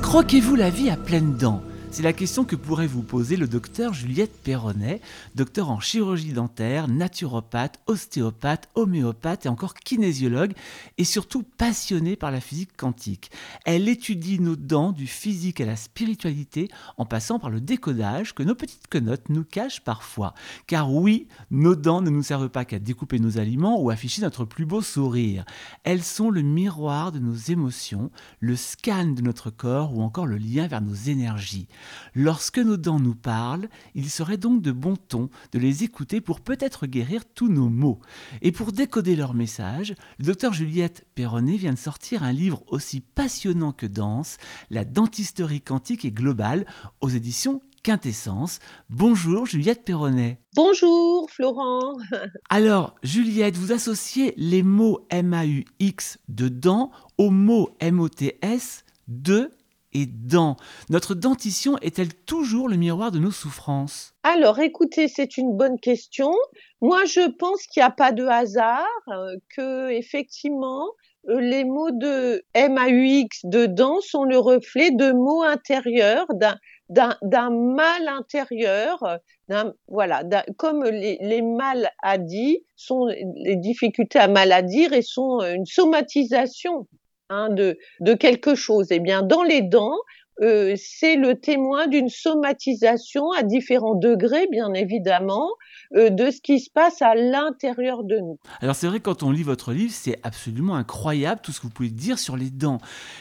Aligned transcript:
Croquez-vous 0.00 0.56
la 0.56 0.70
vie 0.70 0.88
à 0.88 0.96
pleines 0.96 1.36
dents? 1.36 1.62
C'est 1.90 2.02
la 2.02 2.12
question 2.12 2.44
que 2.44 2.54
pourrait 2.54 2.86
vous 2.86 3.02
poser 3.02 3.36
le 3.36 3.48
docteur 3.48 3.94
Juliette 3.94 4.42
Perronnet, 4.44 5.00
docteur 5.34 5.70
en 5.70 5.80
chirurgie 5.80 6.32
dentaire, 6.32 6.86
naturopathe, 6.86 7.80
ostéopathe, 7.86 8.68
homéopathe 8.76 9.46
et 9.46 9.48
encore 9.48 9.74
kinésiologue, 9.74 10.52
et 10.98 11.04
surtout 11.04 11.42
passionnée 11.42 12.14
par 12.14 12.30
la 12.30 12.40
physique 12.40 12.76
quantique. 12.76 13.30
Elle 13.64 13.88
étudie 13.88 14.38
nos 14.38 14.54
dents 14.54 14.92
du 14.92 15.08
physique 15.08 15.60
à 15.60 15.66
la 15.66 15.74
spiritualité 15.74 16.68
en 16.96 17.06
passant 17.06 17.40
par 17.40 17.50
le 17.50 17.60
décodage 17.60 18.34
que 18.34 18.44
nos 18.44 18.54
petites 18.54 18.86
quenottes 18.88 19.28
nous 19.28 19.44
cachent 19.44 19.82
parfois. 19.82 20.34
Car 20.68 20.92
oui, 20.92 21.26
nos 21.50 21.74
dents 21.74 22.02
ne 22.02 22.10
nous 22.10 22.22
servent 22.22 22.50
pas 22.50 22.64
qu'à 22.64 22.78
découper 22.78 23.18
nos 23.18 23.38
aliments 23.38 23.80
ou 23.80 23.90
afficher 23.90 24.22
notre 24.22 24.44
plus 24.44 24.64
beau 24.64 24.80
sourire. 24.80 25.44
Elles 25.82 26.04
sont 26.04 26.30
le 26.30 26.42
miroir 26.42 27.10
de 27.10 27.18
nos 27.18 27.34
émotions, 27.34 28.10
le 28.38 28.54
scan 28.54 29.06
de 29.06 29.22
notre 29.22 29.50
corps 29.50 29.96
ou 29.96 30.02
encore 30.02 30.26
le 30.26 30.38
lien 30.38 30.68
vers 30.68 30.80
nos 30.80 30.94
énergies. 30.94 31.66
Lorsque 32.14 32.58
nos 32.58 32.76
dents 32.76 33.00
nous 33.00 33.14
parlent, 33.14 33.68
il 33.94 34.10
serait 34.10 34.36
donc 34.36 34.62
de 34.62 34.72
bon 34.72 34.96
ton 34.96 35.30
de 35.52 35.58
les 35.58 35.84
écouter 35.84 36.20
pour 36.20 36.40
peut-être 36.40 36.86
guérir 36.86 37.24
tous 37.24 37.48
nos 37.48 37.68
maux. 37.68 38.00
Et 38.42 38.52
pour 38.52 38.72
décoder 38.72 39.16
leur 39.16 39.34
message, 39.34 39.94
le 40.18 40.26
docteur 40.26 40.52
Juliette 40.52 41.06
Perronnet 41.14 41.56
vient 41.56 41.72
de 41.72 41.78
sortir 41.78 42.22
un 42.22 42.32
livre 42.32 42.62
aussi 42.68 43.00
passionnant 43.00 43.72
que 43.72 43.86
dense, 43.86 44.36
La 44.70 44.84
dentisterie 44.84 45.60
quantique 45.60 46.04
et 46.04 46.12
globale, 46.12 46.66
aux 47.00 47.08
éditions 47.08 47.60
Quintessence. 47.82 48.58
Bonjour 48.90 49.46
Juliette 49.46 49.84
Perronnet. 49.84 50.38
Bonjour 50.54 51.30
Florent. 51.30 51.96
Alors 52.50 52.94
Juliette, 53.02 53.56
vous 53.56 53.72
associez 53.72 54.34
les 54.36 54.62
mots 54.62 55.06
M-A-U-X 55.08 56.18
de 56.28 56.48
dents 56.48 56.90
aux 57.16 57.30
mots 57.30 57.70
M-O-T-S 57.80 58.84
de 59.08 59.50
et 59.92 60.06
dents. 60.06 60.56
Notre 60.88 61.14
dentition 61.14 61.78
est-elle 61.78 62.14
toujours 62.14 62.68
le 62.68 62.76
miroir 62.76 63.10
de 63.10 63.18
nos 63.18 63.30
souffrances? 63.30 64.14
Alors 64.22 64.58
écoutez, 64.60 65.08
c'est 65.08 65.36
une 65.36 65.56
bonne 65.56 65.78
question. 65.78 66.32
Moi, 66.80 67.04
je 67.04 67.28
pense 67.30 67.66
qu'il 67.66 67.80
n'y 67.80 67.86
a 67.86 67.90
pas 67.90 68.12
de 68.12 68.24
hasard, 68.24 68.86
euh, 69.08 69.36
que 69.56 69.90
effectivement, 69.90 70.86
euh, 71.28 71.40
les 71.40 71.64
mots 71.64 71.90
de 71.90 72.42
MAUX 72.54 73.44
de 73.44 73.66
dents 73.66 74.00
sont 74.00 74.24
le 74.24 74.38
reflet 74.38 74.90
de 74.90 75.12
mots 75.12 75.42
intérieurs, 75.42 76.26
d'un 76.88 77.50
mal 77.50 78.08
intérieur, 78.08 79.20
voilà, 79.86 80.22
comme 80.56 80.84
les, 80.84 81.42
maladies 81.42 82.64
sont 82.74 83.06
les 83.06 83.56
difficultés 83.56 84.18
à 84.18 84.28
mal 84.28 84.50
à 84.50 84.62
dire 84.62 84.92
et 84.92 85.02
sont 85.02 85.40
une 85.40 85.66
somatisation 85.66 86.88
Hein, 87.32 87.48
de, 87.50 87.78
de 88.00 88.14
quelque 88.14 88.54
chose. 88.56 88.88
Eh 88.90 88.98
bien, 88.98 89.22
dans 89.22 89.44
les 89.44 89.62
dents, 89.62 89.96
euh, 90.40 90.74
c'est 90.76 91.16
le 91.16 91.34
témoin 91.34 91.86
d'une 91.86 92.08
somatisation 92.08 93.32
à 93.32 93.42
différents 93.42 93.94
degrés, 93.94 94.46
bien 94.50 94.72
évidemment, 94.74 95.48
euh, 95.96 96.10
de 96.10 96.30
ce 96.30 96.40
qui 96.40 96.60
se 96.60 96.70
passe 96.70 97.02
à 97.02 97.14
l'intérieur 97.14 98.04
de 98.04 98.18
nous. 98.18 98.38
Alors 98.60 98.74
c'est 98.74 98.86
vrai, 98.86 99.00
quand 99.00 99.22
on 99.22 99.30
lit 99.30 99.42
votre 99.42 99.72
livre, 99.72 99.92
c'est 99.92 100.18
absolument 100.22 100.76
incroyable 100.76 101.40
tout 101.42 101.52
ce 101.52 101.60
que 101.60 101.66
vous 101.66 101.72
pouvez 101.72 101.90
dire 101.90 102.18
sur 102.18 102.36
les 102.36 102.50
dents. 102.50 102.78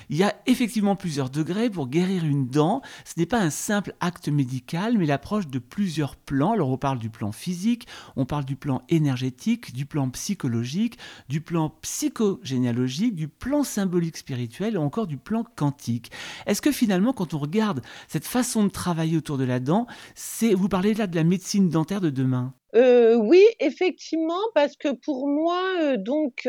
Il 0.09 0.17
y 0.17 0.23
a 0.23 0.33
effectivement 0.45 0.95
plusieurs 0.95 1.29
degrés 1.29 1.69
pour 1.69 1.87
guérir 1.87 2.23
une 2.25 2.47
dent. 2.47 2.81
Ce 3.05 3.19
n'est 3.19 3.25
pas 3.25 3.39
un 3.39 3.49
simple 3.49 3.93
acte 3.99 4.29
médical, 4.29 4.97
mais 4.97 5.05
l'approche 5.05 5.47
de 5.47 5.59
plusieurs 5.59 6.15
plans. 6.15 6.53
Alors 6.53 6.69
on 6.69 6.77
parle 6.77 6.99
du 6.99 7.09
plan 7.09 7.31
physique, 7.31 7.87
on 8.15 8.25
parle 8.25 8.45
du 8.45 8.55
plan 8.55 8.81
énergétique, 8.89 9.73
du 9.73 9.85
plan 9.85 10.09
psychologique, 10.09 10.97
du 11.27 11.41
plan 11.41 11.69
psychogénéalogique, 11.81 13.15
du 13.15 13.27
plan 13.27 13.63
symbolique 13.63 14.17
spirituel 14.17 14.77
ou 14.77 14.81
encore 14.81 15.08
du 15.08 15.17
plan 15.17 15.43
quantique. 15.55 16.11
Est-ce 16.45 16.61
que 16.61 16.71
finalement 16.71 17.08
quand 17.14 17.33
on 17.33 17.39
regarde 17.39 17.81
cette 18.08 18.25
façon 18.25 18.64
de 18.64 18.70
travailler 18.70 19.17
autour 19.17 19.37
de 19.37 19.45
la 19.45 19.59
dent, 19.59 19.87
c'est 20.15 20.53
vous 20.53 20.70
parlez 20.70 20.93
là 20.93 21.08
de 21.08 21.15
la 21.15 21.23
médecine 21.23 21.70
dentaire 21.70 22.02
de 22.02 22.09
demain. 22.09 22.53
Euh, 22.75 23.15
oui, 23.15 23.43
effectivement, 23.59 24.39
parce 24.53 24.75
que 24.75 24.89
pour 24.89 25.27
moi, 25.27 25.61
euh, 25.81 25.97
donc, 25.97 26.47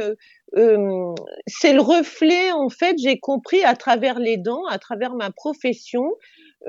euh, 0.57 1.15
c'est 1.47 1.73
le 1.73 1.81
reflet, 1.81 2.53
en 2.53 2.69
fait, 2.69 2.97
j'ai 2.99 3.19
compris 3.19 3.63
à 3.65 3.75
travers 3.75 4.19
les 4.19 4.37
dents, 4.37 4.67
à 4.67 4.79
travers 4.79 5.15
ma 5.15 5.31
profession, 5.31 6.13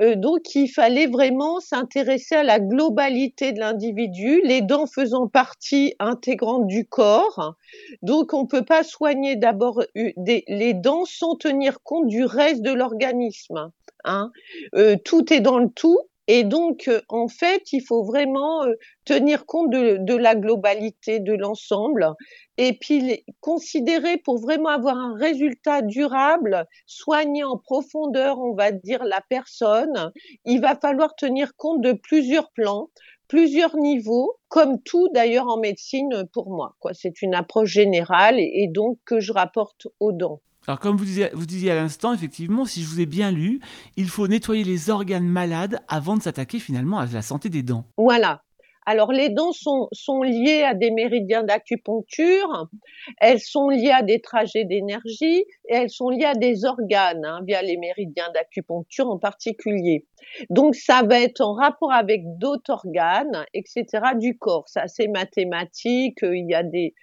donc 0.00 0.54
il 0.54 0.68
fallait 0.68 1.06
vraiment 1.06 1.60
s'intéresser 1.60 2.36
à 2.36 2.42
la 2.42 2.58
globalité 2.60 3.52
de 3.52 3.60
l'individu, 3.60 4.40
les 4.44 4.62
dents 4.62 4.86
faisant 4.86 5.28
partie 5.28 5.94
intégrante 5.98 6.66
du 6.66 6.86
corps. 6.86 7.54
Donc 8.02 8.32
on 8.32 8.42
ne 8.42 8.46
peut 8.46 8.64
pas 8.64 8.84
soigner 8.84 9.36
d'abord 9.36 9.82
les 9.94 10.74
dents 10.74 11.04
sans 11.04 11.36
tenir 11.36 11.82
compte 11.82 12.06
du 12.06 12.24
reste 12.24 12.62
de 12.62 12.72
l'organisme. 12.72 13.70
Hein. 14.04 14.32
tout 15.04 15.32
est 15.32 15.40
dans 15.40 15.58
le 15.58 15.68
tout 15.68 15.98
et 16.28 16.44
donc, 16.44 16.86
euh, 16.86 17.00
en 17.08 17.26
fait, 17.26 17.72
il 17.72 17.80
faut 17.80 18.04
vraiment 18.04 18.64
euh, 18.64 18.74
tenir 19.04 19.44
compte 19.44 19.70
de, 19.70 20.14
la 20.14 20.34
globalité 20.34 21.18
de 21.18 21.32
l'ensemble 21.32 22.10
et 22.58 22.74
puis 22.74 23.24
considérer 23.40 24.18
pour 24.18 24.38
vraiment 24.38 24.68
avoir 24.68 24.96
un 24.96 25.16
résultat 25.16 25.82
durable, 25.82 26.66
soigner 26.86 27.42
en 27.42 27.58
profondeur, 27.58 28.38
on 28.38 28.54
va 28.54 28.70
dire, 28.70 29.02
la 29.04 29.20
personne, 29.28 30.12
il 30.44 30.60
va 30.60 30.76
falloir 30.76 31.16
tenir 31.16 31.56
compte 31.56 31.80
de 31.80 31.92
plusieurs 31.92 32.52
plans, 32.52 32.90
plusieurs 33.26 33.76
niveaux, 33.76 34.36
comme 34.48 34.80
tout 34.82 35.08
d'ailleurs 35.08 35.48
en 35.48 35.58
médecine 35.58 36.24
pour 36.32 36.50
moi. 36.50 36.76
C'est 36.92 37.22
une 37.22 37.34
approche 37.34 37.70
générale 37.70 38.38
et 38.38 38.68
donc 38.68 38.98
que 39.04 39.18
je 39.18 39.32
rapporte 39.32 39.88
aux 39.98 40.12
dents. 40.12 40.40
Alors 40.68 40.78
comme 40.78 40.96
vous 40.96 41.04
disiez, 41.04 41.28
vous 41.32 41.46
disiez 41.46 41.72
à 41.72 41.74
l'instant, 41.74 42.14
effectivement, 42.14 42.64
si 42.64 42.82
je 42.82 42.88
vous 42.88 43.00
ai 43.00 43.06
bien 43.06 43.32
lu, 43.32 43.60
il 43.96 44.08
faut 44.08 44.28
nettoyer 44.28 44.62
les 44.62 44.90
organes 44.90 45.26
malades 45.26 45.80
avant 45.88 46.16
de 46.16 46.22
s'attaquer 46.22 46.60
finalement 46.60 46.98
à 46.98 47.06
la 47.06 47.22
santé 47.22 47.48
des 47.48 47.62
dents. 47.62 47.84
Voilà. 47.96 48.42
Alors 48.84 49.12
les 49.12 49.28
dents 49.28 49.52
sont, 49.52 50.22
liées 50.22 50.64
à 50.64 50.74
des 50.74 50.90
méridiens 50.90 51.44
d'acupuncture, 51.44 52.68
elles 53.20 53.38
sont 53.38 53.68
liées 53.68 53.92
à 53.92 54.02
des 54.02 54.20
trajets 54.20 54.64
d'énergie 54.64 55.44
et 55.68 55.74
elles 55.74 55.90
sont 55.90 56.08
liées 56.08 56.24
à 56.24 56.34
des 56.34 56.64
organes 56.64 57.24
hein, 57.24 57.40
via 57.46 57.62
les 57.62 57.76
méridiens 57.76 58.30
d'acupuncture 58.34 59.08
en 59.08 59.18
particulier. 59.18 60.06
Donc 60.50 60.74
ça 60.74 61.02
va 61.04 61.20
être 61.20 61.42
en 61.42 61.54
rapport 61.54 61.92
avec 61.92 62.22
d'autres 62.38 62.72
organes, 62.72 63.46
etc. 63.54 63.86
du 64.18 64.36
corps. 64.36 64.68
Ça 64.68 64.88
c'est 64.88 65.08
mathématique. 65.08 66.18
Il 66.22 66.48
y 66.48 66.54
a 66.54 66.64
des, 66.64 66.94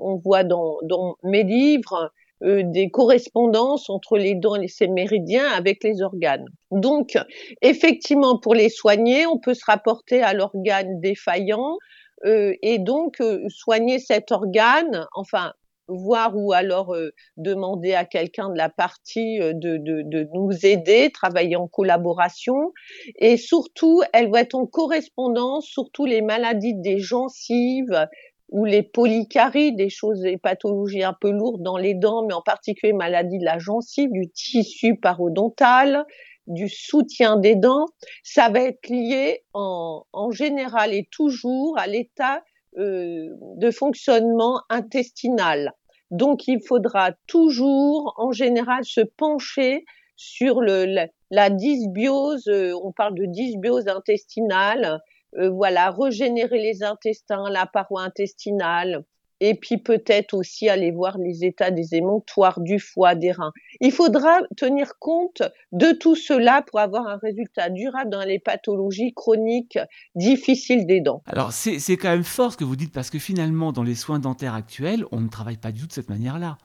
on 0.00 0.16
voit 0.16 0.44
dans 0.44 0.78
mes 1.22 1.42
livres 1.42 2.10
euh, 2.44 2.62
des 2.64 2.88
correspondances 2.88 3.90
entre 3.90 4.16
les 4.16 4.36
dents 4.36 4.54
et 4.54 4.68
ces 4.68 4.86
méridiens 4.86 5.48
avec 5.48 5.82
les 5.82 6.02
organes. 6.02 6.46
Donc, 6.70 7.18
effectivement, 7.62 8.38
pour 8.38 8.54
les 8.54 8.68
soigner, 8.68 9.26
on 9.26 9.38
peut 9.38 9.54
se 9.54 9.64
rapporter 9.66 10.22
à 10.22 10.34
l'organe 10.34 11.00
défaillant 11.00 11.78
euh, 12.24 12.54
et 12.62 12.78
donc 12.78 13.20
euh, 13.20 13.44
soigner 13.48 13.98
cet 13.98 14.30
organe, 14.30 15.06
enfin 15.14 15.52
voir 15.88 16.36
ou 16.36 16.52
alors 16.52 16.94
demander 17.38 17.94
à 17.94 18.04
quelqu'un 18.04 18.50
de 18.50 18.58
la 18.58 18.68
partie 18.68 19.38
de, 19.38 19.78
de, 19.78 20.02
de, 20.04 20.28
nous 20.34 20.66
aider, 20.66 21.10
travailler 21.10 21.56
en 21.56 21.66
collaboration. 21.66 22.74
Et 23.16 23.38
surtout, 23.38 24.02
elle 24.12 24.30
va 24.30 24.42
être 24.42 24.54
en 24.54 24.66
correspondance, 24.66 25.64
surtout 25.64 26.04
les 26.04 26.20
maladies 26.20 26.74
des 26.74 26.98
gencives, 26.98 28.06
ou 28.48 28.64
les 28.64 28.82
polycaries, 28.82 29.74
des 29.74 29.90
choses, 29.90 30.20
des 30.20 30.38
pathologies 30.38 31.02
un 31.02 31.16
peu 31.18 31.30
lourdes 31.30 31.62
dans 31.62 31.76
les 31.76 31.94
dents, 31.94 32.24
mais 32.26 32.34
en 32.34 32.42
particulier 32.42 32.92
maladie 32.92 33.38
de 33.38 33.44
la 33.44 33.58
gencive, 33.58 34.10
du 34.10 34.30
tissu 34.30 34.96
parodontal, 34.96 36.04
du 36.46 36.68
soutien 36.68 37.36
des 37.36 37.56
dents, 37.56 37.86
ça 38.22 38.48
va 38.48 38.60
être 38.60 38.88
lié 38.88 39.44
en, 39.52 40.04
en 40.12 40.30
général 40.30 40.94
et 40.94 41.06
toujours 41.10 41.78
à 41.78 41.86
l'état 41.86 42.42
euh, 42.78 43.28
de 43.56 43.70
fonctionnement 43.70 44.62
intestinal. 44.70 45.72
Donc 46.10 46.48
il 46.48 46.60
faudra 46.66 47.12
toujours, 47.26 48.14
en 48.16 48.32
général, 48.32 48.84
se 48.84 49.02
pencher 49.02 49.84
sur 50.16 50.62
le, 50.62 50.86
la, 50.86 51.06
la 51.30 51.50
dysbiose, 51.50 52.48
euh, 52.48 52.72
on 52.82 52.92
parle 52.92 53.14
de 53.14 53.26
dysbiose 53.26 53.88
intestinale, 53.88 55.00
euh, 55.36 55.50
voilà, 55.50 55.90
régénérer 55.90 56.58
les 56.58 56.82
intestins, 56.82 57.50
la 57.50 57.66
paroi 57.66 58.02
intestinale, 58.02 59.04
et 59.40 59.54
puis 59.54 59.78
peut-être 59.78 60.34
aussi 60.34 60.68
aller 60.68 60.90
voir 60.90 61.18
les 61.18 61.44
états 61.44 61.70
des 61.70 61.94
émontoires, 61.94 62.60
du 62.60 62.78
foie, 62.78 63.14
des 63.14 63.32
reins. 63.32 63.52
Il 63.80 63.92
faudra 63.92 64.40
tenir 64.56 64.98
compte 64.98 65.42
de 65.72 65.92
tout 65.92 66.16
cela 66.16 66.62
pour 66.62 66.80
avoir 66.80 67.06
un 67.06 67.18
résultat 67.18 67.70
durable 67.70 68.10
dans 68.10 68.24
les 68.24 68.38
pathologies 68.38 69.12
chroniques 69.14 69.78
difficiles 70.14 70.86
des 70.86 71.00
dents. 71.00 71.22
Alors 71.26 71.52
c'est 71.52 71.96
quand 71.96 72.10
même 72.10 72.24
fort 72.24 72.52
ce 72.52 72.56
que 72.56 72.64
vous 72.64 72.76
dites 72.76 72.92
parce 72.92 73.10
que 73.10 73.18
finalement 73.18 73.72
dans 73.72 73.84
les 73.84 73.94
soins 73.94 74.18
dentaires 74.18 74.54
actuels, 74.54 75.04
on 75.12 75.20
ne 75.20 75.28
travaille 75.28 75.58
pas 75.58 75.72
du 75.72 75.82
tout 75.82 75.86
de 75.86 75.92
cette 75.92 76.08
manière-là. 76.08 76.58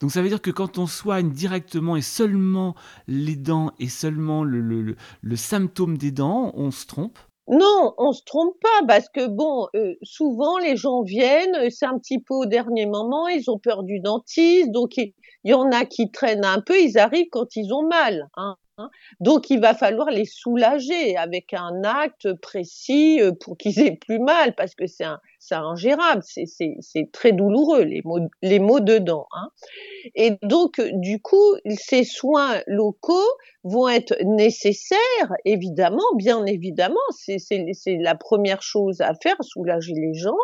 Donc 0.00 0.10
ça 0.10 0.22
veut 0.22 0.28
dire 0.28 0.40
que 0.40 0.50
quand 0.50 0.78
on 0.78 0.86
soigne 0.86 1.30
directement 1.30 1.94
et 1.94 2.02
seulement 2.02 2.74
les 3.06 3.36
dents 3.36 3.72
et 3.78 3.88
seulement 3.88 4.44
le 4.44 4.96
symptôme 5.36 5.98
des 5.98 6.10
dents, 6.10 6.52
on 6.54 6.70
se 6.70 6.86
trompe 6.86 7.18
non, 7.50 7.94
on 7.98 8.12
se 8.12 8.22
trompe 8.24 8.56
pas 8.60 8.86
parce 8.86 9.08
que 9.08 9.26
bon, 9.26 9.68
euh, 9.74 9.94
souvent 10.02 10.58
les 10.58 10.76
gens 10.76 11.02
viennent, 11.02 11.70
c'est 11.70 11.86
un 11.86 11.98
petit 11.98 12.20
peu 12.20 12.34
au 12.34 12.46
dernier 12.46 12.86
moment, 12.86 13.28
ils 13.28 13.50
ont 13.50 13.58
peur 13.58 13.82
du 13.82 14.00
dentiste, 14.00 14.70
donc 14.70 14.96
Il 14.96 15.12
y 15.44 15.54
en 15.54 15.70
a 15.72 15.84
qui 15.86 16.10
traînent 16.10 16.44
un 16.44 16.60
peu, 16.60 16.78
ils 16.80 16.98
arrivent 16.98 17.28
quand 17.32 17.56
ils 17.56 17.72
ont 17.74 17.82
mal. 17.88 18.28
Hein. 18.36 18.56
Hein. 18.80 18.90
Donc, 19.20 19.50
il 19.50 19.60
va 19.60 19.74
falloir 19.74 20.10
les 20.10 20.24
soulager 20.24 21.16
avec 21.16 21.54
un 21.54 21.84
acte 21.84 22.32
précis 22.34 23.20
euh, 23.20 23.32
pour 23.32 23.56
qu'ils 23.56 23.78
aient 23.80 23.96
plus 23.96 24.18
mal, 24.18 24.54
parce 24.54 24.74
que 24.74 24.86
c'est 24.86 25.04
ingérable, 25.54 26.22
c'est 26.24 27.12
très 27.12 27.32
douloureux, 27.32 27.82
les 27.82 28.02
mots, 28.04 28.28
les 28.42 28.58
mots 28.58 28.80
dedans. 28.80 29.26
Hein. 29.32 29.50
Et 30.14 30.32
donc, 30.42 30.80
du 30.92 31.20
coup, 31.20 31.54
ces 31.76 32.04
soins 32.04 32.62
locaux 32.66 33.28
vont 33.64 33.88
être 33.88 34.16
nécessaires, 34.24 34.98
évidemment, 35.44 36.14
bien 36.16 36.44
évidemment, 36.46 36.96
c'est 37.10 37.38
la 37.86 38.14
première 38.14 38.62
chose 38.62 39.00
à 39.00 39.12
faire, 39.14 39.36
soulager 39.42 39.92
les 39.94 40.14
gens 40.14 40.36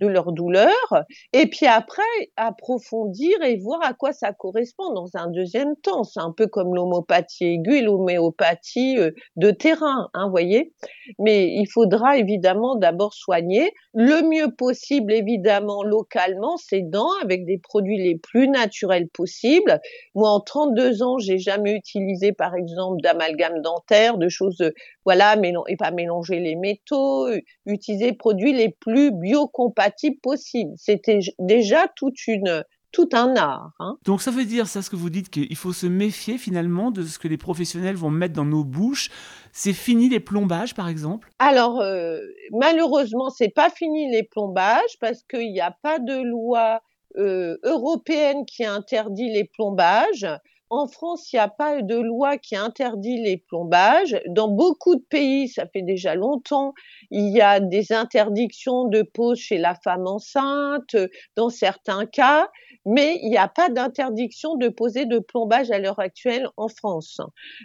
de 0.00 0.06
leur 0.06 0.32
douleur, 0.32 1.04
et 1.32 1.46
puis 1.46 1.66
après 1.66 2.02
approfondir 2.36 3.42
et 3.42 3.56
voir 3.56 3.80
à 3.82 3.94
quoi 3.94 4.12
ça 4.12 4.32
correspond 4.32 4.92
dans 4.92 5.08
un 5.14 5.28
deuxième 5.28 5.76
temps. 5.76 6.04
C'est 6.04 6.20
un 6.20 6.32
peu 6.36 6.46
comme 6.46 6.74
l'homopathie 6.74 7.46
aiguë 7.46 7.82
l'homéopathie 7.82 8.98
euh, 8.98 9.10
de 9.36 9.50
terrain, 9.50 10.08
hein, 10.14 10.28
voyez. 10.28 10.72
Mais 11.18 11.46
il 11.54 11.66
faudra 11.66 12.18
évidemment 12.18 12.76
d'abord 12.76 13.14
soigner 13.14 13.72
le 13.94 14.28
mieux 14.28 14.54
possible, 14.54 15.12
évidemment 15.12 15.82
localement, 15.82 16.56
ses 16.56 16.82
dents 16.82 17.12
avec 17.22 17.46
des 17.46 17.58
produits 17.58 17.98
les 17.98 18.16
plus 18.16 18.48
naturels 18.48 19.08
possibles. 19.08 19.80
Moi, 20.14 20.28
en 20.28 20.40
32 20.40 21.02
ans, 21.02 21.18
j'ai 21.18 21.38
jamais 21.38 21.72
utilisé, 21.72 22.32
par 22.32 22.54
exemple, 22.54 23.00
d'amalgame 23.02 23.62
dentaire, 23.62 24.18
de 24.18 24.28
choses, 24.28 24.62
voilà, 25.04 25.36
et 25.68 25.76
pas 25.76 25.90
mélanger 25.90 26.40
les 26.40 26.56
métaux, 26.56 27.28
utiliser 27.64 28.06
les 28.06 28.12
produits 28.12 28.52
les 28.52 28.68
plus 28.68 29.12
biocompatibles 29.12 29.85
possible. 30.22 30.72
C'était 30.76 31.20
déjà 31.38 31.88
toute 31.96 32.26
une, 32.26 32.64
tout 32.92 33.08
un 33.12 33.36
art. 33.36 33.72
Hein. 33.78 33.98
Donc 34.04 34.22
ça 34.22 34.30
veut 34.30 34.44
dire, 34.44 34.66
ça 34.66 34.82
ce 34.82 34.90
que 34.90 34.96
vous 34.96 35.10
dites, 35.10 35.28
qu'il 35.28 35.56
faut 35.56 35.72
se 35.72 35.86
méfier 35.86 36.38
finalement 36.38 36.90
de 36.90 37.02
ce 37.02 37.18
que 37.18 37.28
les 37.28 37.36
professionnels 37.36 37.96
vont 37.96 38.10
mettre 38.10 38.34
dans 38.34 38.44
nos 38.44 38.64
bouches. 38.64 39.10
C'est 39.52 39.72
fini 39.72 40.08
les 40.08 40.20
plombages, 40.20 40.74
par 40.74 40.88
exemple? 40.88 41.30
Alors, 41.38 41.80
euh, 41.80 42.20
malheureusement, 42.52 43.30
c'est 43.30 43.48
pas 43.48 43.70
fini 43.70 44.10
les 44.10 44.22
plombages 44.22 44.98
parce 45.00 45.22
qu'il 45.22 45.52
n'y 45.52 45.60
a 45.60 45.76
pas 45.82 45.98
de 45.98 46.22
loi 46.22 46.80
euh, 47.16 47.56
européenne 47.62 48.44
qui 48.46 48.64
interdit 48.64 49.30
les 49.30 49.44
plombages. 49.44 50.26
En 50.68 50.88
France, 50.88 51.32
il 51.32 51.36
n'y 51.36 51.40
a 51.40 51.48
pas 51.48 51.80
de 51.80 51.94
loi 51.94 52.38
qui 52.38 52.56
interdit 52.56 53.22
les 53.22 53.36
plombages. 53.36 54.20
Dans 54.26 54.48
beaucoup 54.48 54.96
de 54.96 55.04
pays, 55.08 55.48
ça 55.48 55.66
fait 55.66 55.82
déjà 55.82 56.16
longtemps, 56.16 56.74
il 57.12 57.28
y 57.28 57.40
a 57.40 57.60
des 57.60 57.92
interdictions 57.92 58.84
de 58.88 59.02
pose 59.02 59.38
chez 59.38 59.58
la 59.58 59.76
femme 59.76 60.08
enceinte, 60.08 60.96
dans 61.36 61.50
certains 61.50 62.04
cas, 62.06 62.50
mais 62.84 63.20
il 63.22 63.30
n'y 63.30 63.36
a 63.36 63.46
pas 63.46 63.68
d'interdiction 63.68 64.56
de 64.56 64.68
poser 64.68 65.06
de 65.06 65.20
plombage 65.20 65.70
à 65.70 65.78
l'heure 65.78 66.00
actuelle 66.00 66.48
en 66.56 66.66
France. 66.68 67.20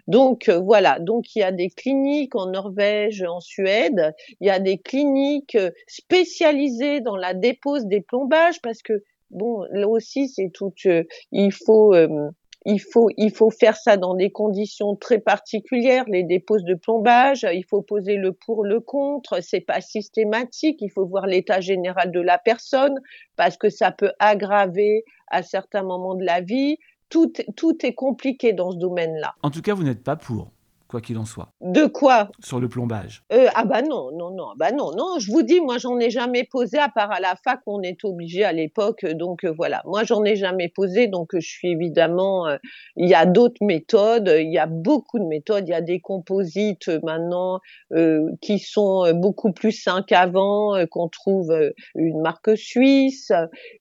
Donc 0.07 0.47
euh, 0.47 0.59
voilà, 0.59 0.99
donc 0.99 1.35
il 1.35 1.39
y 1.39 1.43
a 1.43 1.51
des 1.51 1.69
cliniques 1.69 2.35
en 2.35 2.47
Norvège, 2.47 3.23
en 3.23 3.39
Suède, 3.39 4.13
il 4.41 4.47
y 4.47 4.51
a 4.51 4.59
des 4.59 4.77
cliniques 4.77 5.57
spécialisées 5.87 7.01
dans 7.01 7.17
la 7.17 7.33
dépose 7.33 7.85
des 7.85 8.01
plombages 8.01 8.61
parce 8.61 8.83
que 8.83 9.03
bon, 9.31 9.65
là 9.71 9.87
aussi 9.87 10.27
c'est 10.27 10.51
tout, 10.53 10.73
euh, 10.85 11.03
il 11.31 11.51
faut 11.51 11.93
euh, 11.95 12.29
il 12.65 12.79
faut, 12.79 13.09
il 13.17 13.31
faut 13.31 13.49
faire 13.49 13.75
ça 13.75 13.97
dans 13.97 14.13
des 14.13 14.31
conditions 14.31 14.95
très 14.95 15.19
particulières, 15.19 16.05
les 16.07 16.23
déposes 16.23 16.63
de 16.63 16.75
plombage, 16.75 17.45
il 17.51 17.65
faut 17.65 17.81
poser 17.81 18.17
le 18.17 18.33
pour, 18.33 18.63
le 18.63 18.79
contre, 18.79 19.41
c'est 19.41 19.61
pas 19.61 19.81
systématique, 19.81 20.77
il 20.81 20.89
faut 20.89 21.05
voir 21.05 21.25
l'état 21.25 21.59
général 21.59 22.11
de 22.11 22.19
la 22.19 22.37
personne, 22.37 22.99
parce 23.35 23.57
que 23.57 23.69
ça 23.69 23.91
peut 23.91 24.11
aggraver 24.19 25.03
à 25.27 25.43
certains 25.43 25.83
moments 25.83 26.15
de 26.15 26.23
la 26.23 26.41
vie. 26.41 26.77
Tout, 27.09 27.33
tout 27.55 27.85
est 27.85 27.93
compliqué 27.93 28.53
dans 28.53 28.71
ce 28.71 28.77
domaine-là. 28.77 29.33
En 29.41 29.49
tout 29.49 29.61
cas, 29.61 29.73
vous 29.73 29.83
n'êtes 29.83 30.03
pas 30.03 30.15
pour 30.15 30.51
quoi 30.91 30.99
qu'il 31.01 31.17
en 31.17 31.25
soit. 31.25 31.53
De 31.61 31.85
quoi? 31.85 32.29
Sur 32.43 32.59
le 32.59 32.67
plombage. 32.67 33.23
Euh, 33.31 33.47
ah 33.55 33.63
bah 33.63 33.81
non, 33.81 34.11
non, 34.11 34.31
non, 34.31 34.49
bah 34.57 34.71
non, 34.71 34.91
non. 34.91 35.19
Je 35.19 35.31
vous 35.31 35.41
dis, 35.41 35.61
moi 35.61 35.77
j'en 35.77 35.97
ai 35.99 36.09
jamais 36.09 36.43
posé 36.43 36.77
à 36.77 36.89
part 36.89 37.11
à 37.11 37.21
la 37.21 37.35
fac, 37.35 37.61
on 37.65 37.81
est 37.81 38.03
obligé 38.03 38.43
à 38.43 38.51
l'époque, 38.51 39.05
donc 39.05 39.45
euh, 39.45 39.53
voilà. 39.55 39.81
Moi 39.85 40.03
j'en 40.03 40.23
ai 40.25 40.35
jamais 40.35 40.67
posé, 40.67 41.07
donc 41.07 41.29
je 41.33 41.47
suis 41.47 41.69
évidemment. 41.69 42.47
Euh, 42.47 42.57
il 42.97 43.07
y 43.09 43.13
a 43.13 43.25
d'autres 43.25 43.63
méthodes, 43.63 44.29
il 44.37 44.51
y 44.51 44.59
a 44.59 44.65
beaucoup 44.67 45.17
de 45.17 45.25
méthodes. 45.25 45.63
Il 45.67 45.71
y 45.71 45.73
a 45.73 45.81
des 45.81 46.01
composites 46.01 46.89
maintenant 47.03 47.59
qui 48.41 48.59
sont 48.59 49.11
beaucoup 49.13 49.53
plus 49.53 49.71
sains 49.71 50.03
qu'avant, 50.05 50.75
qu'on 50.87 51.07
trouve 51.07 51.53
une 51.95 52.21
marque 52.21 52.57
suisse. 52.57 53.31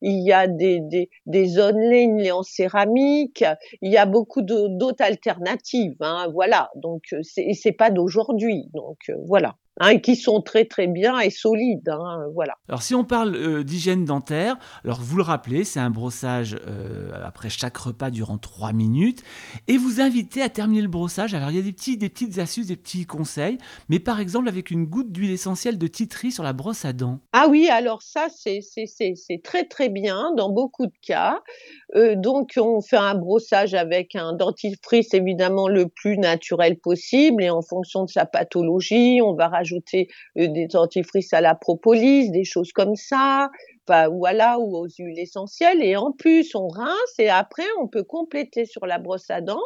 Il 0.01 0.23
y 0.25 0.33
a 0.33 0.47
des 0.47 0.81
des 0.81 1.11
des 1.27 1.61
online 1.61 2.31
en 2.31 2.43
céramique. 2.43 3.45
Il 3.83 3.91
y 3.91 3.97
a 3.97 4.07
beaucoup 4.07 4.43
d'autres 4.43 5.03
alternatives. 5.03 5.97
Hein, 6.01 6.29
voilà, 6.33 6.71
donc 6.77 7.00
donc 7.11 7.21
c'est 7.55 7.73
pas 7.73 7.91
d'aujourd'hui. 7.91 8.69
Donc 8.75 8.99
voilà. 9.27 9.57
Hein, 9.79 9.99
qui 9.99 10.17
sont 10.17 10.43
très 10.43 10.65
très 10.65 10.89
bien 10.89 11.19
et 11.21 11.31
solides. 11.31 11.89
Hein, 11.89 12.27
voilà. 12.35 12.55
Alors 12.69 12.83
si 12.83 12.95
on 12.95 13.05
parle 13.05 13.35
euh, 13.37 13.63
d'hygiène 13.63 14.05
dentaire, 14.05 14.59
alors 14.85 15.01
vous 15.01 15.17
le 15.17 15.23
rappelez, 15.23 15.65
c'est 15.65 15.81
un 15.81 15.89
brossage 15.91 16.59
euh, 16.67 17.13
après 17.25 17.49
chaque 17.49 17.79
repas 17.79 18.11
durant 18.11 18.37
3 18.37 18.73
minutes 18.73 19.23
et 19.69 19.79
vous 19.79 20.01
invitez 20.01 20.43
à 20.43 20.49
terminer 20.51 20.83
le 20.83 20.89
brossage. 20.89 21.33
Alors 21.35 21.51
il 21.51 21.57
y 21.57 21.61
a 21.61 21.63
des, 21.63 21.73
petits, 21.73 21.97
des 21.97 22.11
petites 22.11 22.39
astuces, 22.39 22.67
des 22.67 22.77
petits 22.77 23.07
conseils, 23.07 23.57
mais 23.89 24.01
par 24.01 24.21
exemple 24.21 24.49
avec 24.49 24.71
une 24.71 24.85
goutte 24.85 25.13
d'huile 25.13 25.31
essentielle 25.31 25.79
de 25.79 25.87
titri 25.87 26.31
sur 26.33 26.43
la 26.43 26.53
brosse 26.53 26.85
à 26.85 26.93
dents. 26.93 27.21
Ah 27.33 27.47
oui, 27.49 27.69
alors 27.71 28.03
ça 28.03 28.27
c'est 28.29 28.61
très 29.43 29.65
très 29.65 29.89
bien 29.89 30.35
dans 30.37 30.51
beaucoup 30.51 30.87
de 30.87 30.99
cas. 31.01 31.41
Euh, 31.97 32.17
donc 32.17 32.53
on 32.59 32.83
fait 32.83 32.97
un 32.97 33.15
brossage 33.15 33.75
avec 33.75 34.15
un 34.15 34.35
dentifrice 34.35 35.15
évidemment 35.15 35.69
le 35.69 35.87
plus 35.87 36.19
naturel 36.19 36.79
possible 36.79 37.43
et 37.43 37.51
en 37.51 37.63
fonction 37.63 38.05
de 38.05 38.11
sa 38.11 38.27
pathologie, 38.27 39.21
on 39.25 39.35
va 39.35 39.49
rajouter 39.61 39.71
ajouter 39.71 40.09
euh, 40.39 40.49
des 40.49 40.67
dentifrices 40.67 41.33
à 41.33 41.41
la 41.41 41.55
propolis, 41.55 42.31
des 42.31 42.45
choses 42.45 42.73
comme 42.73 42.97
ça, 42.97 43.51
voilà, 44.13 44.59
ou 44.59 44.77
aux 44.77 44.89
huiles 44.99 45.19
essentielles. 45.19 45.83
Et 45.83 45.97
en 45.97 46.13
plus, 46.13 46.55
on 46.55 46.69
rince 46.69 47.15
et 47.19 47.29
après, 47.29 47.67
on 47.81 47.89
peut 47.89 48.05
compléter 48.05 48.65
sur 48.65 48.87
la 48.87 48.99
brosse 48.99 49.31
à 49.31 49.41
dents 49.41 49.63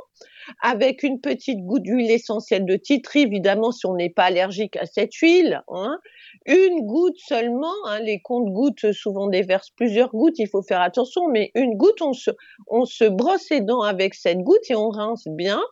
avec 0.63 1.03
une 1.03 1.21
petite 1.21 1.61
goutte 1.61 1.83
d'huile 1.83 2.11
essentielle 2.11 2.65
de 2.65 2.77
titri, 2.77 3.23
évidemment, 3.23 3.73
si 3.73 3.87
on 3.87 3.95
n'est 3.95 4.11
pas 4.11 4.25
allergique 4.25 4.77
à 4.77 4.87
cette 4.87 5.15
huile. 5.15 5.63
Hein. 5.69 5.99
Une 6.47 6.81
goutte 6.87 7.19
seulement, 7.19 7.73
hein, 7.87 8.01
les 8.01 8.21
comptes-gouttes 8.21 8.93
souvent 8.93 9.29
déversent 9.29 9.71
plusieurs 9.71 10.11
gouttes, 10.11 10.39
il 10.39 10.49
faut 10.49 10.63
faire 10.63 10.81
attention, 10.81 11.29
mais 11.29 11.51
une 11.55 11.77
goutte, 11.77 12.03
on 12.03 12.85
se, 12.85 13.05
brosse 13.09 13.51
les 13.51 13.61
dents 13.61 13.83
avec 13.83 14.15
cette 14.15 14.39
goutte 14.39 14.71
et 14.71 14.75
on 14.75 14.89
rince 14.89 15.27
bien. 15.29 15.63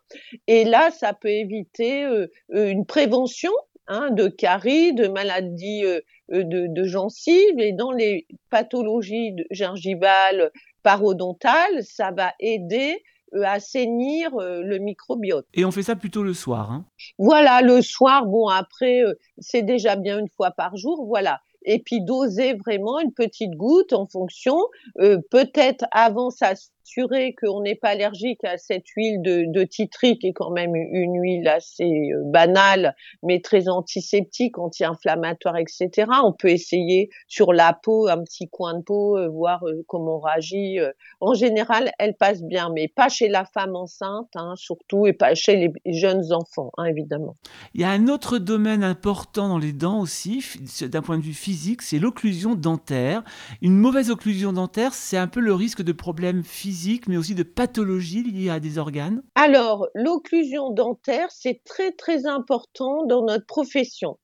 Et 0.47 0.65
là, 0.65 0.91
ça 0.91 1.13
peut 1.13 1.29
éviter 1.29 2.05
euh, 2.05 2.27
une 2.51 2.87
prévention 2.87 3.53
Hein, 3.89 4.11
de 4.13 4.29
caries, 4.29 4.95
de 4.95 5.09
maladies 5.09 5.85
euh, 5.85 6.01
euh, 6.33 6.45
de, 6.45 6.85
gencives 6.85 7.59
et 7.59 7.73
dans 7.73 7.91
les 7.91 8.29
pathologies 8.49 9.35
gingivales, 9.51 10.53
parodontales, 10.85 11.83
ça 11.83 12.13
va 12.13 12.33
aider 12.39 13.03
euh, 13.35 13.43
à 13.43 13.55
assainir 13.55 14.31
le 14.37 14.79
microbiote. 14.79 15.47
Et 15.55 15.65
on 15.65 15.73
fait 15.73 15.83
ça 15.83 15.97
plutôt 15.97 16.23
le 16.23 16.33
soir. 16.33 16.71
Hein? 16.71 16.87
Voilà, 17.19 17.61
le 17.61 17.83
soir, 17.83 18.27
bon 18.27 18.47
après, 18.47 19.03
c'est 19.39 19.63
déjà 19.63 19.97
bien 19.97 20.21
une 20.21 20.31
fois 20.31 20.53
par 20.53 20.77
jour, 20.77 21.05
voilà 21.07 21.41
et 21.65 21.79
puis 21.79 22.01
doser 22.01 22.55
vraiment 22.55 22.99
une 22.99 23.13
petite 23.13 23.53
goutte 23.53 23.93
en 23.93 24.09
fonction, 24.09 24.59
peut-être 24.97 25.85
avant 25.93 26.31
ça 26.31 26.55
s'assurer 26.83 27.35
qu'on 27.35 27.63
n'est 27.63 27.75
pas 27.75 27.91
allergique 27.91 28.45
à 28.45 28.59
cette 28.59 28.89
huile 28.97 29.23
de, 29.23 29.45
de 29.47 29.65
titri 29.65 30.19
qui 30.19 30.29
est 30.29 30.33
quand 30.33 30.51
même 30.51 30.75
une 30.75 31.21
huile 31.21 31.49
assez 31.49 31.85
euh, 31.85 32.23
banale 32.25 32.95
mais 33.23 33.41
très 33.41 33.69
antiseptique, 33.69 34.59
anti-inflammatoire, 34.59 35.57
etc. 35.57 35.91
On 36.25 36.33
peut 36.33 36.49
essayer 36.49 37.11
sur 37.29 37.53
la 37.53 37.73
peau, 37.73 38.09
un 38.09 38.23
petit 38.23 38.49
coin 38.49 38.79
de 38.79 38.83
peau, 38.83 39.17
euh, 39.17 39.29
voir 39.29 39.67
euh, 39.67 39.85
comment 39.87 40.17
on 40.17 40.21
réagit. 40.21 40.79
En 41.21 41.35
général, 41.35 41.93
elle 41.99 42.15
passe 42.15 42.43
bien, 42.43 42.71
mais 42.75 42.89
pas 42.89 43.09
chez 43.09 43.29
la 43.29 43.45
femme 43.45 43.77
enceinte, 43.77 44.31
hein, 44.35 44.55
surtout, 44.57 45.07
et 45.07 45.13
pas 45.13 45.35
chez 45.35 45.57
les 45.57 45.93
jeunes 45.93 46.33
enfants, 46.33 46.71
hein, 46.77 46.85
évidemment. 46.85 47.37
Il 47.75 47.81
y 47.81 47.85
a 47.85 47.91
un 47.91 48.09
autre 48.09 48.39
domaine 48.39 48.83
important 48.83 49.49
dans 49.49 49.59
les 49.59 49.73
dents 49.73 50.01
aussi, 50.01 50.45
d'un 50.83 51.03
point 51.03 51.19
de 51.19 51.23
vue 51.23 51.35
physique, 51.35 51.83
c'est 51.83 51.99
l'occlusion 51.99 52.55
dentaire. 52.55 53.23
Une 53.61 53.77
mauvaise 53.77 54.11
occlusion 54.11 54.53
dentaire, 54.53 54.95
c'est 54.95 55.17
un 55.17 55.29
peu 55.29 55.41
le 55.41 55.55
risque 55.55 55.83
de 55.83 55.93
problèmes 55.93 56.43
physiques 56.43 56.72
mais 57.09 57.17
aussi 57.17 57.35
de 57.35 57.43
pathologies 57.43 58.23
liées 58.23 58.51
à 58.51 58.61
des 58.61 58.79
organes 58.79 59.23
Alors, 59.35 59.89
l'occlusion 59.95 60.71
dentaire, 60.71 61.31
c'est 61.31 61.63
très 61.65 61.93
très 61.93 62.27
important 62.27 63.05
dans 63.07 63.25
notre 63.25 63.47
profession. 63.47 64.19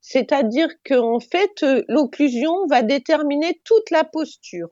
C'est-à-dire 0.00 0.68
qu'en 0.84 1.18
fait, 1.18 1.64
l'occlusion 1.88 2.66
va 2.68 2.82
déterminer 2.82 3.60
toute 3.64 3.90
la 3.90 4.04
posture. 4.04 4.68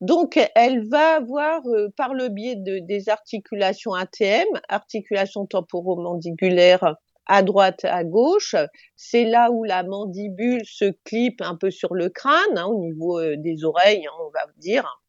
Donc, 0.00 0.38
elle 0.54 0.88
va 0.88 1.16
avoir, 1.16 1.60
euh, 1.66 1.88
par 1.96 2.14
le 2.14 2.28
biais 2.28 2.56
de, 2.56 2.80
des 2.80 3.08
articulations 3.08 3.92
ATM, 3.92 4.46
articulations 4.68 5.46
temporomandibulaires 5.46 6.96
à 7.26 7.42
droite, 7.42 7.84
à 7.84 8.04
gauche. 8.04 8.54
C'est 8.96 9.24
là 9.24 9.50
où 9.50 9.64
la 9.64 9.82
mandibule 9.82 10.64
se 10.64 10.92
clip 11.04 11.40
un 11.42 11.56
peu 11.56 11.70
sur 11.70 11.94
le 11.94 12.08
crâne, 12.08 12.56
hein, 12.56 12.66
au 12.66 12.78
niveau 12.80 13.18
euh, 13.18 13.36
des 13.36 13.64
oreilles, 13.64 14.06
hein, 14.06 14.16
on 14.20 14.30
va 14.30 14.46
dire. 14.56 15.00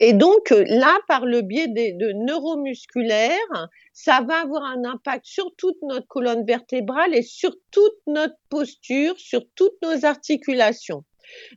Et 0.00 0.12
donc 0.12 0.52
euh, 0.52 0.64
là, 0.68 0.98
par 1.08 1.26
le 1.26 1.42
biais 1.42 1.68
de 1.68 2.12
neuromusculaires, 2.24 3.68
ça 3.92 4.20
va 4.26 4.42
avoir 4.42 4.64
un 4.64 4.84
impact 4.84 5.26
sur 5.26 5.54
toute 5.56 5.78
notre 5.82 6.06
colonne 6.06 6.44
vertébrale 6.44 7.14
et 7.14 7.22
sur 7.22 7.54
toute 7.70 7.98
notre 8.06 8.36
posture, 8.48 9.18
sur 9.18 9.42
toutes 9.54 9.80
nos 9.82 10.04
articulations. 10.04 11.04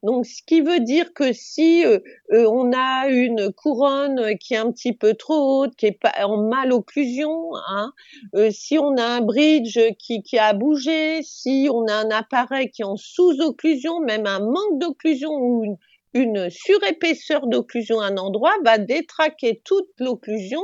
Donc, 0.04 0.26
ce 0.26 0.42
qui 0.44 0.62
veut 0.62 0.80
dire 0.80 1.14
que 1.14 1.34
si 1.34 1.86
euh, 1.86 2.00
euh, 2.32 2.46
on 2.50 2.72
a 2.74 3.08
une 3.08 3.52
couronne 3.52 4.38
qui 4.38 4.54
est 4.54 4.58
un 4.58 4.72
petit 4.72 4.94
peu 4.94 5.14
trop 5.14 5.62
haute, 5.62 5.76
qui 5.76 5.88
est 5.88 6.00
en 6.24 6.38
malocclusion, 6.38 7.52
hein, 7.68 7.94
euh, 8.36 8.50
si 8.52 8.78
on 8.78 8.98
a 8.98 9.04
un 9.04 9.22
bridge 9.22 9.80
qui, 10.00 10.24
qui 10.24 10.38
a 10.38 10.54
bougé, 10.54 11.22
si 11.24 11.70
on 11.72 11.88
a 11.88 11.94
un 11.94 12.10
appareil 12.12 12.70
qui 12.72 12.82
est 12.82 12.86
en 12.86 12.98
sous-occlusion, 12.98 14.00
même 14.00 14.26
un 14.26 14.40
manque 14.40 14.80
d'occlusion 14.80 15.32
ou 15.32 15.64
une, 15.64 15.78
une 16.14 16.50
surépaisseur 16.50 17.48
d'occlusion 17.48 18.00
à 18.00 18.08
un 18.08 18.18
endroit, 18.18 18.54
va 18.64 18.78
détraquer 18.78 19.62
toute 19.64 19.90
l'occlusion 20.00 20.62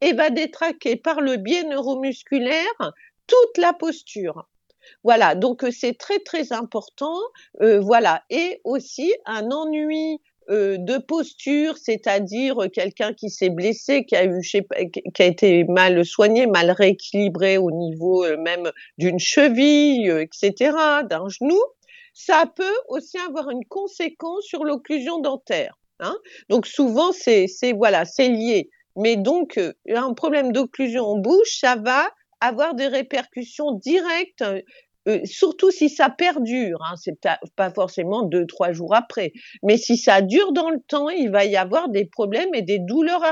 et 0.00 0.12
va 0.12 0.30
détraquer 0.30 0.96
par 0.96 1.20
le 1.20 1.36
biais 1.36 1.64
neuromusculaire 1.64 2.92
toute 3.26 3.58
la 3.58 3.72
posture. 3.72 4.46
Voilà, 5.04 5.34
donc 5.34 5.64
euh, 5.64 5.70
c'est 5.70 5.96
très 5.96 6.18
très 6.18 6.52
important. 6.52 7.18
Euh, 7.60 7.80
voilà, 7.80 8.22
et 8.30 8.60
aussi 8.64 9.14
un 9.24 9.50
ennui 9.50 10.20
euh, 10.48 10.76
de 10.78 10.98
posture, 10.98 11.76
c'est-à-dire 11.76 12.56
quelqu'un 12.72 13.12
qui 13.12 13.30
s'est 13.30 13.50
blessé, 13.50 14.04
qui 14.04 14.16
a 14.16 14.24
eu, 14.24 14.40
qui 14.42 15.22
a 15.22 15.26
été 15.26 15.64
mal 15.64 16.04
soigné, 16.04 16.46
mal 16.46 16.70
rééquilibré 16.70 17.58
au 17.58 17.70
niveau 17.70 18.24
même 18.38 18.70
d'une 18.98 19.18
cheville, 19.18 20.08
etc., 20.08 20.72
d'un 21.08 21.28
genou, 21.28 21.60
ça 22.14 22.44
peut 22.54 22.76
aussi 22.88 23.18
avoir 23.18 23.50
une 23.50 23.64
conséquence 23.64 24.44
sur 24.44 24.64
l'occlusion 24.64 25.18
dentaire. 25.20 25.78
Hein. 26.00 26.16
Donc 26.48 26.66
souvent 26.66 27.12
c'est 27.12 27.46
voilà 27.76 28.04
c'est 28.04 28.28
lié. 28.28 28.70
Mais 28.96 29.16
donc 29.16 29.60
un 29.88 30.14
problème 30.14 30.52
d'occlusion 30.52 31.04
en 31.04 31.18
bouche, 31.18 31.58
ça 31.60 31.76
va 31.76 32.10
avoir 32.40 32.74
des 32.74 32.86
répercussions 32.86 33.72
directes 33.72 34.44
euh, 35.08 35.20
surtout 35.24 35.70
si 35.70 35.88
ça 35.88 36.10
perdure, 36.10 36.78
hein, 36.82 36.94
c'est 36.96 37.16
pas 37.54 37.70
forcément 37.70 38.22
deux, 38.22 38.44
trois 38.44 38.72
jours 38.72 38.94
après, 38.94 39.32
mais 39.62 39.76
si 39.76 39.96
ça 39.96 40.20
dure 40.20 40.52
dans 40.52 40.68
le 40.68 40.80
temps, 40.80 41.08
il 41.08 41.30
va 41.30 41.44
y 41.44 41.56
avoir 41.56 41.88
des 41.88 42.06
problèmes 42.06 42.52
et 42.54 42.62
des 42.62 42.80
douleurs 42.80 43.22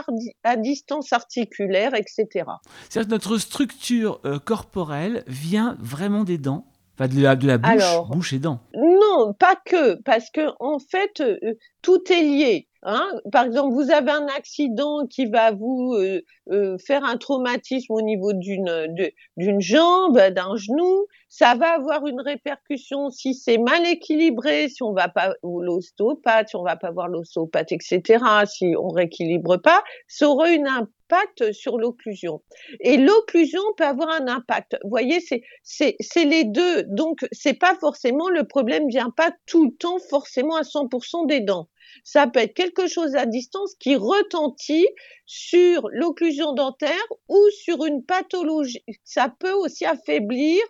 à 0.44 0.56
distance 0.56 1.12
articulaire, 1.12 1.94
etc. 1.94 2.46
C'est-à-dire 2.88 3.08
que 3.08 3.14
notre 3.14 3.38
structure 3.38 4.20
euh, 4.24 4.38
corporelle 4.38 5.24
vient 5.26 5.76
vraiment 5.80 6.22
des 6.22 6.38
dents? 6.38 6.64
Enfin, 6.96 7.08
de 7.08 7.20
la, 7.20 7.34
de 7.34 7.48
la 7.48 7.58
bouche, 7.58 8.08
bouche 8.08 8.32
et 8.34 8.38
dents. 8.38 8.60
Non, 8.76 9.32
pas 9.32 9.56
que, 9.56 10.00
parce 10.02 10.30
que 10.30 10.42
en 10.60 10.78
fait, 10.78 11.20
euh, 11.20 11.54
tout 11.82 12.00
est 12.12 12.22
lié. 12.22 12.68
Hein. 12.84 13.20
Par 13.32 13.46
exemple, 13.46 13.74
vous 13.74 13.90
avez 13.90 14.10
un 14.10 14.26
accident 14.36 15.06
qui 15.06 15.26
va 15.26 15.52
vous 15.52 15.94
euh, 15.94 16.20
euh, 16.50 16.76
faire 16.78 17.02
un 17.04 17.16
traumatisme 17.16 17.92
au 17.92 18.02
niveau 18.02 18.34
d'une 18.34 18.94
d'une 19.36 19.60
jambe, 19.60 20.18
d'un 20.18 20.56
genou. 20.56 21.06
Ça 21.30 21.54
va 21.54 21.74
avoir 21.74 22.06
une 22.06 22.20
répercussion 22.20 23.10
si 23.10 23.34
c'est 23.34 23.58
mal 23.58 23.86
équilibré, 23.86 24.68
si 24.68 24.82
on 24.82 24.92
va 24.92 25.08
pas 25.08 25.34
l'ostéopathe, 25.42 26.50
si 26.50 26.56
on 26.56 26.62
va 26.62 26.76
pas 26.76 26.90
voir 26.90 27.08
l'ostéopathe, 27.08 27.72
etc. 27.72 28.22
Si 28.46 28.74
on 28.78 28.88
rééquilibre 28.88 29.56
pas, 29.60 29.82
ça 30.06 30.28
aura 30.28 30.50
une 30.50 30.68
impact 31.14 31.52
sur 31.52 31.78
l'occlusion. 31.78 32.42
Et 32.80 32.96
l'occlusion 32.96 33.62
peut 33.76 33.84
avoir 33.84 34.10
un 34.10 34.28
impact. 34.28 34.76
Vous 34.82 34.90
voyez, 34.90 35.20
c'est 35.62 36.24
les 36.24 36.44
deux. 36.44 36.84
Donc 36.84 37.24
c'est 37.32 37.58
pas 37.58 37.76
forcément 37.76 38.28
le 38.28 38.44
problème 38.44 38.88
vient 38.88 39.10
pas 39.10 39.32
tout 39.46 39.66
le 39.66 39.76
temps 39.76 39.98
forcément 40.10 40.56
à 40.56 40.62
100% 40.62 41.26
des 41.26 41.40
dents 41.40 41.68
ça 42.02 42.26
peut 42.26 42.40
être 42.40 42.54
quelque 42.54 42.88
chose 42.88 43.14
à 43.14 43.24
distance 43.24 43.74
qui 43.78 43.94
retentit 43.94 44.88
sur 45.26 45.88
l'occlusion 45.92 46.52
dentaire 46.52 47.06
ou 47.28 47.38
sur 47.62 47.84
une 47.84 48.04
pathologie. 48.04 48.84
Ça 49.04 49.32
peut 49.38 49.52
aussi 49.52 49.84
affaiblir 49.84 50.60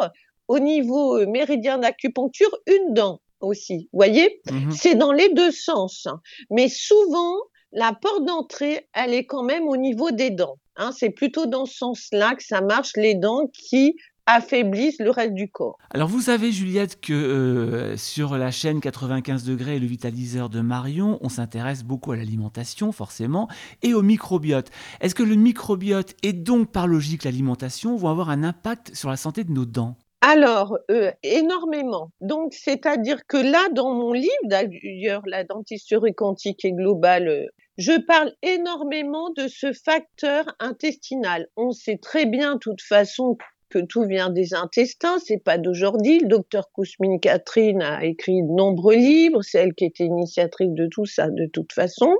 au 0.48 0.58
niveau 0.58 1.16
euh, 1.16 1.26
méridien 1.26 1.78
d'acupuncture 1.78 2.54
une 2.66 2.92
dent 2.92 3.20
aussi. 3.40 3.88
Vous 3.92 3.98
voyez, 3.98 4.40
mhm. 4.50 4.70
c'est 4.70 4.96
dans 4.96 5.12
les 5.12 5.32
deux 5.32 5.50
sens. 5.50 6.06
Mais 6.50 6.68
souvent, 6.68 7.36
la 7.74 7.92
porte 7.92 8.24
d'entrée, 8.24 8.88
elle 8.92 9.12
est 9.12 9.26
quand 9.26 9.42
même 9.42 9.68
au 9.68 9.76
niveau 9.76 10.10
des 10.10 10.30
dents. 10.30 10.56
Hein. 10.76 10.90
c'est 10.96 11.10
plutôt 11.10 11.46
dans 11.46 11.66
ce 11.66 11.76
sens-là 11.76 12.34
que 12.34 12.42
ça 12.42 12.60
marche, 12.60 12.92
les 12.96 13.14
dents 13.14 13.46
qui 13.52 13.96
affaiblissent 14.26 15.00
le 15.00 15.10
reste 15.10 15.34
du 15.34 15.50
corps. 15.50 15.76
Alors 15.90 16.08
vous 16.08 16.22
savez 16.22 16.50
Juliette 16.50 17.00
que 17.00 17.12
euh, 17.12 17.96
sur 17.96 18.38
la 18.38 18.50
chaîne 18.50 18.80
95 18.80 19.44
degrés 19.44 19.76
et 19.76 19.78
le 19.78 19.86
vitaliseur 19.86 20.48
de 20.48 20.60
Marion, 20.60 21.18
on 21.20 21.28
s'intéresse 21.28 21.84
beaucoup 21.84 22.12
à 22.12 22.16
l'alimentation 22.16 22.90
forcément 22.90 23.48
et 23.82 23.92
au 23.92 24.02
microbiote. 24.02 24.70
Est-ce 25.00 25.14
que 25.14 25.22
le 25.22 25.34
microbiote 25.34 26.14
et 26.22 26.32
donc 26.32 26.72
par 26.72 26.86
logique 26.86 27.24
l'alimentation 27.24 27.96
vont 27.96 28.08
avoir 28.08 28.30
un 28.30 28.42
impact 28.44 28.94
sur 28.94 29.10
la 29.10 29.16
santé 29.16 29.44
de 29.44 29.52
nos 29.52 29.66
dents? 29.66 29.96
Alors, 30.26 30.78
euh, 30.90 31.10
énormément. 31.22 32.10
Donc, 32.22 32.54
c'est-à-dire 32.54 33.26
que 33.26 33.36
là, 33.36 33.68
dans 33.72 33.92
mon 33.92 34.14
livre, 34.14 34.32
d'ailleurs, 34.44 35.20
la 35.26 35.44
dentisterie 35.44 36.14
quantique 36.14 36.64
et 36.64 36.72
globale, 36.72 37.28
euh, 37.28 37.46
je 37.76 37.98
parle 38.00 38.32
énormément 38.42 39.30
de 39.30 39.48
ce 39.48 39.72
facteur 39.72 40.44
intestinal. 40.60 41.48
On 41.56 41.72
sait 41.72 41.98
très 41.98 42.26
bien, 42.26 42.54
de 42.54 42.58
toute 42.60 42.82
façon, 42.82 43.36
que 43.74 43.80
tout 43.80 44.04
vient 44.04 44.30
des 44.30 44.54
intestins, 44.54 45.18
c'est 45.18 45.42
pas 45.42 45.58
d'aujourd'hui. 45.58 46.20
Le 46.20 46.28
docteur 46.28 46.70
Kousmine 46.70 47.18
Catherine 47.18 47.82
a 47.82 48.04
écrit 48.04 48.40
de 48.40 48.52
nombreux 48.54 48.94
livres, 48.94 49.42
c'est 49.42 49.58
elle 49.58 49.74
qui 49.74 49.84
était 49.84 50.04
initiatrice 50.04 50.70
de 50.70 50.86
tout 50.86 51.06
ça 51.06 51.28
de 51.28 51.46
toute 51.46 51.72
façon. 51.72 52.14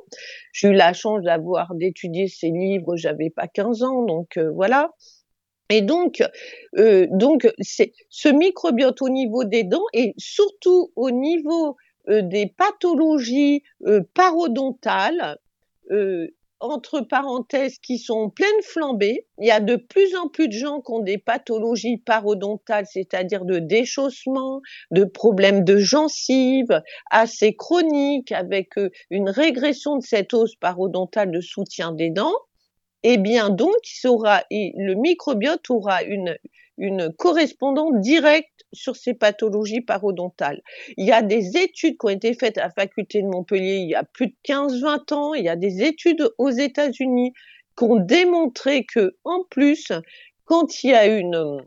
J'ai 0.52 0.68
eu 0.68 0.72
la 0.72 0.92
chance 0.92 1.22
d'avoir 1.22 1.74
d'étudier 1.76 2.26
ces 2.26 2.50
livres, 2.50 2.96
j'avais 2.96 3.30
pas 3.30 3.46
15 3.46 3.84
ans, 3.84 4.02
donc 4.02 4.36
euh, 4.36 4.50
voilà. 4.50 4.90
Et 5.70 5.80
donc, 5.80 6.24
euh, 6.76 7.06
donc 7.12 7.48
c'est 7.60 7.92
ce 8.08 8.28
microbiote 8.28 9.00
au 9.00 9.08
niveau 9.08 9.44
des 9.44 9.62
dents 9.62 9.86
et 9.92 10.12
surtout 10.18 10.92
au 10.96 11.12
niveau 11.12 11.76
euh, 12.08 12.20
des 12.22 12.46
pathologies 12.46 13.62
parodontales, 14.12 15.38
entre 16.64 17.00
parenthèses 17.00 17.78
qui 17.78 17.98
sont 17.98 18.30
pleines 18.30 18.62
flambées. 18.62 19.26
Il 19.38 19.46
y 19.46 19.50
a 19.50 19.60
de 19.60 19.76
plus 19.76 20.16
en 20.16 20.28
plus 20.28 20.48
de 20.48 20.52
gens 20.52 20.80
qui 20.80 20.92
ont 20.92 21.00
des 21.00 21.18
pathologies 21.18 21.98
parodontales, 21.98 22.86
c'est-à-dire 22.86 23.44
de 23.44 23.58
déchaussement, 23.58 24.62
de 24.90 25.04
problèmes 25.04 25.64
de 25.64 25.76
gencives 25.76 26.82
assez 27.10 27.54
chroniques 27.54 28.32
avec 28.32 28.78
euh, 28.78 28.90
une 29.10 29.28
régression 29.28 29.96
de 29.96 30.02
cette 30.02 30.32
os 30.32 30.54
parodontale 30.56 31.30
de 31.30 31.40
soutien 31.40 31.92
des 31.92 32.10
dents. 32.10 32.38
Eh 33.02 33.18
bien 33.18 33.50
donc, 33.50 33.74
le 34.02 34.94
microbiote 34.94 35.68
aura 35.68 36.02
une, 36.04 36.38
une 36.78 37.12
correspondance 37.12 38.00
directe 38.00 38.64
sur 38.72 38.96
ces 38.96 39.14
pathologies 39.14 39.80
parodontales. 39.80 40.62
Il 40.96 41.06
y 41.06 41.12
a 41.12 41.22
des 41.22 41.56
études 41.56 41.96
qui 41.98 42.06
ont 42.06 42.08
été 42.08 42.34
faites 42.34 42.58
à 42.58 42.64
la 42.64 42.70
faculté 42.70 43.22
de 43.22 43.28
Montpellier 43.28 43.76
il 43.76 43.88
y 43.88 43.94
a 43.94 44.04
plus 44.04 44.28
de 44.28 44.34
15-20 44.44 45.14
ans, 45.14 45.34
il 45.34 45.44
y 45.44 45.48
a 45.48 45.56
des 45.56 45.82
études 45.82 46.28
aux 46.38 46.50
États-Unis 46.50 47.32
qui 47.76 47.84
ont 47.84 47.96
démontré 47.96 48.84
que, 48.84 49.16
en 49.24 49.44
plus, 49.50 49.92
quand 50.44 50.82
il 50.82 50.90
y 50.90 50.94
a 50.94 51.06
une, 51.06 51.64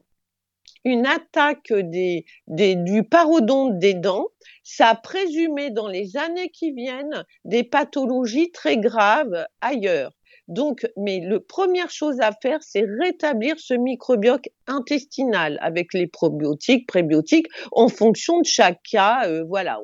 une 0.84 1.06
attaque 1.06 1.74
des, 1.74 2.26
du 2.48 3.04
parodonte 3.04 3.78
des 3.78 3.94
dents, 3.94 4.28
ça 4.64 4.90
a 4.90 4.96
présumé 4.96 5.70
dans 5.70 5.88
les 5.88 6.18
années 6.18 6.50
qui 6.50 6.72
viennent 6.72 7.26
des 7.46 7.64
pathologies 7.64 8.52
très 8.52 8.78
graves 8.78 9.46
ailleurs. 9.62 10.17
Donc, 10.48 10.88
mais 10.96 11.20
la 11.22 11.40
première 11.40 11.90
chose 11.90 12.20
à 12.22 12.32
faire, 12.32 12.60
c'est 12.62 12.86
rétablir 13.00 13.56
ce 13.60 13.74
microbiote 13.74 14.46
intestinal 14.68 15.58
avec 15.62 15.94
les 15.94 16.08
probiotiques, 16.08 16.88
prébiotiques, 16.88 17.48
en 17.72 17.90
fonction 17.90 18.40
de 18.40 18.46
chaque 18.46 18.82
cas. 18.90 19.28
Euh, 19.28 19.44
voilà, 19.48 19.80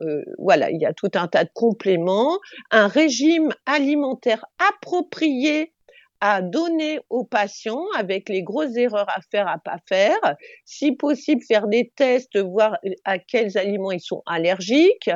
euh, 0.00 0.22
voilà, 0.38 0.70
il 0.70 0.80
y 0.80 0.86
a 0.86 0.92
tout 0.92 1.10
un 1.14 1.26
tas 1.28 1.44
de 1.44 1.50
compléments, 1.52 2.38
un 2.70 2.86
régime 2.86 3.52
alimentaire 3.66 4.44
approprié 4.70 5.72
à 6.20 6.40
donner 6.40 7.00
aux 7.10 7.24
patients 7.24 7.84
avec 7.98 8.28
les 8.28 8.44
grosses 8.44 8.76
erreurs 8.76 9.08
à 9.08 9.20
faire, 9.32 9.48
à 9.48 9.58
pas 9.58 9.78
faire. 9.88 10.36
Si 10.64 10.92
possible, 10.92 11.42
faire 11.42 11.66
des 11.66 11.92
tests, 11.96 12.38
voir 12.38 12.78
à 13.04 13.18
quels 13.18 13.58
aliments 13.58 13.90
ils 13.90 14.00
sont 14.00 14.22
allergiques. 14.26 15.10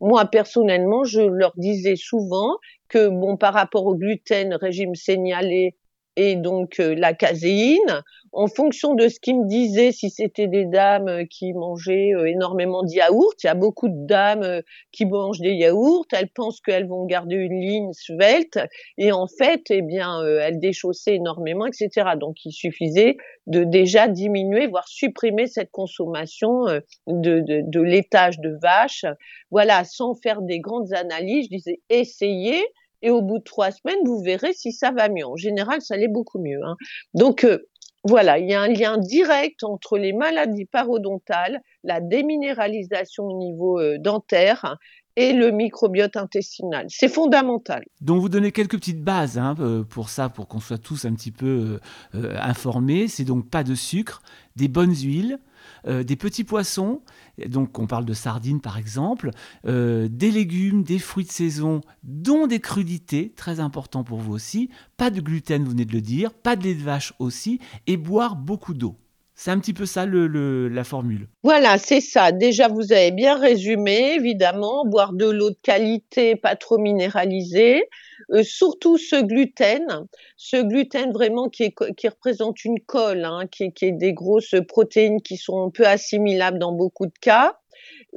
Moi, 0.00 0.24
personnellement, 0.26 1.04
je 1.04 1.20
leur 1.20 1.52
disais 1.56 1.96
souvent 1.96 2.56
que, 2.88 3.08
bon, 3.08 3.36
par 3.36 3.54
rapport 3.54 3.86
au 3.86 3.96
gluten, 3.96 4.54
régime 4.54 4.94
signalé, 4.94 5.76
et 6.16 6.36
donc 6.36 6.80
euh, 6.80 6.94
la 6.94 7.14
caséine. 7.14 8.02
En 8.32 8.48
fonction 8.48 8.94
de 8.94 9.08
ce 9.08 9.18
qu'il 9.18 9.40
me 9.40 9.48
disait, 9.48 9.92
si 9.92 10.10
c'était 10.10 10.46
des 10.46 10.66
dames 10.66 11.08
euh, 11.08 11.24
qui 11.24 11.54
mangeaient 11.54 12.12
euh, 12.14 12.26
énormément 12.26 12.82
de 12.82 12.90
yaourts, 12.90 13.32
il 13.42 13.46
y 13.46 13.50
a 13.50 13.54
beaucoup 13.54 13.88
de 13.88 14.06
dames 14.06 14.62
qui 14.92 15.06
mangent 15.06 15.40
des 15.40 15.54
yaourts, 15.54 16.06
elles 16.12 16.28
pensent 16.28 16.60
qu'elles 16.60 16.86
vont 16.86 17.06
garder 17.06 17.36
une 17.36 17.60
ligne 17.60 17.92
svelte, 17.92 18.58
et 18.98 19.12
en 19.12 19.26
fait, 19.26 19.62
eh 19.70 19.80
bien, 19.82 20.22
elles 20.22 20.58
déchaussaient 20.58 21.14
énormément, 21.14 21.66
etc. 21.66 22.10
Donc, 22.18 22.44
il 22.44 22.52
suffisait 22.52 23.16
de 23.46 23.64
déjà 23.64 24.08
diminuer, 24.08 24.66
voire 24.66 24.88
supprimer 24.88 25.46
cette 25.46 25.70
consommation 25.70 26.64
de, 27.06 27.40
de, 27.40 27.62
de 27.62 27.80
laitage 27.80 28.38
de 28.40 28.56
vache. 28.60 29.04
Voilà, 29.50 29.84
sans 29.84 30.14
faire 30.14 30.42
des 30.42 30.60
grandes 30.60 30.92
analyses, 30.92 31.46
je 31.50 31.56
disais, 31.56 31.80
essayez, 31.88 32.62
et 33.06 33.10
au 33.10 33.22
bout 33.22 33.38
de 33.38 33.44
trois 33.44 33.70
semaines, 33.70 34.00
vous 34.04 34.20
verrez 34.20 34.52
si 34.52 34.72
ça 34.72 34.90
va 34.90 35.08
mieux. 35.08 35.24
En 35.24 35.36
général, 35.36 35.80
ça 35.80 35.94
allait 35.94 36.08
beaucoup 36.08 36.40
mieux. 36.40 36.60
Hein. 36.64 36.74
Donc, 37.14 37.44
euh, 37.44 37.58
voilà, 38.02 38.38
il 38.38 38.50
y 38.50 38.54
a 38.54 38.60
un 38.60 38.66
lien 38.66 38.98
direct 38.98 39.62
entre 39.62 39.96
les 39.96 40.12
maladies 40.12 40.64
parodontales, 40.64 41.60
la 41.84 42.00
déminéralisation 42.00 43.24
au 43.24 43.38
niveau 43.38 43.80
euh, 43.80 43.98
dentaire 44.00 44.76
et 45.16 45.32
le 45.32 45.50
microbiote 45.50 46.16
intestinal. 46.16 46.86
C'est 46.88 47.08
fondamental. 47.08 47.84
Donc 48.00 48.20
vous 48.20 48.28
donnez 48.28 48.52
quelques 48.52 48.76
petites 48.76 49.02
bases 49.02 49.38
hein, 49.38 49.54
euh, 49.60 49.82
pour 49.82 50.08
ça, 50.08 50.28
pour 50.28 50.46
qu'on 50.48 50.60
soit 50.60 50.78
tous 50.78 51.04
un 51.04 51.14
petit 51.14 51.32
peu 51.32 51.80
informés. 52.12 53.08
C'est 53.08 53.24
donc 53.24 53.48
pas 53.48 53.64
de 53.64 53.74
sucre, 53.74 54.22
des 54.56 54.68
bonnes 54.68 54.94
huiles, 54.94 55.38
euh, 55.86 56.02
des 56.02 56.16
petits 56.16 56.42
poissons, 56.42 57.00
donc 57.46 57.78
on 57.78 57.86
parle 57.86 58.04
de 58.04 58.12
sardines 58.12 58.60
par 58.60 58.76
exemple, 58.76 59.30
euh, 59.66 60.08
des 60.10 60.30
légumes, 60.30 60.82
des 60.82 60.98
fruits 60.98 61.24
de 61.24 61.30
saison, 61.30 61.80
dont 62.02 62.46
des 62.46 62.60
crudités, 62.60 63.32
très 63.36 63.60
important 63.60 64.02
pour 64.02 64.18
vous 64.18 64.32
aussi, 64.32 64.70
pas 64.96 65.10
de 65.10 65.20
gluten, 65.20 65.62
vous 65.62 65.70
venez 65.70 65.84
de 65.84 65.92
le 65.92 66.00
dire, 66.00 66.34
pas 66.34 66.56
de 66.56 66.64
lait 66.64 66.74
de 66.74 66.82
vache 66.82 67.12
aussi, 67.18 67.60
et 67.86 67.96
boire 67.96 68.34
beaucoup 68.34 68.74
d'eau. 68.74 68.96
C'est 69.38 69.50
un 69.50 69.58
petit 69.58 69.74
peu 69.74 69.84
ça 69.84 70.06
la 70.06 70.84
formule. 70.84 71.28
Voilà, 71.42 71.76
c'est 71.76 72.00
ça. 72.00 72.32
Déjà, 72.32 72.68
vous 72.68 72.92
avez 72.92 73.10
bien 73.10 73.38
résumé, 73.38 74.14
évidemment, 74.14 74.86
boire 74.86 75.12
de 75.12 75.26
l'eau 75.26 75.50
de 75.50 75.58
qualité, 75.62 76.36
pas 76.36 76.56
trop 76.56 76.78
minéralisée. 76.78 77.84
Euh, 78.32 78.42
surtout 78.42 78.96
ce 78.96 79.22
gluten, 79.22 80.06
ce 80.38 80.56
gluten 80.56 81.12
vraiment 81.12 81.50
qui, 81.50 81.74
qui 81.96 82.08
représente 82.08 82.64
une 82.64 82.80
colle, 82.80 83.24
hein, 83.26 83.46
qui, 83.50 83.72
qui 83.72 83.84
est 83.84 83.92
des 83.92 84.14
grosses 84.14 84.54
protéines 84.66 85.20
qui 85.20 85.36
sont 85.36 85.70
peu 85.70 85.86
assimilables 85.86 86.58
dans 86.58 86.72
beaucoup 86.72 87.06
de 87.06 87.18
cas. 87.20 87.58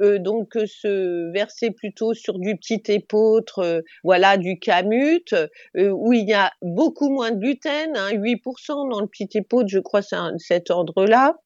Euh, 0.00 0.18
donc 0.18 0.56
euh, 0.56 0.66
se 0.66 1.30
verser 1.32 1.70
plutôt 1.70 2.14
sur 2.14 2.38
du 2.38 2.56
petit 2.56 2.82
épeautre, 2.88 3.58
euh, 3.60 3.80
voilà, 4.02 4.36
du 4.36 4.58
camut, 4.58 5.34
où 5.76 6.12
il 6.12 6.28
y 6.28 6.32
a 6.32 6.52
beaucoup 6.62 7.10
moins 7.10 7.30
de 7.30 7.38
gluten, 7.38 7.96
hein, 7.96 8.10
8% 8.12 8.90
dans 8.90 9.00
le 9.00 9.06
petit 9.06 9.28
épeautre, 9.34 9.68
je 9.68 9.78
crois, 9.78 10.02
c'est 10.02 10.16
cet 10.38 10.70
ordre-là. 10.70 11.36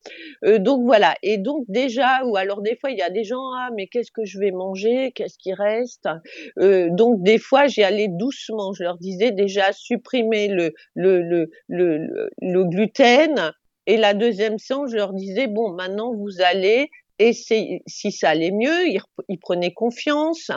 donc 0.59 0.85
voilà, 0.85 1.15
et 1.23 1.39
donc 1.39 1.65
déjà, 1.69 2.25
ou 2.25 2.37
alors 2.37 2.63
des 2.63 2.77
fois, 2.77 2.91
il 2.91 2.99
y 2.99 3.03
a 3.03 3.11
des 3.11 3.25
gens, 3.25 3.53
ah, 3.57 3.71
mais 3.75 3.87
qu'est-ce 3.87 4.11
que 4.11 4.25
je 4.25 4.39
vais 4.39 4.51
manger, 4.51 5.13
qu'est-ce 5.13 5.39
qui 5.39 5.53
reste? 5.53 6.09
Donc 6.57 7.23
des 7.23 7.39
fois, 7.39 7.67
j'y 7.67 7.83
allais 7.83 8.09
doucement, 8.09 8.73
je 8.73 8.83
leur 8.83 8.99
disais 8.99 9.31
déjà 9.31 9.73
supprimer 9.73 10.49
le, 10.49 10.75
le, 10.95 11.23
le, 11.23 11.51
le, 11.69 12.31
le 12.41 12.65
gluten, 12.65 13.53
et 13.87 13.97
la 13.99 14.15
deuxième 14.15 14.59
séance, 14.59 14.91
je 14.91 14.97
leur 14.97 15.13
disais, 15.13 15.47
bon, 15.47 15.73
maintenant 15.73 16.15
vous 16.15 16.41
allez 16.41 16.91
et 17.19 17.33
si 17.33 18.13
ça 18.13 18.31
allait 18.31 18.51
mieux, 18.51 18.89
il, 19.29 19.39
prenait 19.39 19.73
confiance. 19.73 20.51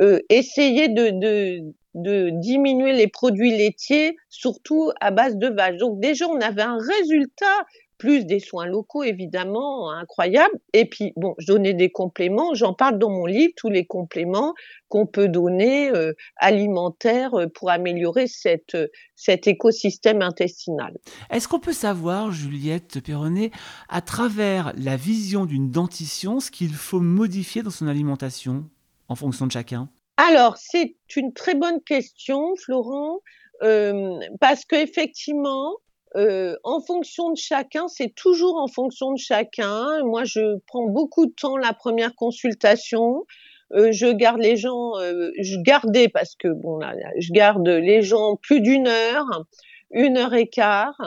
Euh, 0.00 0.18
essayez 0.28 0.88
de, 0.88 1.10
de, 1.10 1.60
de, 1.94 2.30
diminuer 2.40 2.92
les 2.92 3.06
produits 3.06 3.56
laitiers, 3.56 4.16
surtout 4.28 4.90
à 5.00 5.10
base 5.10 5.36
de 5.36 5.48
vache. 5.48 5.76
Donc 5.76 6.00
déjà, 6.00 6.26
on 6.28 6.40
avait 6.40 6.62
un 6.62 6.78
résultat 6.78 7.66
plus 8.00 8.24
des 8.24 8.40
soins 8.40 8.64
locaux 8.64 9.02
évidemment 9.02 9.92
incroyables. 9.92 10.58
Et 10.72 10.86
puis 10.86 11.12
bon, 11.16 11.34
je 11.38 11.46
donnais 11.46 11.74
des 11.74 11.90
compléments, 11.90 12.54
j'en 12.54 12.72
parle 12.72 12.98
dans 12.98 13.10
mon 13.10 13.26
livre, 13.26 13.52
tous 13.56 13.68
les 13.68 13.84
compléments 13.84 14.54
qu'on 14.88 15.06
peut 15.06 15.28
donner 15.28 15.90
euh, 15.90 16.14
alimentaires 16.36 17.34
euh, 17.34 17.46
pour 17.46 17.70
améliorer 17.70 18.26
cette, 18.26 18.74
euh, 18.74 18.88
cet 19.16 19.46
écosystème 19.46 20.22
intestinal. 20.22 20.96
Est-ce 21.30 21.46
qu'on 21.46 21.60
peut 21.60 21.74
savoir, 21.74 22.32
Juliette 22.32 23.00
Perronnet, 23.04 23.50
à 23.90 24.00
travers 24.00 24.72
la 24.78 24.96
vision 24.96 25.44
d'une 25.44 25.70
dentition, 25.70 26.40
ce 26.40 26.50
qu'il 26.50 26.72
faut 26.72 27.00
modifier 27.00 27.62
dans 27.62 27.70
son 27.70 27.86
alimentation 27.86 28.64
en 29.08 29.14
fonction 29.14 29.46
de 29.46 29.52
chacun? 29.52 29.90
Alors, 30.16 30.56
c'est 30.56 30.96
une 31.16 31.34
très 31.34 31.54
bonne 31.54 31.82
question, 31.82 32.56
Florent. 32.56 33.20
Euh, 33.62 34.18
parce 34.40 34.64
qu'effectivement, 34.64 35.76
euh, 36.16 36.56
en 36.64 36.80
fonction 36.80 37.30
de 37.30 37.36
chacun, 37.36 37.86
c'est 37.88 38.14
toujours 38.14 38.56
en 38.56 38.66
fonction 38.66 39.12
de 39.12 39.18
chacun. 39.18 40.02
Moi, 40.04 40.24
je 40.24 40.58
prends 40.66 40.86
beaucoup 40.86 41.26
de 41.26 41.32
temps 41.32 41.56
la 41.56 41.72
première 41.72 42.14
consultation. 42.16 43.24
Euh, 43.72 43.92
je 43.92 44.06
garde 44.06 44.40
les 44.40 44.56
gens, 44.56 44.98
euh, 44.98 45.30
je 45.38 45.56
gardais 45.56 46.08
parce 46.08 46.34
que 46.34 46.48
bon 46.48 46.78
là, 46.78 46.94
je 47.18 47.32
garde 47.32 47.68
les 47.68 48.02
gens 48.02 48.36
plus 48.36 48.60
d'une 48.60 48.88
heure, 48.88 49.44
une 49.92 50.16
heure 50.16 50.34
et 50.34 50.48
quart, 50.48 51.00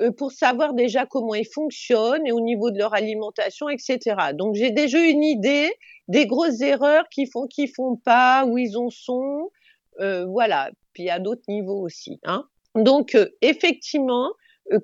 euh, 0.00 0.10
pour 0.12 0.32
savoir 0.32 0.72
déjà 0.72 1.04
comment 1.04 1.34
ils 1.34 1.46
fonctionnent 1.46 2.26
et 2.26 2.32
au 2.32 2.40
niveau 2.40 2.70
de 2.70 2.78
leur 2.78 2.94
alimentation, 2.94 3.68
etc. 3.68 4.16
Donc 4.32 4.54
j'ai 4.54 4.70
déjà 4.70 4.98
une 4.98 5.24
idée 5.24 5.70
des 6.08 6.26
grosses 6.26 6.62
erreurs 6.62 7.06
qu'ils 7.10 7.28
font, 7.30 7.46
qu'ils 7.46 7.68
font 7.68 7.96
pas, 7.96 8.46
où 8.46 8.56
ils 8.56 8.78
en 8.78 8.88
sont, 8.88 9.50
voilà. 9.98 10.70
Puis 10.94 11.10
a 11.10 11.18
d'autres 11.18 11.44
niveaux 11.48 11.82
aussi. 11.82 12.18
Hein. 12.24 12.46
Donc 12.74 13.16
effectivement, 13.42 14.30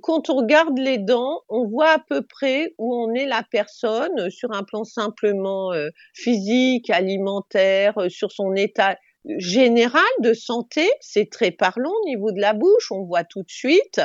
quand 0.00 0.30
on 0.30 0.36
regarde 0.36 0.78
les 0.78 0.98
dents, 0.98 1.42
on 1.48 1.66
voit 1.66 1.90
à 1.90 1.98
peu 1.98 2.22
près 2.22 2.74
où 2.78 2.94
on 2.94 3.14
est 3.14 3.26
la 3.26 3.42
personne 3.50 4.18
euh, 4.18 4.30
sur 4.30 4.52
un 4.52 4.62
plan 4.62 4.84
simplement 4.84 5.72
euh, 5.72 5.88
physique, 6.14 6.90
alimentaire, 6.90 7.94
sur 8.08 8.30
son 8.30 8.54
état 8.54 8.96
général 9.38 10.02
de 10.20 10.34
santé. 10.34 10.88
C'est 11.00 11.30
très 11.30 11.50
parlant 11.50 11.90
au 11.90 12.08
niveau 12.08 12.32
de 12.32 12.40
la 12.40 12.54
bouche. 12.54 12.90
On 12.90 13.02
voit 13.04 13.24
tout 13.24 13.42
de 13.42 13.50
suite 13.50 14.00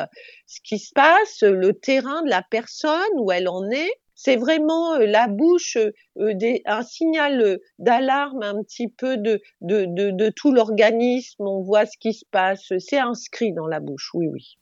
ce 0.46 0.60
qui 0.64 0.80
se 0.80 0.94
passe, 0.94 1.42
le 1.42 1.74
terrain 1.74 2.22
de 2.24 2.30
la 2.30 2.44
personne, 2.50 2.98
où 3.18 3.32
elle 3.32 3.48
en 3.48 3.70
est. 3.70 3.92
C'est 4.16 4.36
vraiment 4.36 4.98
la 4.98 5.28
bouche, 5.28 5.78
un 6.16 6.82
signal 6.82 7.60
d'alarme 7.78 8.42
un 8.42 8.64
petit 8.64 8.88
peu 8.88 9.18
de 9.18 10.30
tout 10.30 10.52
l'organisme. 10.52 11.48
On 11.48 11.62
voit 11.62 11.86
ce 11.86 11.98
qui 12.00 12.14
se 12.14 12.26
passe. 12.32 12.74
C'est 12.80 12.98
inscrit 12.98 13.54
dans 13.54 13.68
la 13.68 13.80
bouche, 13.80 14.10
oui, 14.16 14.28
oui. 14.28 14.58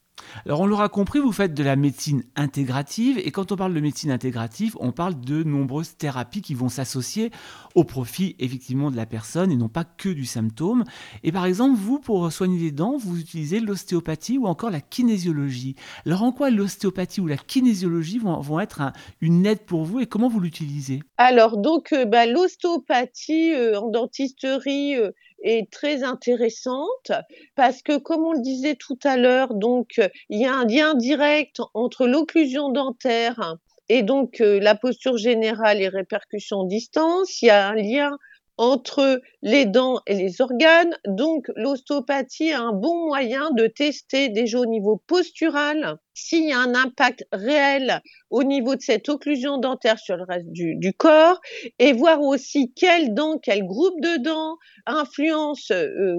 Alors 0.45 0.61
on 0.61 0.65
l'aura 0.65 0.89
compris, 0.89 1.19
vous 1.19 1.31
faites 1.31 1.53
de 1.53 1.63
la 1.63 1.75
médecine 1.75 2.23
intégrative 2.35 3.17
et 3.17 3.31
quand 3.31 3.51
on 3.51 3.55
parle 3.55 3.73
de 3.73 3.79
médecine 3.79 4.11
intégrative, 4.11 4.75
on 4.79 4.91
parle 4.91 5.19
de 5.19 5.43
nombreuses 5.43 5.97
thérapies 5.97 6.41
qui 6.41 6.53
vont 6.53 6.69
s'associer 6.69 7.31
au 7.73 7.83
profit 7.83 8.35
effectivement 8.39 8.91
de 8.91 8.95
la 8.95 9.05
personne 9.05 9.51
et 9.51 9.55
non 9.55 9.69
pas 9.69 9.83
que 9.83 10.09
du 10.09 10.25
symptôme. 10.25 10.83
Et 11.23 11.31
par 11.31 11.45
exemple, 11.45 11.77
vous, 11.77 11.99
pour 11.99 12.31
soigner 12.31 12.59
les 12.59 12.71
dents, 12.71 12.97
vous 12.97 13.19
utilisez 13.19 13.59
l'ostéopathie 13.59 14.37
ou 14.37 14.45
encore 14.45 14.69
la 14.69 14.81
kinésiologie. 14.81 15.75
Alors 16.05 16.23
en 16.23 16.31
quoi 16.31 16.49
l'ostéopathie 16.49 17.21
ou 17.21 17.27
la 17.27 17.37
kinésiologie 17.37 18.19
vont, 18.19 18.59
être 18.59 18.93
une 19.21 19.45
aide 19.45 19.65
pour 19.65 19.83
vous 19.83 19.99
et 19.99 20.05
comment 20.05 20.29
vous 20.29 20.39
l'utilisez? 20.39 21.01
Alors 21.17 21.57
donc 21.57 21.91
euh, 21.93 22.05
bah, 22.05 22.25
l'ostéopathie 22.25 23.53
euh, 23.53 23.79
en 23.79 23.89
dentisterie 23.89 24.95
euh, 24.95 25.11
est 25.45 25.71
très 25.71 26.03
intéressante 26.03 27.11
parce 27.55 27.81
que, 27.81 27.97
comme 27.97 28.23
on 28.23 28.33
le 28.33 28.41
disait 28.41 28.75
tout 28.75 28.99
à 29.03 29.15
l'heure, 29.15 29.53
donc 29.53 30.01
il 30.29 30.41
y 30.41 30.45
a 30.45 30.53
un 30.53 30.65
lien 30.65 30.95
direct 30.95 31.61
entre 31.73 32.07
l'occlusion 32.07 32.69
dentaire 32.69 33.55
et 33.87 34.03
donc 34.03 34.41
euh, 34.41 34.59
la 34.59 34.75
posture 34.75 35.17
générale 35.17 35.81
et 35.81 35.87
répercussions 35.87 36.63
distance. 36.63 37.41
Il 37.41 37.45
y 37.45 37.49
a 37.51 37.67
un 37.67 37.75
lien 37.75 38.17
entre 38.57 39.21
les 39.41 39.65
dents 39.65 39.99
et 40.07 40.13
les 40.13 40.41
organes. 40.41 40.95
Donc, 41.05 41.47
l'ostéopathie 41.55 42.49
est 42.49 42.53
un 42.53 42.71
bon 42.71 43.07
moyen 43.07 43.51
de 43.51 43.67
tester 43.67 44.29
déjà 44.29 44.59
au 44.59 44.65
niveau 44.65 45.01
postural 45.07 45.97
s'il 46.13 46.47
y 46.47 46.53
a 46.53 46.59
un 46.59 46.73
impact 46.75 47.25
réel 47.33 48.01
au 48.29 48.43
niveau 48.43 48.75
de 48.75 48.81
cette 48.81 49.09
occlusion 49.09 49.57
dentaire 49.57 49.99
sur 49.99 50.15
le 50.15 50.23
reste 50.23 50.47
du, 50.49 50.93
corps 50.93 51.41
et 51.79 51.91
voir 51.91 52.21
aussi 52.21 52.71
quelles 52.73 53.13
dents, 53.13 53.37
quel 53.37 53.65
groupe 53.65 53.99
de 53.99 54.17
dents 54.21 54.57
influence 54.85 55.71
euh, 55.71 56.15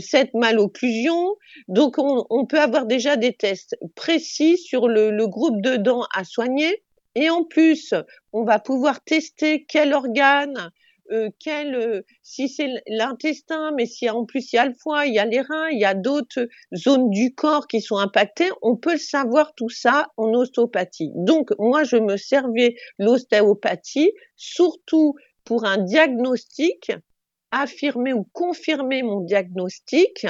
cette 0.00 0.34
malocclusion. 0.34 1.36
Donc, 1.68 1.96
on, 1.98 2.46
peut 2.46 2.60
avoir 2.60 2.86
déjà 2.86 3.16
des 3.16 3.32
tests 3.32 3.76
précis 3.94 4.58
sur 4.58 4.88
le 4.88 5.26
groupe 5.26 5.62
de 5.62 5.76
dents 5.76 6.06
à 6.14 6.24
soigner. 6.24 6.82
Et 7.14 7.30
en 7.30 7.44
plus, 7.44 7.94
on 8.32 8.44
va 8.44 8.58
pouvoir 8.58 9.02
tester 9.02 9.64
quel 9.64 9.92
organe 9.92 10.70
euh, 11.10 11.30
quel, 11.38 11.74
euh, 11.74 12.02
si 12.22 12.48
c'est 12.48 12.68
l'intestin, 12.86 13.72
mais 13.76 13.86
si 13.86 14.08
en 14.10 14.24
plus 14.24 14.52
il 14.52 14.56
y 14.56 14.58
a 14.58 14.66
le 14.66 14.74
foie, 14.74 15.06
il 15.06 15.14
y 15.14 15.18
a 15.18 15.24
les 15.24 15.40
reins, 15.40 15.68
il 15.70 15.78
y 15.78 15.84
a 15.84 15.94
d'autres 15.94 16.48
zones 16.74 17.10
du 17.10 17.34
corps 17.34 17.66
qui 17.66 17.80
sont 17.80 17.96
impactées, 17.96 18.50
on 18.62 18.76
peut 18.76 18.98
savoir 18.98 19.54
tout 19.54 19.70
ça 19.70 20.08
en 20.16 20.32
ostéopathie. 20.34 21.12
Donc 21.14 21.50
moi 21.58 21.84
je 21.84 21.96
me 21.96 22.16
servais 22.16 22.76
l'ostéopathie 22.98 24.12
surtout 24.36 25.14
pour 25.44 25.64
un 25.64 25.78
diagnostic 25.78 26.92
affirmer 27.50 28.12
ou 28.12 28.24
confirmer 28.32 29.02
mon 29.02 29.20
diagnostic. 29.22 30.26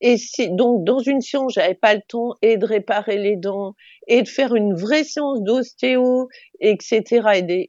Et 0.00 0.16
si, 0.16 0.50
donc, 0.50 0.84
dans 0.84 0.98
une 0.98 1.20
séance, 1.20 1.54
j'avais 1.54 1.74
pas 1.74 1.94
le 1.94 2.02
temps 2.06 2.34
et 2.42 2.56
de 2.56 2.66
réparer 2.66 3.16
les 3.16 3.36
dents 3.36 3.74
et 4.06 4.22
de 4.22 4.28
faire 4.28 4.54
une 4.54 4.74
vraie 4.74 5.04
séance 5.04 5.42
d'ostéo, 5.42 6.28
etc. 6.60 7.04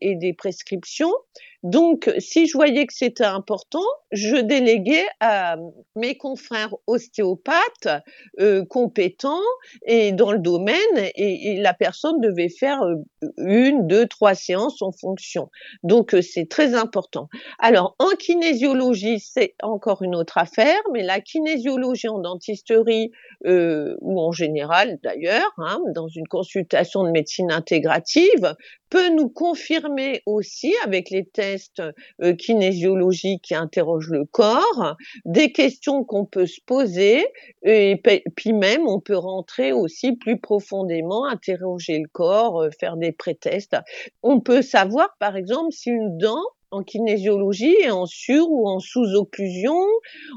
et 0.02 0.16
des 0.16 0.34
prescriptions, 0.34 1.14
donc, 1.63 2.12
si 2.17 2.47
je 2.47 2.54
voyais 2.58 2.88
que 2.88 2.93
c'était 2.93 3.24
important, 3.24 3.86
je 4.12 4.36
déléguais 4.36 5.06
à 5.19 5.58
mes 5.95 6.17
confrères 6.17 6.74
ostéopathes 6.88 8.04
euh, 8.39 8.65
compétents 8.65 9.43
et 9.86 10.12
dans 10.12 10.32
le 10.32 10.39
domaine, 10.39 10.76
et, 11.15 11.60
la 11.62 11.74
personne 11.76 12.19
devait 12.19 12.50
faire 12.50 12.82
euh, 12.82 12.95
une, 13.38 13.86
deux, 13.86 14.08
trois 14.08 14.34
séances 14.34 14.82
en 14.82 14.91
fonction. 14.91 15.50
Donc, 15.84 16.15
euh, 16.15 16.21
c'est 16.21 16.50
très 16.50 16.74
important. 16.74 17.30
Alors, 17.60 17.95
en 18.00 18.10
kinésiologie, 18.17 19.19
c'est 19.19 19.54
encore 19.62 20.02
une 20.02 20.15
autre 20.15 20.39
affaire, 20.39 20.82
mais 20.91 21.04
la 21.04 21.21
kinésiologie 21.21 22.10
en 22.10 22.19
dentisterie 22.19 23.12
ou 23.43 24.21
en 24.21 24.32
général 24.32 25.00
d'ailleurs, 25.04 25.52
hein, 25.58 25.80
dans 25.95 26.08
une 26.08 26.28
consultation 26.28 27.04
de 27.04 27.10
médecine 27.10 27.52
intégrative, 27.52 28.56
peut 28.91 29.10
nous 29.10 29.30
confirmer 29.30 30.21
aussi 30.27 30.75
avec 30.84 31.10
les 31.10 31.25
tests 31.25 31.82
euh, 32.21 32.34
kinésiologiques 32.36 33.41
qui 33.41 33.56
interrogent 33.56 34.12
le 34.12 34.25
corps 34.25 34.97
des 35.25 35.51
questions 35.51 36.04
qu'on 36.04 36.25
peut 36.25 36.45
se 36.45 36.60
poser 36.65 37.25
et 37.63 37.99
puis 38.36 38.54
même 38.54 38.86
on 38.88 38.99
peut 38.99 39.17
rentrer 39.17 39.71
aussi 39.71 40.17
plus 40.17 40.39
profondément, 40.39 41.25
interroger 41.25 41.99
le 41.99 42.10
corps, 42.12 42.62
euh, 42.62 42.69
faire 42.80 42.97
des 42.97 43.13
prétests. 43.13 43.77
On 44.23 44.41
peut 44.41 44.62
savoir 44.62 45.15
par 45.19 45.38
exemple 45.38 45.71
si 45.71 45.89
une 45.89 46.17
dent 46.17 46.43
en 46.71 46.84
kinésiologie 46.84 47.89
en 47.91 48.05
sur 48.05 48.49
ou 48.49 48.67
en 48.67 48.79
sous-occlusion. 48.79 49.77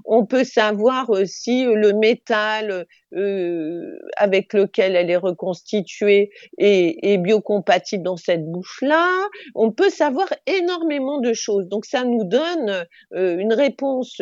On 0.05 0.27
peut 0.27 0.45
savoir 0.45 1.11
euh, 1.11 1.25
si 1.25 1.65
le 1.65 1.93
métal 1.93 2.87
euh, 3.15 3.99
avec 4.17 4.53
lequel 4.53 4.97
elle 4.97 5.11
est 5.11 5.17
reconstituée 5.17 6.31
est, 6.59 7.19
biocompatible 7.19 8.03
dans 8.03 8.17
cette 8.17 8.45
bouche-là. 8.45 9.09
On 9.55 9.71
peut 9.71 9.91
savoir 9.91 10.29
énormément 10.47 11.21
de 11.21 11.33
choses. 11.33 11.69
Donc 11.69 11.87
ça 11.87 12.05
nous 12.05 12.25
donne 12.25 12.85
euh, 13.15 13.39
une 13.39 13.53
réponse 13.53 14.21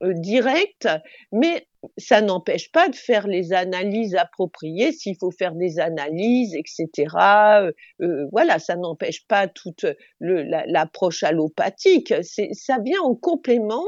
directe, 0.00 0.88
mais 1.32 1.67
ça 1.96 2.20
n'empêche 2.20 2.72
pas 2.72 2.88
de 2.88 2.96
faire 2.96 3.26
les 3.26 3.52
analyses 3.52 4.14
appropriées 4.14 4.92
s'il 4.92 5.16
faut 5.16 5.30
faire 5.30 5.54
des 5.54 5.78
analyses, 5.78 6.54
etc. 6.54 7.14
Euh, 7.62 7.72
euh, 8.00 8.26
voilà, 8.32 8.58
ça 8.58 8.76
n'empêche 8.76 9.26
pas 9.26 9.48
toute 9.48 9.86
l'approche 10.20 11.22
allopathique. 11.22 12.14
Ça 12.22 12.78
vient 12.78 13.02
en 13.02 13.14
complément 13.14 13.84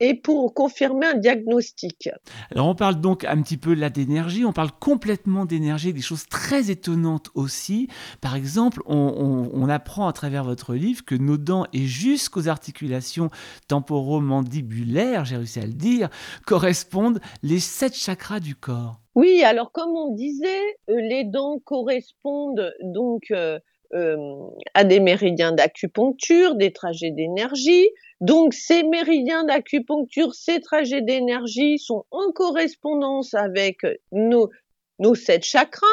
et 0.00 0.14
pour 0.14 0.54
confirmer 0.54 1.06
un 1.06 1.14
diagnostic. 1.14 2.08
Alors 2.50 2.68
on 2.68 2.74
parle 2.74 3.00
donc 3.00 3.24
un 3.24 3.40
petit 3.42 3.58
peu 3.58 3.74
là 3.74 3.90
d'énergie, 3.90 4.44
on 4.44 4.52
parle 4.52 4.70
complètement 4.80 5.44
d'énergie, 5.44 5.92
des 5.92 6.00
choses 6.00 6.26
très 6.26 6.70
étonnantes 6.70 7.30
aussi. 7.34 7.88
Par 8.20 8.34
exemple, 8.34 8.82
on, 8.86 9.68
apprend 9.68 10.08
à 10.08 10.12
travers 10.12 10.42
votre 10.42 10.74
livre 10.74 11.04
que 11.04 11.14
nos 11.14 11.36
dents 11.36 11.64
et 11.72 11.86
jusqu'aux 11.86 12.48
articulations 12.48 13.30
temporomandibulaires, 13.68 15.24
j'ai 15.24 15.36
réussi 15.36 15.60
à 15.60 15.66
le 15.66 15.72
dire, 15.72 16.08
correspondent 16.44 17.20
les 17.44 17.60
sept 17.60 17.94
chakras 17.94 18.40
du 18.40 18.56
corps. 18.56 19.00
Oui, 19.14 19.42
alors 19.44 19.70
comme 19.70 19.90
on 19.90 20.14
disait, 20.14 20.76
euh, 20.88 21.00
les 21.00 21.24
dents 21.24 21.60
correspondent 21.64 22.72
donc 22.82 23.24
euh, 23.30 23.50
euh, 23.50 23.58
à 23.92 24.84
des 24.84 25.00
méridiens 25.00 25.52
d'acupuncture, 25.52 26.54
des 26.54 26.72
trajets 26.72 27.10
d'énergie. 27.10 27.88
Donc 28.20 28.54
ces 28.54 28.82
méridiens 28.82 29.44
d'acupuncture, 29.44 30.34
ces 30.34 30.60
trajets 30.60 31.02
d'énergie 31.02 31.78
sont 31.78 32.04
en 32.10 32.32
correspondance 32.32 33.34
avec 33.34 33.78
nos, 34.12 34.50
nos 34.98 35.14
sept 35.14 35.44
chakras. 35.44 35.86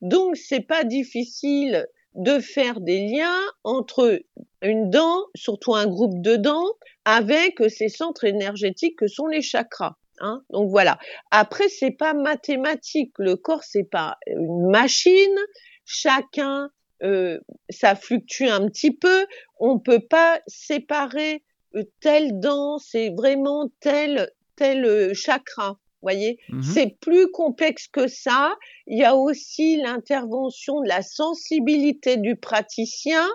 Donc 0.00 0.36
c'est 0.36 0.66
pas 0.66 0.84
difficile 0.84 1.86
de 2.14 2.40
faire 2.40 2.80
des 2.80 3.06
liens 3.06 3.40
entre 3.64 4.20
une 4.62 4.90
dent, 4.90 5.24
surtout 5.36 5.74
un 5.74 5.86
groupe 5.86 6.20
de 6.20 6.36
dents, 6.36 6.72
avec 7.04 7.62
ces 7.68 7.88
centres 7.88 8.24
énergétiques 8.24 8.98
que 8.98 9.06
sont 9.06 9.26
les 9.26 9.42
chakras. 9.42 9.96
Hein 10.20 10.42
Donc 10.50 10.68
voilà. 10.68 10.98
Après, 11.30 11.68
c'est 11.68 11.92
pas 11.92 12.14
mathématique. 12.14 13.12
Le 13.18 13.36
corps, 13.36 13.62
c'est 13.62 13.88
pas 13.88 14.18
une 14.26 14.68
machine. 14.68 15.38
Chacun 15.84 16.70
euh, 17.02 17.38
ça 17.70 17.94
fluctue 17.94 18.44
un 18.48 18.68
petit 18.68 18.92
peu. 18.92 19.26
On 19.58 19.78
peut 19.78 20.00
pas 20.00 20.40
séparer 20.46 21.42
euh, 21.74 21.84
telle 22.00 22.40
dent, 22.40 22.78
c'est 22.78 23.10
vraiment 23.10 23.70
tel 23.80 24.30
tel 24.56 24.84
euh, 24.84 25.14
chakra. 25.14 25.78
Voyez, 26.00 26.38
mmh 26.48 26.62
c'est 26.62 26.96
plus 27.00 27.28
complexe 27.30 27.88
que 27.88 28.06
ça. 28.06 28.56
Il 28.86 28.98
y 28.98 29.04
a 29.04 29.16
aussi 29.16 29.76
l'intervention 29.76 30.80
de 30.80 30.88
la 30.88 31.02
sensibilité 31.02 32.16
du 32.16 32.36
praticien 32.36 33.26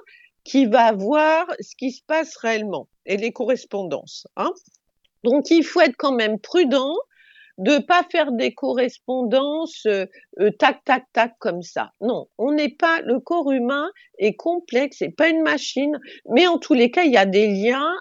qui 0.44 0.66
va 0.66 0.92
voir 0.92 1.46
ce 1.60 1.76
qui 1.76 1.92
se 1.92 2.02
passe 2.06 2.38
réellement 2.38 2.88
et 3.06 3.18
les 3.18 3.32
correspondances. 3.32 4.28
Hein? 4.38 4.52
Donc 5.24 5.50
il 5.52 5.64
faut 5.64 5.82
être 5.82 5.96
quand 5.98 6.14
même 6.14 6.40
prudent 6.40 6.96
de 7.58 7.78
pas 7.80 8.04
faire 8.12 8.32
des 8.32 8.54
correspondances 8.54 9.86
euh, 9.86 10.06
tac 10.60 10.84
tac 10.86 11.06
tac 11.14 11.34
comme 11.40 11.62
ça. 11.62 11.92
Non, 12.02 12.28
on 12.38 12.52
n'est 12.52 12.74
pas 12.74 13.02
le 13.02 13.20
corps 13.20 13.52
humain 13.52 13.90
est 14.18 14.36
complexe, 14.36 14.98
c'est 15.00 15.16
pas 15.16 15.30
une 15.30 15.44
machine, 15.44 16.00
mais 16.30 16.48
en 16.48 16.58
tous 16.58 16.74
les 16.74 16.92
cas, 16.92 17.04
il 17.04 17.12
y 17.12 17.18
a 17.18 17.26
des 17.26 17.48
liens 17.48 17.94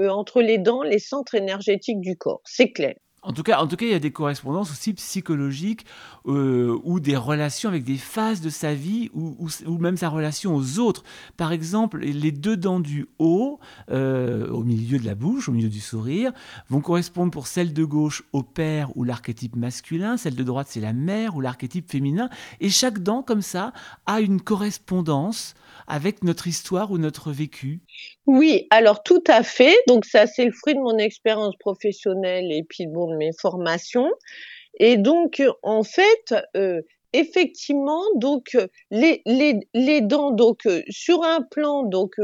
euh, 0.00 0.08
entre 0.08 0.42
les 0.42 0.58
dents, 0.58 0.82
les 0.82 0.98
centres 0.98 1.34
énergétiques 1.34 2.00
du 2.00 2.16
corps, 2.16 2.42
c'est 2.44 2.72
clair. 2.72 2.94
En 3.26 3.32
tout, 3.32 3.42
cas, 3.42 3.58
en 3.58 3.66
tout 3.66 3.74
cas, 3.74 3.86
il 3.86 3.90
y 3.90 3.94
a 3.94 3.98
des 3.98 4.12
correspondances 4.12 4.70
aussi 4.70 4.94
psychologiques 4.94 5.84
euh, 6.28 6.78
ou 6.84 7.00
des 7.00 7.16
relations 7.16 7.68
avec 7.68 7.82
des 7.82 7.96
phases 7.96 8.40
de 8.40 8.50
sa 8.50 8.72
vie 8.72 9.10
ou, 9.14 9.48
même 9.78 9.96
sa 9.96 10.08
relation 10.08 10.54
aux 10.54 10.78
autres. 10.78 11.02
Par 11.36 11.50
exemple, 11.50 11.98
les 11.98 12.30
deux 12.30 12.56
dents 12.56 12.78
du 12.78 13.08
haut, 13.18 13.58
euh, 13.90 14.48
au 14.50 14.62
milieu 14.62 15.00
de 15.00 15.04
la 15.04 15.16
bouche, 15.16 15.48
au 15.48 15.52
milieu 15.52 15.68
du 15.68 15.80
sourire, 15.80 16.30
vont 16.68 16.80
correspondre 16.80 17.32
pour 17.32 17.48
celle 17.48 17.72
de 17.72 17.84
gauche 17.84 18.22
au 18.32 18.44
père 18.44 18.96
ou 18.96 19.02
l'archétype 19.02 19.56
masculin, 19.56 20.16
celle 20.16 20.36
de 20.36 20.44
droite 20.44 20.68
c'est 20.70 20.80
la 20.80 20.92
mère 20.92 21.34
ou 21.34 21.40
l'archétype 21.40 21.90
féminin. 21.90 22.30
Et 22.60 22.70
chaque 22.70 23.00
dent, 23.00 23.22
comme 23.22 23.42
ça, 23.42 23.72
a 24.06 24.20
une 24.20 24.40
correspondance 24.40 25.56
avec 25.86 26.24
notre 26.24 26.46
histoire 26.46 26.90
ou 26.90 26.98
notre 26.98 27.32
vécu 27.32 27.80
Oui, 28.26 28.66
alors 28.70 29.02
tout 29.02 29.22
à 29.26 29.42
fait. 29.42 29.76
Donc 29.86 30.04
ça, 30.04 30.26
c'est 30.26 30.44
le 30.44 30.52
fruit 30.52 30.74
de 30.74 30.80
mon 30.80 30.98
expérience 30.98 31.56
professionnelle 31.58 32.50
et 32.50 32.64
puis 32.64 32.86
de 32.86 33.16
mes 33.16 33.30
formations. 33.40 34.10
Et 34.78 34.96
donc, 34.96 35.42
en 35.62 35.82
fait, 35.82 36.34
euh, 36.56 36.82
effectivement, 37.12 38.02
donc 38.16 38.56
les, 38.90 39.22
les, 39.24 39.60
les 39.74 40.00
dents, 40.00 40.32
donc 40.32 40.68
sur 40.90 41.22
un 41.22 41.42
plan 41.42 41.82
donc 41.84 42.16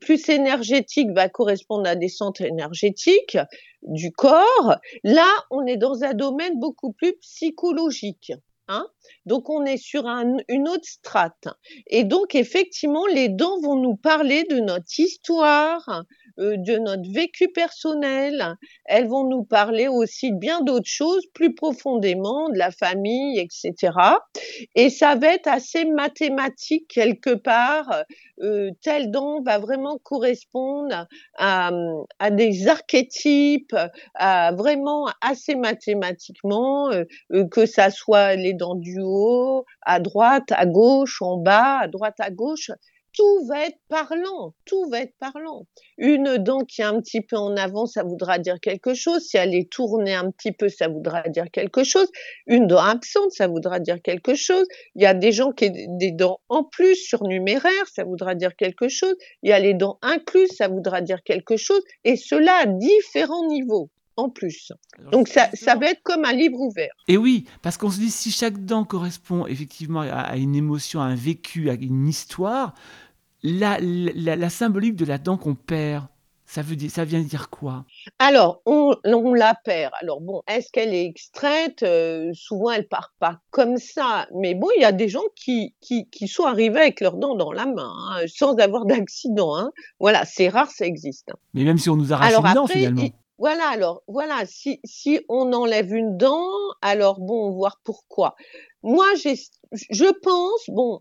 plus 0.00 0.28
énergétique, 0.28 1.10
va 1.10 1.28
correspondre 1.28 1.88
à 1.88 1.96
des 1.96 2.08
centres 2.08 2.42
énergétiques 2.42 3.38
du 3.82 4.12
corps. 4.12 4.76
Là, 5.02 5.28
on 5.50 5.66
est 5.66 5.76
dans 5.76 6.04
un 6.04 6.14
domaine 6.14 6.58
beaucoup 6.58 6.92
plus 6.92 7.14
psychologique. 7.20 8.32
Hein 8.68 8.86
donc 9.26 9.50
on 9.50 9.64
est 9.64 9.76
sur 9.76 10.06
une 10.06 10.68
autre 10.68 10.84
strate. 10.86 11.48
Et 11.88 12.04
donc 12.04 12.34
effectivement, 12.34 13.06
les 13.06 13.28
dents 13.28 13.60
vont 13.60 13.76
nous 13.76 13.96
parler 13.96 14.44
de 14.44 14.60
notre 14.60 14.98
histoire, 14.98 16.04
de 16.38 16.78
notre 16.78 17.10
vécu 17.12 17.48
personnel. 17.48 18.56
Elles 18.84 19.08
vont 19.08 19.24
nous 19.24 19.44
parler 19.44 19.88
aussi 19.88 20.32
de 20.32 20.38
bien 20.38 20.60
d'autres 20.60 20.88
choses 20.88 21.26
plus 21.34 21.54
profondément, 21.54 22.48
de 22.48 22.58
la 22.58 22.70
famille, 22.70 23.38
etc. 23.38 23.92
Et 24.74 24.90
ça 24.90 25.14
va 25.14 25.34
être 25.34 25.48
assez 25.48 25.84
mathématique 25.84 26.88
quelque 26.88 27.34
part. 27.34 28.04
Euh, 28.40 28.70
tel 28.82 29.10
don 29.10 29.42
va 29.42 29.58
vraiment 29.58 29.98
correspondre 29.98 31.06
à, 31.38 31.70
à 32.18 32.30
des 32.30 32.66
archétypes, 32.66 33.76
à 34.14 34.52
vraiment 34.52 35.08
assez 35.20 35.54
mathématiquement, 35.54 36.90
euh, 36.90 37.04
que 37.50 37.66
ça 37.66 37.90
soit 37.90 38.34
les 38.34 38.54
dents 38.54 38.74
du 38.74 38.98
haut, 39.00 39.64
à 39.82 40.00
droite, 40.00 40.50
à 40.50 40.66
gauche, 40.66 41.22
en 41.22 41.36
bas, 41.36 41.78
à 41.78 41.88
droite, 41.88 42.16
à 42.18 42.30
gauche 42.30 42.70
tout 43.14 43.46
va 43.46 43.66
être 43.66 43.78
parlant, 43.88 44.54
tout 44.64 44.88
va 44.88 45.00
être 45.00 45.14
parlant. 45.18 45.66
Une 45.98 46.38
dent 46.38 46.60
qui 46.60 46.80
est 46.80 46.84
un 46.84 47.00
petit 47.00 47.20
peu 47.20 47.36
en 47.36 47.56
avant, 47.56 47.86
ça 47.86 48.02
voudra 48.02 48.38
dire 48.38 48.58
quelque 48.60 48.94
chose. 48.94 49.22
Si 49.22 49.36
elle 49.36 49.54
est 49.54 49.70
tournée 49.70 50.14
un 50.14 50.30
petit 50.30 50.52
peu, 50.52 50.68
ça 50.68 50.88
voudra 50.88 51.22
dire 51.28 51.50
quelque 51.52 51.84
chose. 51.84 52.08
Une 52.46 52.66
dent 52.66 52.78
absente, 52.78 53.32
ça 53.32 53.46
voudra 53.46 53.80
dire 53.80 54.00
quelque 54.02 54.34
chose. 54.34 54.66
Il 54.94 55.02
y 55.02 55.06
a 55.06 55.14
des 55.14 55.32
gens 55.32 55.52
qui 55.52 55.66
ont 55.66 55.96
des 55.98 56.12
dents 56.12 56.40
en 56.48 56.64
plus 56.64 56.96
surnuméraires, 56.96 57.86
ça 57.92 58.04
voudra 58.04 58.34
dire 58.34 58.56
quelque 58.56 58.88
chose. 58.88 59.16
Il 59.42 59.50
y 59.50 59.52
a 59.52 59.58
les 59.58 59.74
dents 59.74 59.98
incluses, 60.02 60.52
ça 60.56 60.68
voudra 60.68 61.00
dire 61.00 61.22
quelque 61.22 61.56
chose. 61.56 61.82
Et 62.04 62.16
cela 62.16 62.54
à 62.62 62.66
différents 62.66 63.46
niveaux 63.46 63.90
en 64.16 64.28
plus. 64.28 64.72
Donc 65.10 65.28
ça, 65.28 65.48
ça 65.54 65.74
va 65.76 65.86
être 65.86 66.02
comme 66.02 66.24
un 66.24 66.32
livre 66.32 66.60
ouvert. 66.60 66.92
Et 67.08 67.16
oui, 67.16 67.44
parce 67.62 67.76
qu'on 67.76 67.90
se 67.90 67.98
dit 67.98 68.10
si 68.10 68.30
chaque 68.30 68.64
dent 68.64 68.84
correspond 68.84 69.46
effectivement 69.46 70.00
à, 70.00 70.36
une 70.36 70.54
émotion, 70.54 71.00
à 71.00 71.04
un 71.04 71.14
vécu, 71.14 71.70
à 71.70 71.74
une 71.74 72.08
histoire, 72.08 72.74
la, 73.42 73.78
la, 73.80 74.50
symbolique 74.50 74.96
de 74.96 75.04
la 75.04 75.18
dent 75.18 75.36
qu'on 75.36 75.54
perd, 75.54 76.06
Ça, 76.46 76.62
veut 76.62 76.76
dire, 76.76 76.90
ça 76.90 77.04
vient 77.04 77.20
dire 77.20 77.48
quoi? 77.50 77.84
Alors, 78.18 78.60
on, 78.66 78.94
on, 79.04 79.34
la 79.34 79.54
perd. 79.64 79.92
Alors 80.00 80.20
bon, 80.20 80.42
est-ce 80.46 80.70
qu'elle 80.70 80.94
est 80.94 81.06
extraite? 81.06 81.82
Euh, 81.82 82.30
Souvent, 82.34 82.70
elle 82.70 82.86
part 82.86 83.14
pas 83.18 83.40
comme 83.50 83.78
ça. 83.78 84.28
Mais 84.34 84.54
bon, 84.54 84.68
il 84.76 84.82
y 84.82 84.84
a 84.84 84.92
des 84.92 85.08
gens 85.08 85.24
qui, 85.34 85.74
qui, 85.80 86.08
qui 86.10 86.28
sont 86.28 86.44
arrivés 86.44 86.80
avec 86.80 87.00
leurs 87.00 87.16
dents 87.16 87.34
dans 87.34 87.52
la 87.52 87.66
main, 87.66 87.92
hein, 88.10 88.20
sans 88.26 88.54
avoir 88.56 88.84
d'accident. 88.86 89.56
Hein. 89.56 89.72
Voilà, 89.98 90.24
c'est 90.24 90.48
rare, 90.48 90.70
ça 90.70 90.86
existe. 90.86 91.30
Hein. 91.30 91.38
Mais 91.54 91.64
même 91.64 91.78
si 91.78 91.90
on 91.90 91.96
nous 91.96 92.12
arrache 92.12 92.34
une 92.34 92.54
dent, 92.54 92.66
finalement. 92.66 93.08
Voilà, 93.38 93.68
alors, 93.68 94.02
voilà, 94.06 94.44
si, 94.46 94.80
si 94.84 95.20
on 95.28 95.52
enlève 95.52 95.92
une 95.92 96.16
dent, 96.16 96.46
alors 96.80 97.20
bon, 97.20 97.50
voir 97.50 97.80
pourquoi. 97.84 98.34
Moi, 98.82 99.06
je 99.16 100.12
pense, 100.20 100.64
bon, 100.68 101.00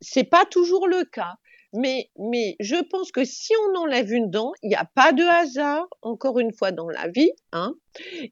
c'est 0.00 0.24
pas 0.24 0.44
toujours 0.44 0.88
le 0.88 1.04
cas. 1.04 1.34
Mais, 1.72 2.10
mais 2.18 2.56
je 2.58 2.82
pense 2.82 3.12
que 3.12 3.24
si 3.24 3.52
on 3.68 3.78
enlève 3.78 4.12
une 4.12 4.28
dent, 4.28 4.52
il 4.62 4.70
n'y 4.70 4.74
a 4.74 4.88
pas 4.92 5.12
de 5.12 5.22
hasard, 5.22 5.86
encore 6.02 6.40
une 6.40 6.52
fois, 6.52 6.72
dans 6.72 6.88
la 6.88 7.06
vie. 7.06 7.30
Hein. 7.52 7.74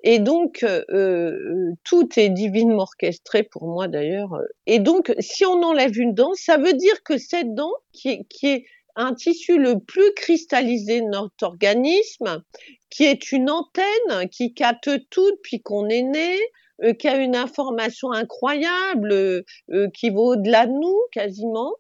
Et 0.03 0.19
donc, 0.19 0.65
euh, 0.65 0.83
euh, 0.91 1.73
tout 1.85 2.09
est 2.19 2.31
divinement 2.31 2.83
orchestré 2.83 3.45
pour 3.45 3.69
moi 3.69 3.87
d'ailleurs. 3.87 4.37
Et 4.67 4.81
donc, 4.81 5.15
si 5.21 5.45
on 5.45 5.63
enlève 5.63 5.97
une 5.97 6.15
dent, 6.15 6.33
ça 6.35 6.57
veut 6.57 6.73
dire 6.73 7.03
que 7.05 7.17
cette 7.17 7.55
dent, 7.55 7.73
qui 7.93 8.09
est, 8.09 8.25
qui 8.29 8.49
est 8.49 8.67
un 8.99 9.15
tissu 9.15 9.59
le 9.59 9.79
plus 9.79 10.13
cristallisé 10.15 11.01
de 11.01 11.07
notre 11.07 11.47
organisme, 11.47 12.43
qui 12.91 13.05
est 13.05 13.33
une 13.33 13.49
antenne 13.49 14.29
qui 14.31 14.53
capte 14.55 14.91
tout 15.09 15.31
depuis 15.31 15.63
qu'on 15.63 15.89
est 15.89 16.03
né, 16.03 16.37
euh, 16.83 16.93
qui 16.93 17.09
a 17.09 17.17
une 17.17 17.37
information 17.37 18.11
incroyable, 18.13 19.13
euh, 19.13 19.89
qui 19.95 20.11
va 20.11 20.21
au-delà 20.21 20.67
de 20.67 20.73
nous 20.73 20.99
quasiment, 21.13 21.75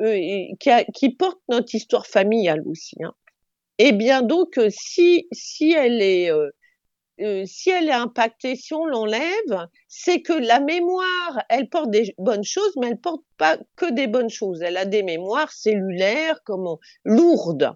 euh, 0.00 0.16
qui, 0.94 1.10
porte 1.10 1.40
notre 1.48 1.74
histoire 1.74 2.06
familiale 2.06 2.62
aussi. 2.66 2.94
Hein. 3.02 3.14
Eh 3.78 3.92
bien 3.92 4.22
donc, 4.22 4.60
si, 4.68 5.26
si 5.32 5.72
elle 5.72 6.00
est 6.00 6.30
si 7.46 7.70
elle 7.70 7.88
est 7.88 7.92
impactée, 7.92 8.56
si 8.56 8.74
on 8.74 8.86
l'enlève, 8.86 9.66
c'est 9.88 10.22
que 10.22 10.32
la 10.32 10.60
mémoire, 10.60 11.42
elle 11.48 11.68
porte 11.68 11.90
des 11.90 12.14
bonnes 12.18 12.44
choses, 12.44 12.72
mais 12.80 12.88
elle 12.88 13.00
porte 13.00 13.22
pas 13.36 13.58
que 13.76 13.90
des 13.90 14.06
bonnes 14.06 14.30
choses. 14.30 14.62
Elle 14.62 14.76
a 14.76 14.84
des 14.84 15.02
mémoires 15.02 15.52
cellulaires, 15.52 16.40
comment, 16.44 16.78
lourdes. 17.04 17.72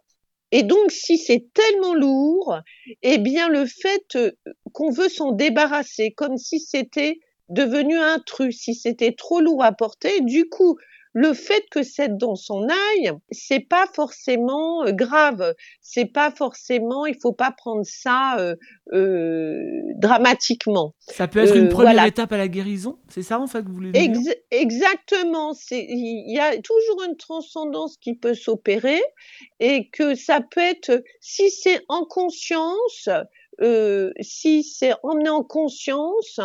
Et 0.52 0.62
donc, 0.62 0.92
si 0.92 1.18
c'est 1.18 1.46
tellement 1.52 1.94
lourd, 1.94 2.61
eh 3.02 3.18
bien, 3.18 3.48
le 3.48 3.66
fait 3.66 4.14
euh, 4.14 4.30
qu'on 4.72 4.90
veut 4.90 5.09
s'en 5.09 5.33
débarrasser, 5.33 6.12
comme 6.12 6.37
si 6.37 6.61
c'était 6.61 7.18
devenu 7.48 7.98
un 7.98 8.20
truc, 8.20 8.52
si 8.52 8.74
c'était 8.74 9.12
trop 9.12 9.40
lourd 9.40 9.64
à 9.64 9.72
porter, 9.72 10.20
du 10.20 10.48
coup, 10.48 10.78
le 11.14 11.33
fait 11.33 11.64
que 11.70 11.85
cette 11.85 12.16
dent 12.16 12.35
s'en 12.35 12.64
aille, 12.64 13.12
c'est 13.31 13.61
pas 13.61 13.87
forcément 13.94 14.85
euh, 14.85 14.90
grave. 14.90 15.55
C'est 15.81 16.07
pas 16.07 16.33
forcément, 16.33 17.07
il 17.07 17.16
faut 17.22 17.33
pas 17.33 17.53
prendre 17.53 17.85
ça 17.85 18.37
euh, 18.38 18.57
euh, 18.92 19.81
dramatiquement. 19.96 20.94
Ça 20.98 21.29
peut 21.29 21.38
être 21.38 21.57
une 21.57 21.68
première 21.68 22.05
étape 22.05 22.33
à 22.33 22.37
la 22.37 22.48
guérison, 22.48 22.98
c'est 23.09 23.22
ça 23.22 23.38
en 23.38 23.46
fait 23.46 23.62
que 23.62 23.68
vous 23.68 23.74
voulez 23.74 23.92
dire? 23.92 24.35
Exactement. 24.50 25.55
Il 25.70 26.35
y 26.35 26.40
a 26.40 26.61
toujours 26.61 27.05
une 27.09 27.16
transcendance 27.16 27.96
qui 27.96 28.14
peut 28.14 28.35
s'opérer 28.35 29.00
et 29.61 29.88
que 29.90 30.16
ça 30.16 30.40
peut 30.40 30.61
être 30.61 31.03
si 31.20 31.48
c'est 31.50 31.81
en 31.88 32.05
conscience 32.05 33.09
euh, 33.61 34.12
si 34.21 34.64
c'est 34.64 34.93
emmené 35.03 35.29
en 35.29 35.43
conscience, 35.43 36.40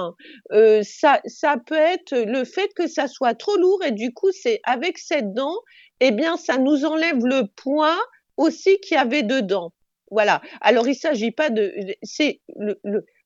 euh, 0.52 0.82
ça, 0.84 1.22
ça 1.26 1.58
peut 1.58 1.76
être 1.76 2.16
le 2.16 2.44
fait 2.46 2.74
que 2.74 2.88
ça 2.88 3.08
soit 3.08 3.34
trop 3.34 3.56
lourd 3.58 3.84
et 3.84 3.92
du 3.92 4.14
coup, 4.14 4.32
c'est 4.32 4.60
avec 4.64 4.98
cette 4.98 5.34
dent, 5.34 5.56
eh 6.00 6.12
bien, 6.12 6.38
ça 6.38 6.58
nous 6.58 6.86
enlève 6.86 7.26
le 7.26 7.48
poids 7.56 8.00
aussi 8.38 8.80
qu'il 8.80 8.96
y 8.96 9.00
avait 9.00 9.24
dedans. 9.24 9.74
Voilà. 10.12 10.42
Alors, 10.62 10.88
il 10.88 10.96
s'agit 10.96 11.32
pas 11.32 11.50
de, 11.50 11.74
c'est 12.04 12.42
le, 12.56 12.80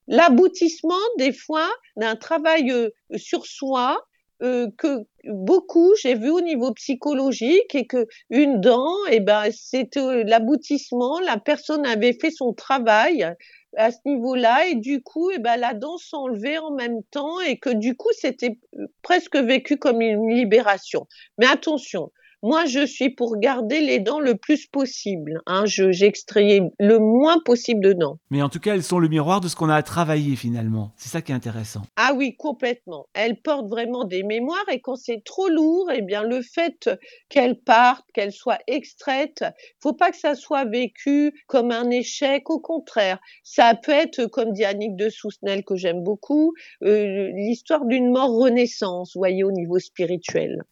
l'aboutissement 0.08 1.00
des 1.18 1.32
fois 1.32 1.70
d'un 1.96 2.16
travail 2.16 2.72
euh, 2.72 2.90
sur 3.16 3.46
soi 3.46 4.06
euh, 4.42 4.68
que 4.78 5.06
beaucoup 5.26 5.94
j'ai 6.02 6.16
vu 6.16 6.30
au 6.30 6.42
niveau 6.42 6.74
psychologique 6.74 7.76
et 7.76 7.86
que 7.86 8.08
une 8.30 8.60
dent 8.60 8.94
eh 9.10 9.20
ben 9.20 9.44
c'était 9.52 10.24
l'aboutissement 10.24 11.20
la 11.20 11.38
personne 11.38 11.86
avait 11.86 12.14
fait 12.20 12.32
son 12.32 12.54
travail 12.54 13.34
à 13.78 13.92
ce 13.92 13.98
niveau-là 14.06 14.68
et 14.68 14.76
du 14.76 15.02
coup 15.02 15.32
eh 15.32 15.40
ben 15.40 15.58
la 15.58 15.74
dent 15.74 15.98
s'enlevait 15.98 16.58
en 16.58 16.72
même 16.72 17.04
temps 17.12 17.40
et 17.42 17.58
que 17.58 17.70
du 17.70 17.96
coup 17.96 18.10
c'était 18.20 18.60
presque 19.02 19.36
vécu 19.36 19.78
comme 19.78 20.02
une 20.02 20.30
libération. 20.30 21.08
Mais 21.38 21.48
attention 21.48 22.12
moi, 22.44 22.66
je 22.66 22.86
suis 22.86 23.10
pour 23.10 23.38
garder 23.38 23.80
les 23.80 24.00
dents 24.00 24.20
le 24.20 24.36
plus 24.36 24.68
possible. 24.68 25.42
Hein. 25.46 25.64
J'extrayais 25.66 26.62
le 26.78 27.00
moins 27.00 27.40
possible 27.40 27.82
de 27.82 27.94
dents. 27.94 28.20
Mais 28.32 28.42
en 28.42 28.50
tout 28.50 28.60
cas, 28.60 28.74
elles 28.74 28.84
sont 28.84 29.00
le 29.00 29.08
miroir 29.08 29.40
de 29.40 29.48
ce 29.48 29.56
qu'on 29.56 29.70
a 29.70 29.76
à 29.76 29.82
travailler 29.82 30.36
finalement. 30.36 30.92
C'est 30.98 31.08
ça 31.08 31.22
qui 31.22 31.32
est 31.32 31.36
intéressant. 31.36 31.84
Ah 31.96 32.12
oui, 32.14 32.36
complètement. 32.36 33.06
Elles 33.14 33.42
portent 33.42 33.70
vraiment 33.70 34.04
des 34.04 34.24
mémoires 34.24 34.66
et 34.70 34.82
quand 34.82 34.98
c'est 34.98 35.24
trop 35.24 35.48
lourd, 35.48 35.90
eh 35.94 36.02
bien 36.02 36.22
le 36.22 36.42
fait 36.42 36.90
qu'elles 37.30 37.62
partent, 37.62 38.06
qu'elles 38.14 38.34
soient 38.34 38.60
extraites, 38.68 39.46
faut 39.82 39.94
pas 39.94 40.12
que 40.12 40.18
ça 40.18 40.36
soit 40.36 40.66
vécu 40.66 41.32
comme 41.48 41.72
un 41.72 41.90
échec. 41.90 42.50
Au 42.50 42.60
contraire, 42.60 43.20
ça 43.44 43.74
peut 43.82 43.94
être, 43.94 44.26
comme 44.26 44.52
dit 44.52 44.66
Annick 44.66 44.98
de 44.98 45.08
Sousnel 45.08 45.64
que 45.64 45.78
j'aime 45.78 46.04
beaucoup, 46.04 46.54
euh, 46.84 47.32
l'histoire 47.36 47.86
d'une 47.86 48.12
mort 48.12 48.38
renaissance, 48.38 49.16
voyez, 49.16 49.46
au 49.46 49.52
niveau 49.52 49.80
spirituel. 49.80 50.64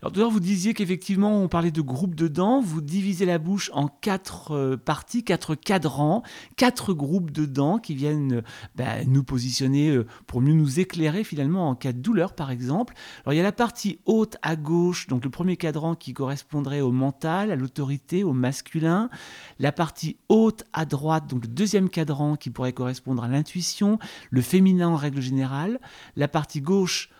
Alors 0.00 0.12
d'ailleurs, 0.12 0.30
vous 0.30 0.40
disiez 0.40 0.74
qu'effectivement, 0.74 1.42
on 1.42 1.48
parlait 1.48 1.70
de 1.70 1.80
groupes 1.80 2.14
de 2.14 2.28
dents. 2.28 2.60
Vous 2.60 2.80
divisez 2.80 3.26
la 3.26 3.38
bouche 3.38 3.70
en 3.74 3.88
quatre 3.88 4.52
euh, 4.52 4.76
parties, 4.76 5.24
quatre 5.24 5.54
cadrans, 5.54 6.22
quatre 6.56 6.92
groupes 6.92 7.30
de 7.30 7.46
dents 7.46 7.78
qui 7.78 7.94
viennent 7.94 8.42
bah, 8.76 9.04
nous 9.06 9.24
positionner 9.24 9.90
euh, 9.90 10.06
pour 10.26 10.40
mieux 10.40 10.52
nous 10.52 10.80
éclairer 10.80 11.24
finalement 11.24 11.68
en 11.68 11.74
cas 11.74 11.92
de 11.92 11.98
douleur, 11.98 12.34
par 12.34 12.50
exemple. 12.50 12.94
Alors 13.24 13.34
il 13.34 13.36
y 13.36 13.40
a 13.40 13.44
la 13.44 13.52
partie 13.52 13.98
haute 14.06 14.36
à 14.42 14.56
gauche, 14.56 15.06
donc 15.06 15.24
le 15.24 15.30
premier 15.30 15.56
cadran 15.56 15.94
qui 15.94 16.12
correspondrait 16.12 16.80
au 16.80 16.92
mental, 16.92 17.50
à 17.50 17.56
l'autorité, 17.56 18.24
au 18.24 18.32
masculin. 18.32 19.10
La 19.58 19.72
partie 19.72 20.16
haute 20.28 20.64
à 20.72 20.84
droite, 20.84 21.28
donc 21.28 21.42
le 21.42 21.48
deuxième 21.48 21.88
cadran 21.88 22.36
qui 22.36 22.50
pourrait 22.50 22.72
correspondre 22.72 23.24
à 23.24 23.28
l'intuition, 23.28 23.98
le 24.30 24.40
féminin 24.40 24.88
en 24.88 24.96
règle 24.96 25.20
générale. 25.20 25.80
La 26.16 26.28
partie 26.28 26.60
gauche 26.60 27.10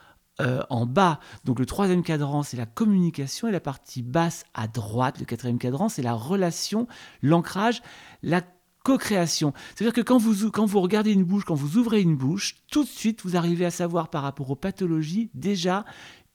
euh, 0.41 0.61
en 0.71 0.87
bas. 0.87 1.21
Donc 1.45 1.59
le 1.59 1.67
troisième 1.67 2.03
cadran, 2.03 2.43
c'est 2.43 2.57
la 2.57 2.67
communication 2.67 3.49
et 3.49 3.53
la 3.53 3.61
partie 3.61 4.03
basse 4.03 4.45
à 4.55 4.69
droite, 4.69 5.19
le 5.19 5.25
quatrième 5.25 5.59
cadran, 5.59 5.89
c'est 5.89 6.03
la 6.03 6.15
relation, 6.15 6.87
l'ancrage, 7.23 7.83
la 8.23 8.43
co-création. 8.85 9.53
C'est-à-dire 9.75 9.93
que 9.93 10.01
quand 10.01 10.19
vous, 10.19 10.51
quand 10.51 10.65
vous 10.65 10.81
regardez 10.81 11.13
une 11.13 11.25
bouche, 11.25 11.45
quand 11.45 11.55
vous 11.55 11.77
ouvrez 11.77 12.01
une 12.01 12.17
bouche, 12.17 12.57
tout 12.71 12.85
de 12.85 12.89
suite, 12.89 13.23
vous 13.23 13.37
arrivez 13.37 13.67
à 13.67 13.71
savoir 13.71 14.11
par 14.11 14.23
rapport 14.23 14.51
aux 14.51 14.57
pathologies 14.57 15.31
déjà 15.35 15.85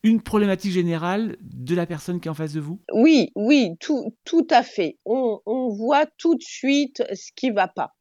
une 0.04 0.22
problématique 0.22 0.72
générale 0.72 1.38
de 1.42 1.74
la 1.74 1.86
personne 1.86 2.20
qui 2.20 2.28
est 2.28 2.32
en 2.32 2.36
face 2.36 2.54
de 2.54 2.60
vous 2.60 2.82
Oui, 2.94 3.32
oui, 3.36 3.78
tout, 3.80 4.14
tout 4.26 4.46
à 4.50 4.64
fait. 4.64 4.98
On, 5.06 5.40
on 5.46 5.70
voit 5.70 6.06
tout 6.18 6.36
de 6.36 6.44
suite 6.44 7.04
ce 7.14 7.32
qui 7.36 7.52
va 7.52 7.70
pas. 7.70 7.94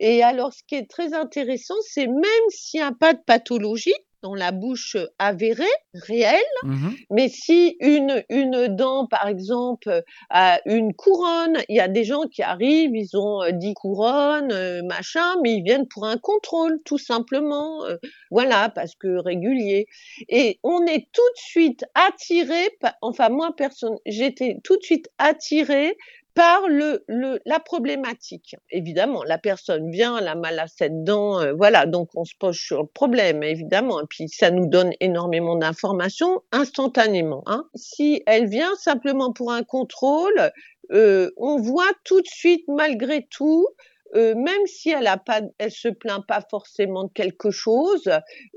Et 0.00 0.22
alors, 0.22 0.52
ce 0.52 0.62
qui 0.66 0.76
est 0.76 0.88
très 0.88 1.12
intéressant, 1.14 1.74
c'est 1.82 2.06
même 2.06 2.48
s'il 2.48 2.80
n'y 2.80 2.86
a 2.86 2.92
pas 2.92 3.12
de 3.12 3.20
pathologie, 3.26 3.94
dans 4.22 4.34
la 4.34 4.52
bouche 4.52 4.96
avérée, 5.18 5.64
réelle, 5.94 6.38
mmh 6.64 6.88
mais 7.10 7.28
si 7.28 7.76
une, 7.80 8.22
une 8.28 8.68
dent, 8.68 9.06
par 9.06 9.26
exemple, 9.28 10.02
a 10.30 10.60
une 10.66 10.92
couronne, 10.94 11.58
il 11.68 11.76
y 11.76 11.80
a 11.80 11.88
des 11.88 12.04
gens 12.04 12.22
qui 12.22 12.42
arrivent, 12.42 12.94
ils 12.94 13.16
ont 13.16 13.42
euh, 13.42 13.50
dix 13.52 13.74
couronnes, 13.74 14.52
euh, 14.52 14.82
machin, 14.84 15.36
mais 15.42 15.54
ils 15.54 15.62
viennent 15.62 15.88
pour 15.88 16.06
un 16.06 16.18
contrôle, 16.18 16.80
tout 16.84 16.98
simplement, 16.98 17.84
euh, 17.84 17.96
voilà, 18.30 18.68
parce 18.68 18.94
que 18.94 19.18
régulier. 19.18 19.86
Et 20.28 20.58
on 20.62 20.84
est 20.86 21.08
tout 21.12 21.22
de 21.34 21.40
suite 21.40 21.84
attiré, 21.94 22.68
enfin 23.00 23.28
moi, 23.28 23.54
personne, 23.56 23.96
j'étais 24.06 24.58
tout 24.64 24.76
de 24.76 24.82
suite 24.82 25.08
attiré 25.18 25.96
par 26.38 26.68
le, 26.68 27.02
le, 27.08 27.40
la 27.46 27.58
problématique. 27.58 28.54
Évidemment, 28.70 29.24
la 29.24 29.38
personne 29.38 29.90
vient, 29.90 30.18
elle 30.18 30.28
a 30.28 30.36
mal 30.36 30.56
à 30.60 30.68
cette 30.68 31.02
dent, 31.02 31.40
euh, 31.40 31.52
voilà, 31.52 31.84
donc 31.84 32.10
on 32.14 32.24
se 32.24 32.34
pose 32.38 32.54
sur 32.54 32.82
le 32.82 32.86
problème, 32.86 33.42
évidemment, 33.42 34.00
et 34.00 34.04
puis 34.08 34.28
ça 34.28 34.52
nous 34.52 34.68
donne 34.68 34.92
énormément 35.00 35.56
d'informations 35.56 36.40
instantanément. 36.52 37.42
Hein. 37.46 37.64
Si 37.74 38.22
elle 38.26 38.46
vient 38.46 38.72
simplement 38.76 39.32
pour 39.32 39.50
un 39.50 39.64
contrôle, 39.64 40.52
euh, 40.92 41.28
on 41.38 41.56
voit 41.56 41.90
tout 42.04 42.20
de 42.20 42.28
suite, 42.28 42.62
malgré 42.68 43.26
tout, 43.26 43.66
euh, 44.14 44.36
même 44.36 44.64
si 44.66 44.90
elle 44.90 45.08
a 45.08 45.16
pas, 45.16 45.40
elle 45.58 45.72
se 45.72 45.88
plaint 45.88 46.24
pas 46.24 46.44
forcément 46.48 47.02
de 47.02 47.12
quelque 47.12 47.50
chose, 47.50 48.08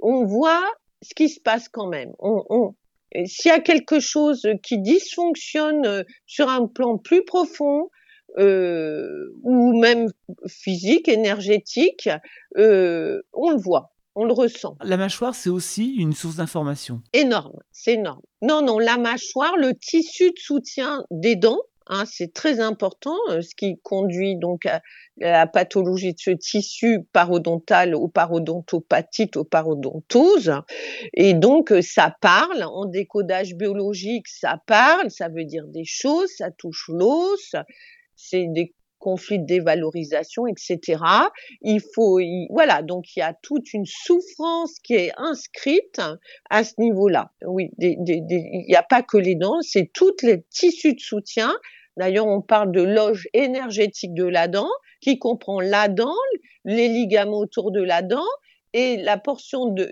on 0.03 0.23
voit 0.25 0.71
ce 1.01 1.15
qui 1.15 1.29
se 1.29 1.39
passe 1.39 1.67
quand 1.67 1.87
même. 1.87 2.13
S'il 3.25 3.49
y 3.49 3.53
a 3.53 3.59
quelque 3.59 3.99
chose 3.99 4.47
qui 4.63 4.79
dysfonctionne 4.79 5.85
euh, 5.85 6.03
sur 6.25 6.49
un 6.49 6.67
plan 6.67 6.97
plus 6.97 7.23
profond, 7.23 7.89
euh, 8.37 9.33
ou 9.43 9.77
même 9.79 10.07
physique, 10.47 11.09
énergétique, 11.09 12.09
euh, 12.57 13.21
on 13.33 13.51
le 13.51 13.57
voit, 13.57 13.91
on 14.15 14.23
le 14.23 14.33
ressent. 14.33 14.77
La 14.81 14.97
mâchoire, 14.97 15.35
c'est 15.35 15.49
aussi 15.49 15.95
une 15.95 16.13
source 16.13 16.37
d'information. 16.37 17.01
Énorme, 17.13 17.59
c'est 17.71 17.95
énorme. 17.95 18.21
Non, 18.41 18.61
non, 18.61 18.79
la 18.79 18.97
mâchoire, 18.97 19.57
le 19.57 19.73
tissu 19.73 20.29
de 20.29 20.39
soutien 20.39 21.03
des 21.11 21.35
dents, 21.35 21.61
Hein, 21.93 22.05
c'est 22.05 22.33
très 22.33 22.61
important, 22.61 23.17
euh, 23.31 23.41
ce 23.41 23.53
qui 23.53 23.77
conduit 23.83 24.37
donc 24.37 24.65
à, 24.65 24.81
la 25.17 25.45
pathologie 25.45 26.13
de 26.13 26.19
ce 26.19 26.31
tissu 26.31 27.03
parodontal 27.11 27.95
ou 27.95 28.07
parodontopatite 28.07 29.35
ou 29.35 29.43
parodontose. 29.43 30.53
Et 31.13 31.33
donc, 31.33 31.73
euh, 31.73 31.81
ça 31.81 32.15
parle, 32.21 32.63
en 32.63 32.85
décodage 32.85 33.55
biologique, 33.55 34.29
ça 34.29 34.61
parle, 34.67 35.11
ça 35.11 35.27
veut 35.27 35.43
dire 35.43 35.67
des 35.67 35.83
choses, 35.83 36.29
ça 36.37 36.49
touche 36.49 36.85
l'os, 36.87 37.55
c'est 38.15 38.47
des 38.47 38.73
conflits 38.99 39.39
de 39.39 39.45
dévalorisation, 39.45 40.47
etc. 40.47 41.03
Il 41.61 41.81
faut, 41.93 42.21
voilà, 42.51 42.83
donc 42.83 43.17
il 43.17 43.19
y 43.19 43.23
a 43.23 43.33
toute 43.33 43.73
une 43.73 43.85
souffrance 43.85 44.79
qui 44.79 44.93
est 44.93 45.11
inscrite 45.17 45.99
à 46.49 46.63
ce 46.63 46.75
niveau-là. 46.77 47.31
Oui, 47.45 47.71
il 47.79 47.97
n'y 47.99 48.75
a 48.75 48.83
pas 48.83 49.01
que 49.01 49.17
les 49.17 49.35
dents, 49.35 49.59
c'est 49.61 49.91
tous 49.93 50.15
les 50.23 50.43
tissus 50.43 50.93
de 50.93 51.01
soutien. 51.01 51.51
D'ailleurs, 51.97 52.27
on 52.27 52.41
parle 52.41 52.71
de 52.71 52.81
loge 52.81 53.27
énergétique 53.33 54.13
de 54.13 54.25
la 54.25 54.47
dent, 54.47 54.69
qui 55.01 55.19
comprend 55.19 55.59
la 55.59 55.87
dent, 55.87 56.15
les 56.65 56.87
ligaments 56.87 57.39
autour 57.39 57.71
de 57.71 57.81
la 57.81 58.01
dent 58.01 58.27
et 58.73 58.97
la 58.97 59.17
portion 59.17 59.65
de 59.65 59.89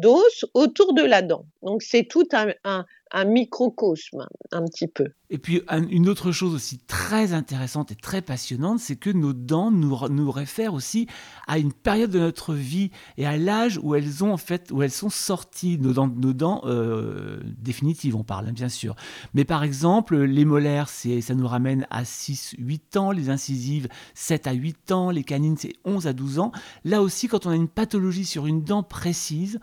d'os 0.00 0.44
autour 0.54 0.92
de 0.94 1.02
la 1.02 1.22
dent. 1.22 1.46
Donc 1.62 1.82
c'est 1.82 2.04
tout 2.04 2.26
un, 2.32 2.52
un, 2.64 2.84
un 3.12 3.24
microcosme 3.24 4.26
un 4.52 4.64
petit 4.64 4.88
peu. 4.88 5.06
Et 5.30 5.38
puis 5.38 5.62
une 5.90 6.08
autre 6.08 6.32
chose 6.32 6.54
aussi 6.54 6.78
très 6.78 7.34
intéressante 7.34 7.92
et 7.92 7.94
très 7.94 8.22
passionnante, 8.22 8.78
c'est 8.78 8.96
que 8.96 9.10
nos 9.10 9.34
dents 9.34 9.70
nous, 9.70 10.08
nous 10.08 10.30
réfèrent 10.30 10.72
aussi 10.72 11.06
à 11.46 11.58
une 11.58 11.72
période 11.72 12.10
de 12.10 12.18
notre 12.18 12.54
vie 12.54 12.90
et 13.18 13.26
à 13.26 13.36
l'âge 13.36 13.78
où 13.82 13.94
elles 13.94 14.24
ont 14.24 14.32
en 14.32 14.38
fait 14.38 14.70
où 14.70 14.82
elles 14.82 14.90
sont 14.90 15.10
sorties 15.10 15.78
nos 15.78 15.92
dents, 15.92 16.08
nos 16.08 16.32
dents 16.32 16.62
euh, 16.64 17.40
définitives, 17.58 18.16
on 18.16 18.24
parle 18.24 18.48
hein, 18.48 18.52
bien 18.52 18.70
sûr. 18.70 18.96
Mais 19.34 19.44
par 19.44 19.64
exemple, 19.64 20.16
les 20.16 20.46
molaires, 20.46 20.88
c'est 20.88 21.20
ça 21.20 21.34
nous 21.34 21.46
ramène 21.46 21.86
à 21.90 22.04
6-8 22.04 22.98
ans, 22.98 23.10
les 23.10 23.28
incisives 23.28 23.88
7 24.14 24.46
à 24.46 24.52
8 24.52 24.92
ans, 24.92 25.10
les 25.10 25.24
canines 25.24 25.56
c'est 25.58 25.74
11 25.84 26.06
à 26.06 26.14
12 26.14 26.38
ans. 26.38 26.52
Là 26.84 27.02
aussi, 27.02 27.28
quand 27.28 27.46
on 27.46 27.50
a 27.50 27.56
une 27.56 27.68
pathologie 27.68 28.24
sur 28.24 28.46
une 28.46 28.62
dent 28.62 28.82
précise, 28.82 29.60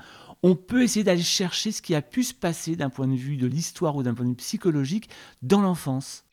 on 0.48 0.56
peut 0.56 0.84
essayer 0.84 1.04
d'aller 1.04 1.24
chercher 1.24 1.72
ce 1.72 1.82
qui 1.82 1.96
a 1.96 2.04
pu 2.04 2.22
se 2.22 2.36
passer 2.36 2.76
d'un 2.76 2.92
point 2.92 3.08
de 3.08 3.16
vue 3.16 3.36
de 3.36 3.48
l'histoire 3.48 3.96
ou 3.96 4.04
d'un 4.04 4.14
point 4.14 4.26
de 4.26 4.30
vue 4.30 4.36
psychologique 4.36 5.10
dans 5.42 5.60
l'enfance. 5.60 6.24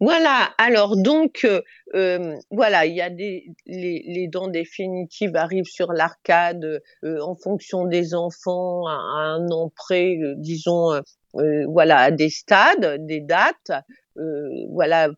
Voilà, 0.00 0.48
alors 0.56 0.96
donc, 0.96 1.40
euh, 1.44 1.60
euh, 1.94 2.38
voilà, 2.50 2.86
il 2.86 2.94
y 2.94 3.02
a 3.02 3.10
des, 3.10 3.52
les, 3.66 4.28
dents 4.32 4.48
définitives 4.48 5.36
arrivent 5.36 5.66
sur 5.66 5.92
l'arcade 5.92 6.80
euh, 7.04 7.20
en 7.20 7.34
fonction 7.34 7.84
des 7.84 8.14
enfants 8.14 8.86
à, 8.86 8.92
un 8.92 9.46
an 9.50 9.70
près, 9.76 10.16
disons, 10.38 10.98
voilà, 11.34 11.98
à 11.98 12.10
des 12.10 12.30
stades, 12.30 13.04
des 13.04 13.20
dates. 13.20 13.72
Euh, 14.16 14.48
voilà, 14.70 15.08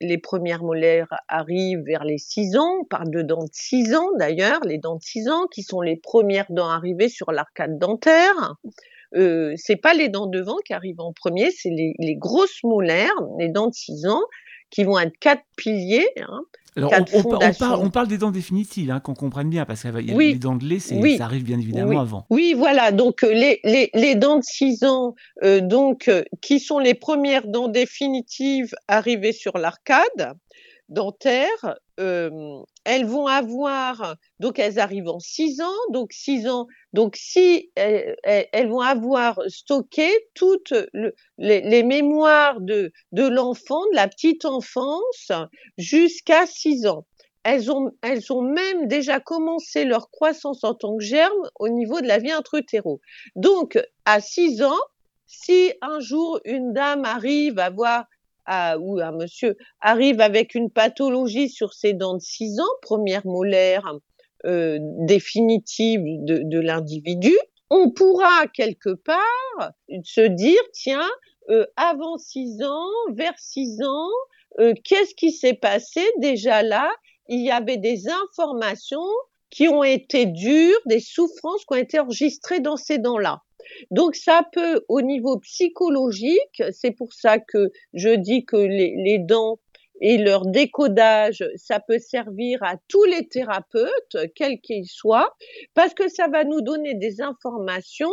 les 0.00 0.18
premières 0.18 0.62
molaires 0.62 1.12
arrivent 1.28 1.82
vers 1.84 2.04
les 2.04 2.18
6 2.18 2.56
ans. 2.56 2.80
On 2.82 2.84
parle 2.84 3.10
de 3.10 3.22
dents 3.22 3.44
de 3.44 3.52
6 3.52 3.94
ans 3.94 4.10
d'ailleurs, 4.18 4.60
les 4.64 4.78
dents 4.78 4.96
de 4.96 5.02
6 5.02 5.28
ans 5.28 5.46
qui 5.46 5.62
sont 5.62 5.80
les 5.80 5.96
premières 5.96 6.50
dents 6.50 6.68
arrivées 6.68 7.08
sur 7.08 7.32
l'arcade 7.32 7.78
dentaire. 7.78 8.56
Euh, 9.14 9.54
c'est 9.56 9.76
pas 9.76 9.94
les 9.94 10.08
dents 10.08 10.26
devant 10.26 10.56
qui 10.64 10.74
arrivent 10.74 11.00
en 11.00 11.12
premier, 11.12 11.50
c'est 11.52 11.70
les, 11.70 12.16
grosses 12.16 12.62
molaires, 12.64 13.14
les 13.38 13.48
dents 13.48 13.68
de 13.68 13.74
6 13.74 14.06
ans, 14.06 14.22
qui 14.70 14.84
vont 14.84 14.98
être 14.98 15.16
quatre 15.18 15.44
piliers. 15.56 16.08
Hein, 16.20 16.42
alors, 16.76 16.92
on, 17.80 17.90
parle, 17.90 18.08
des 18.08 18.18
dents 18.18 18.30
définitives, 18.30 18.90
hein, 18.90 19.00
qu'on 19.00 19.14
comprenne 19.14 19.48
bien, 19.48 19.64
parce 19.64 19.82
que 19.82 19.88
les 19.88 20.34
dents 20.34 20.56
de 20.56 20.64
lait, 20.64 20.80
ça 20.80 21.24
arrive 21.24 21.44
bien 21.44 21.58
évidemment 21.58 22.00
avant. 22.00 22.26
Oui, 22.30 22.54
voilà. 22.56 22.90
Donc, 22.90 23.22
euh, 23.22 23.32
les, 23.32 23.60
les, 23.64 23.90
les 23.94 24.14
dents 24.14 24.38
de 24.38 24.44
6 24.44 24.84
ans, 24.84 25.14
euh, 25.42 25.60
donc, 25.60 26.08
euh, 26.08 26.22
qui 26.40 26.58
sont 26.58 26.78
les 26.78 26.94
premières 26.94 27.46
dents 27.46 27.68
définitives 27.68 28.74
arrivées 28.88 29.32
sur 29.32 29.56
l'arcade 29.58 30.34
dentaire, 30.94 31.76
euh, 32.00 32.30
elles 32.84 33.04
vont 33.04 33.26
avoir, 33.26 34.16
donc 34.40 34.58
elles 34.58 34.78
arrivent 34.78 35.08
en 35.08 35.20
6 35.20 35.60
ans, 35.60 35.90
donc 35.90 36.12
6 36.12 36.48
ans, 36.48 36.66
donc 36.92 37.16
si 37.16 37.70
elles, 37.74 38.68
vont 38.68 38.80
avoir 38.80 39.38
stocké 39.48 40.10
toutes 40.34 40.72
les, 41.38 41.82
mémoires 41.82 42.60
de, 42.60 42.92
l'enfant, 43.12 43.82
de 43.90 43.96
la 43.96 44.08
petite 44.08 44.44
enfance, 44.44 45.32
jusqu'à 45.76 46.46
6 46.46 46.86
ans. 46.86 47.04
Elles 47.42 47.70
ont, 47.70 47.90
elles 48.00 48.32
ont 48.32 48.40
même 48.40 48.88
déjà 48.88 49.20
commencé 49.20 49.84
leur 49.84 50.10
croissance 50.10 50.64
en 50.64 50.74
tant 50.74 50.96
que 50.96 51.04
germe 51.04 51.50
au 51.58 51.68
niveau 51.68 52.00
de 52.00 52.06
la 52.06 52.18
vie 52.18 52.32
intra-utéro. 52.32 53.02
Donc, 53.36 53.78
à 54.06 54.20
6 54.20 54.62
ans, 54.62 54.80
si 55.26 55.72
un 55.82 56.00
jour 56.00 56.40
une 56.44 56.72
dame 56.72 57.04
arrive 57.04 57.58
à 57.58 57.70
voir 58.46 58.82
ou 58.82 59.00
un 59.00 59.12
monsieur 59.12 59.56
arrive 59.80 60.20
avec 60.20 60.54
une 60.54 60.70
pathologie 60.70 61.48
sur 61.48 61.72
ses 61.72 61.92
dents 61.92 62.14
de 62.14 62.22
6 62.22 62.60
ans, 62.60 62.74
première 62.82 63.26
molaire 63.26 63.94
euh, 64.46 64.78
définitive 64.80 66.02
de, 66.04 66.42
de 66.44 66.60
l'individu, 66.60 67.34
on 67.70 67.90
pourra 67.90 68.46
quelque 68.52 68.94
part 68.94 69.72
se 70.04 70.20
dire, 70.20 70.60
tiens, 70.72 71.08
euh, 71.50 71.66
avant 71.76 72.18
6 72.18 72.62
ans, 72.62 72.90
vers 73.14 73.38
6 73.38 73.82
ans, 73.82 74.10
euh, 74.60 74.74
qu'est-ce 74.84 75.14
qui 75.14 75.32
s'est 75.32 75.54
passé? 75.54 76.00
Déjà 76.18 76.62
là 76.62 76.90
Il 77.28 77.40
y 77.40 77.50
avait 77.50 77.78
des 77.78 78.08
informations 78.08 79.08
qui 79.50 79.68
ont 79.68 79.84
été 79.84 80.26
dures, 80.26 80.78
des 80.86 81.00
souffrances 81.00 81.64
qui 81.64 81.74
ont 81.74 81.80
été 81.80 81.98
enregistrées 81.98 82.60
dans 82.60 82.76
ces 82.76 82.98
dents-là. 82.98 83.40
Donc 83.90 84.16
ça 84.16 84.46
peut, 84.52 84.84
au 84.88 85.00
niveau 85.00 85.38
psychologique, 85.38 86.62
c'est 86.72 86.92
pour 86.92 87.12
ça 87.12 87.38
que 87.38 87.70
je 87.92 88.10
dis 88.10 88.44
que 88.44 88.56
les, 88.56 89.18
dents 89.18 89.58
et 90.00 90.18
leur 90.18 90.46
décodage, 90.46 91.44
ça 91.56 91.80
peut 91.80 91.98
servir 91.98 92.62
à 92.62 92.76
tous 92.88 93.04
les 93.04 93.28
thérapeutes, 93.28 94.16
quels 94.34 94.60
qu'ils 94.60 94.86
soient, 94.86 95.34
parce 95.74 95.94
que 95.94 96.08
ça 96.08 96.28
va 96.28 96.44
nous 96.44 96.60
donner 96.60 96.94
des 96.94 97.20
informations 97.20 98.12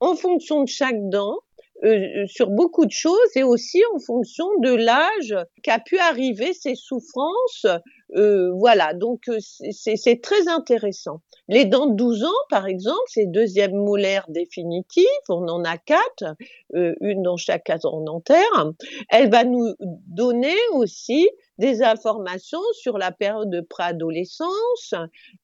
en 0.00 0.14
fonction 0.14 0.62
de 0.62 0.68
chaque 0.68 1.08
dent, 1.08 1.38
euh, 1.84 2.26
sur 2.26 2.48
beaucoup 2.48 2.86
de 2.86 2.92
choses 2.92 3.36
et 3.36 3.42
aussi 3.42 3.82
en 3.94 3.98
fonction 3.98 4.46
de 4.60 4.72
l'âge 4.72 5.36
qu'a 5.62 5.78
pu 5.78 5.98
arriver 5.98 6.54
ces 6.54 6.74
souffrances. 6.74 7.66
Euh, 8.14 8.52
voilà, 8.52 8.94
donc 8.94 9.28
euh, 9.28 9.38
c'est 9.40 10.20
très 10.22 10.48
intéressant. 10.48 11.20
Les 11.48 11.64
dents 11.64 11.86
de 11.86 11.96
12 11.96 12.24
ans, 12.24 12.44
par 12.50 12.66
exemple, 12.66 13.02
c'est 13.06 13.26
deuxième 13.26 13.74
molaire 13.74 14.26
définitive, 14.28 15.04
on 15.28 15.48
en 15.48 15.64
a 15.64 15.76
quatre, 15.76 16.36
une 16.72 17.22
dans 17.22 17.36
chaque 17.36 17.64
cadre 17.64 18.00
dentaire. 18.02 18.72
Elle 19.08 19.30
va 19.30 19.44
nous 19.44 19.74
donner 19.80 20.54
aussi 20.72 21.28
des 21.58 21.82
informations 21.82 22.60
sur 22.74 22.98
la 22.98 23.12
période 23.12 23.50
de 23.50 23.60
préadolescence, 23.60 24.94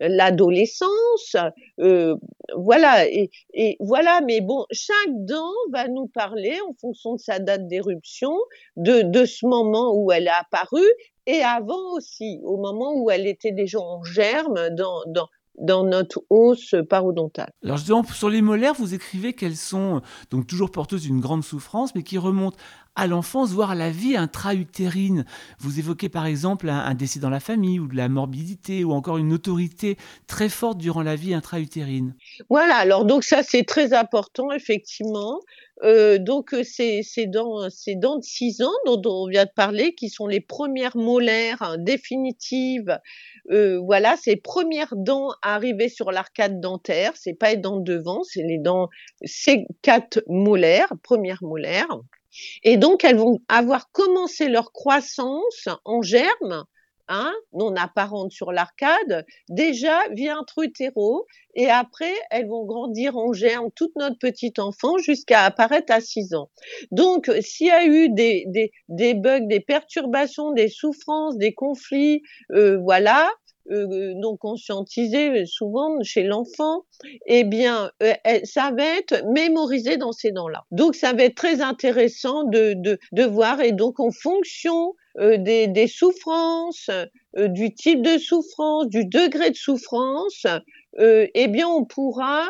l'adolescence, 0.01 1.37
euh, 1.81 2.16
voilà 2.57 3.09
et, 3.09 3.31
et, 3.55 3.77
voilà. 3.81 4.20
Mais 4.27 4.40
bon, 4.40 4.66
chaque 4.70 4.96
dent 5.09 5.53
va 5.72 5.88
nous 5.88 6.09
parler 6.09 6.59
en 6.68 6.75
fonction 6.75 7.14
de 7.14 7.20
sa 7.20 7.38
date 7.38 7.66
d'éruption, 7.66 8.37
de, 8.77 9.03
de 9.03 9.25
ce 9.25 9.46
moment 9.46 9.94
où 9.94 10.12
elle 10.12 10.27
est 10.27 10.40
apparue 10.40 10.81
et 11.27 11.43
avant 11.43 11.95
aussi, 11.95 12.41
au 12.45 12.57
moment 12.57 12.95
où 12.95 13.11
elle 13.11 13.27
était 13.27 13.53
déjà 13.53 13.79
en 13.79 14.03
germe 14.03 14.71
dans, 14.71 15.03
dans, 15.07 15.29
dans 15.59 15.85
notre 15.85 16.23
os 16.31 16.75
parodontale. 16.89 17.53
Alors 17.65 17.77
justement, 17.77 18.05
sur 18.05 18.31
les 18.31 18.43
molaires, 18.43 18.75
vous 18.75 18.95
écrivez 18.95 19.33
qu'elles 19.33 19.57
sont 19.57 20.01
donc 20.31 20.47
toujours 20.47 20.71
porteuses 20.71 21.03
d'une 21.03 21.21
grande 21.21 21.45
souffrance, 21.45 21.95
mais 21.95 22.03
qui 22.03 22.19
remontent 22.19 22.57
à 22.95 23.07
l'enfance, 23.07 23.53
voire 23.53 23.71
à 23.71 23.75
la 23.75 23.91
vie 23.91 24.17
intra-utérine. 24.17 25.25
Vous 25.59 25.79
évoquez 25.79 26.09
par 26.09 26.27
exemple 26.27 26.69
un, 26.69 26.95
décès 26.95 27.21
dans 27.21 27.31
la 27.31 27.41
famille 27.41 27.81
ou 27.81 27.87
de 27.87 27.97
la 27.97 28.09
morbidité 28.09 28.85
ou 28.85 28.93
encore 28.93 29.19
une 29.19 29.33
autorité 29.33 29.97
très 30.27 30.49
forte 30.49 30.79
durant 30.79 31.03
la 31.03 31.17
vie 31.17 31.35
intra-utérine. 31.35 32.15
Voilà, 32.51 32.77
alors 32.77 33.05
donc 33.05 33.25
ça 33.25 33.43
c'est 33.43 33.65
très 33.65 33.95
important 33.95 34.53
effectivement. 34.53 35.41
Euh, 35.83 36.18
donc 36.18 36.55
c'est 36.62 37.03
dans 37.27 37.68
ces 37.71 37.97
dents 37.97 38.18
de 38.18 38.23
6 38.23 38.62
ans 38.62 38.73
dont, 38.87 39.03
on 39.05 39.29
vient 39.29 39.45
de 39.45 39.51
parler 39.55 39.95
qui 39.95 40.09
sont 40.09 40.27
les 40.27 40.40
premières 40.40 40.97
molaires 40.97 41.77
définitives. 41.79 42.99
Euh, 43.51 43.81
voilà, 43.81 44.16
ces 44.16 44.37
premières 44.37 44.95
dents 44.97 45.31
arrivées 45.42 45.88
sur 45.88 46.12
l'arcade 46.12 46.61
dentaire, 46.61 47.12
c'est 47.16 47.35
pas 47.35 47.51
les 47.51 47.57
dents 47.57 47.81
devant, 47.81 48.23
c'est 48.23 48.42
les 48.42 48.59
dents, 48.59 48.88
ces 49.25 49.64
quatre 49.83 50.23
molaires, 50.29 50.92
premières 51.03 51.42
molaires. 51.42 51.99
Et 52.62 52.77
donc, 52.77 53.05
elles 53.05 53.16
vont 53.16 53.40
avoir 53.49 53.90
commencé 53.90 54.49
leur 54.49 54.73
croissance 54.73 55.68
en 55.85 56.03
germe, 56.03 56.64
hein, 57.12 57.33
non 57.53 57.75
apparente 57.77 58.33
sur 58.33 58.53
l'arcade, 58.53 59.25
déjà 59.48 59.98
via 60.11 60.37
un 60.37 60.44
trutéro, 60.44 61.27
et 61.55 61.68
après, 61.68 62.14
elles 62.31 62.47
vont 62.47 62.64
grandir 62.64 63.16
en 63.16 63.32
germe 63.32 63.70
toute 63.76 63.95
notre 63.97 64.18
petite 64.18 64.59
enfant 64.59 64.99
jusqu'à 64.99 65.43
apparaître 65.43 65.93
à 65.93 66.01
6 66.01 66.34
ans. 66.34 66.51
Donc, 66.91 67.30
s'il 67.41 67.66
y 67.66 67.70
a 67.70 67.84
eu 67.84 68.09
des, 68.09 68.72
bugs, 69.14 69.47
des 69.47 69.61
perturbations, 69.61 70.53
des 70.53 70.68
souffrances, 70.68 71.37
des 71.37 71.53
conflits, 71.53 72.22
euh, 72.53 72.78
voilà, 72.78 73.30
euh, 73.70 74.12
non 74.16 74.37
conscientisé 74.37 75.47
souvent 75.47 76.03
chez 76.03 76.24
l'enfant, 76.24 76.84
eh 77.26 77.45
bien, 77.45 77.91
euh, 78.03 78.14
ça 78.45 78.72
va 78.76 78.84
être 78.84 79.24
mémorisé 79.32 79.99
dans 79.99 80.12
ces 80.12 80.32
dents-là. 80.32 80.64
Donc, 80.70 80.95
ça 80.95 81.12
va 81.12 81.24
être 81.24 81.37
très 81.37 81.61
intéressant 81.61 82.45
de, 82.45 82.74
de 82.74 83.24
voir. 83.24 83.61
Et 83.61 83.72
donc, 83.72 84.01
en 84.01 84.11
fonction 84.11 84.95
des, 85.19 85.67
des, 85.67 85.87
souffrances, 85.87 86.91
du 87.37 87.75
type 87.75 88.03
de 88.03 88.19
souffrance, 88.19 88.89
du 88.89 89.05
degré 89.05 89.51
de 89.51 89.57
souffrance, 89.57 90.47
eh 90.99 91.49
bien, 91.49 91.69
on 91.69 91.85
pourra 91.85 92.49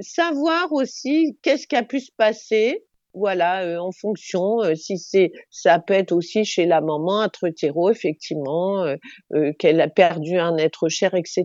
savoir 0.00 0.72
aussi 0.72 1.36
qu'est-ce 1.42 1.66
qui 1.66 1.76
a 1.76 1.82
pu 1.82 2.00
se 2.00 2.12
passer 2.16 2.86
voilà, 3.16 3.64
euh, 3.64 3.78
en 3.78 3.92
fonction, 3.92 4.62
euh, 4.62 4.74
si 4.74 4.98
c'est, 4.98 5.32
ça 5.50 5.78
peut 5.78 5.94
être 5.94 6.12
aussi 6.12 6.44
chez 6.44 6.66
la 6.66 6.82
maman, 6.82 7.22
un 7.22 7.30
hétéro, 7.46 7.90
effectivement, 7.90 8.84
euh, 8.84 9.52
qu'elle 9.58 9.80
a 9.80 9.88
perdu 9.88 10.38
un 10.38 10.56
être 10.58 10.88
cher, 10.88 11.14
etc. 11.14 11.44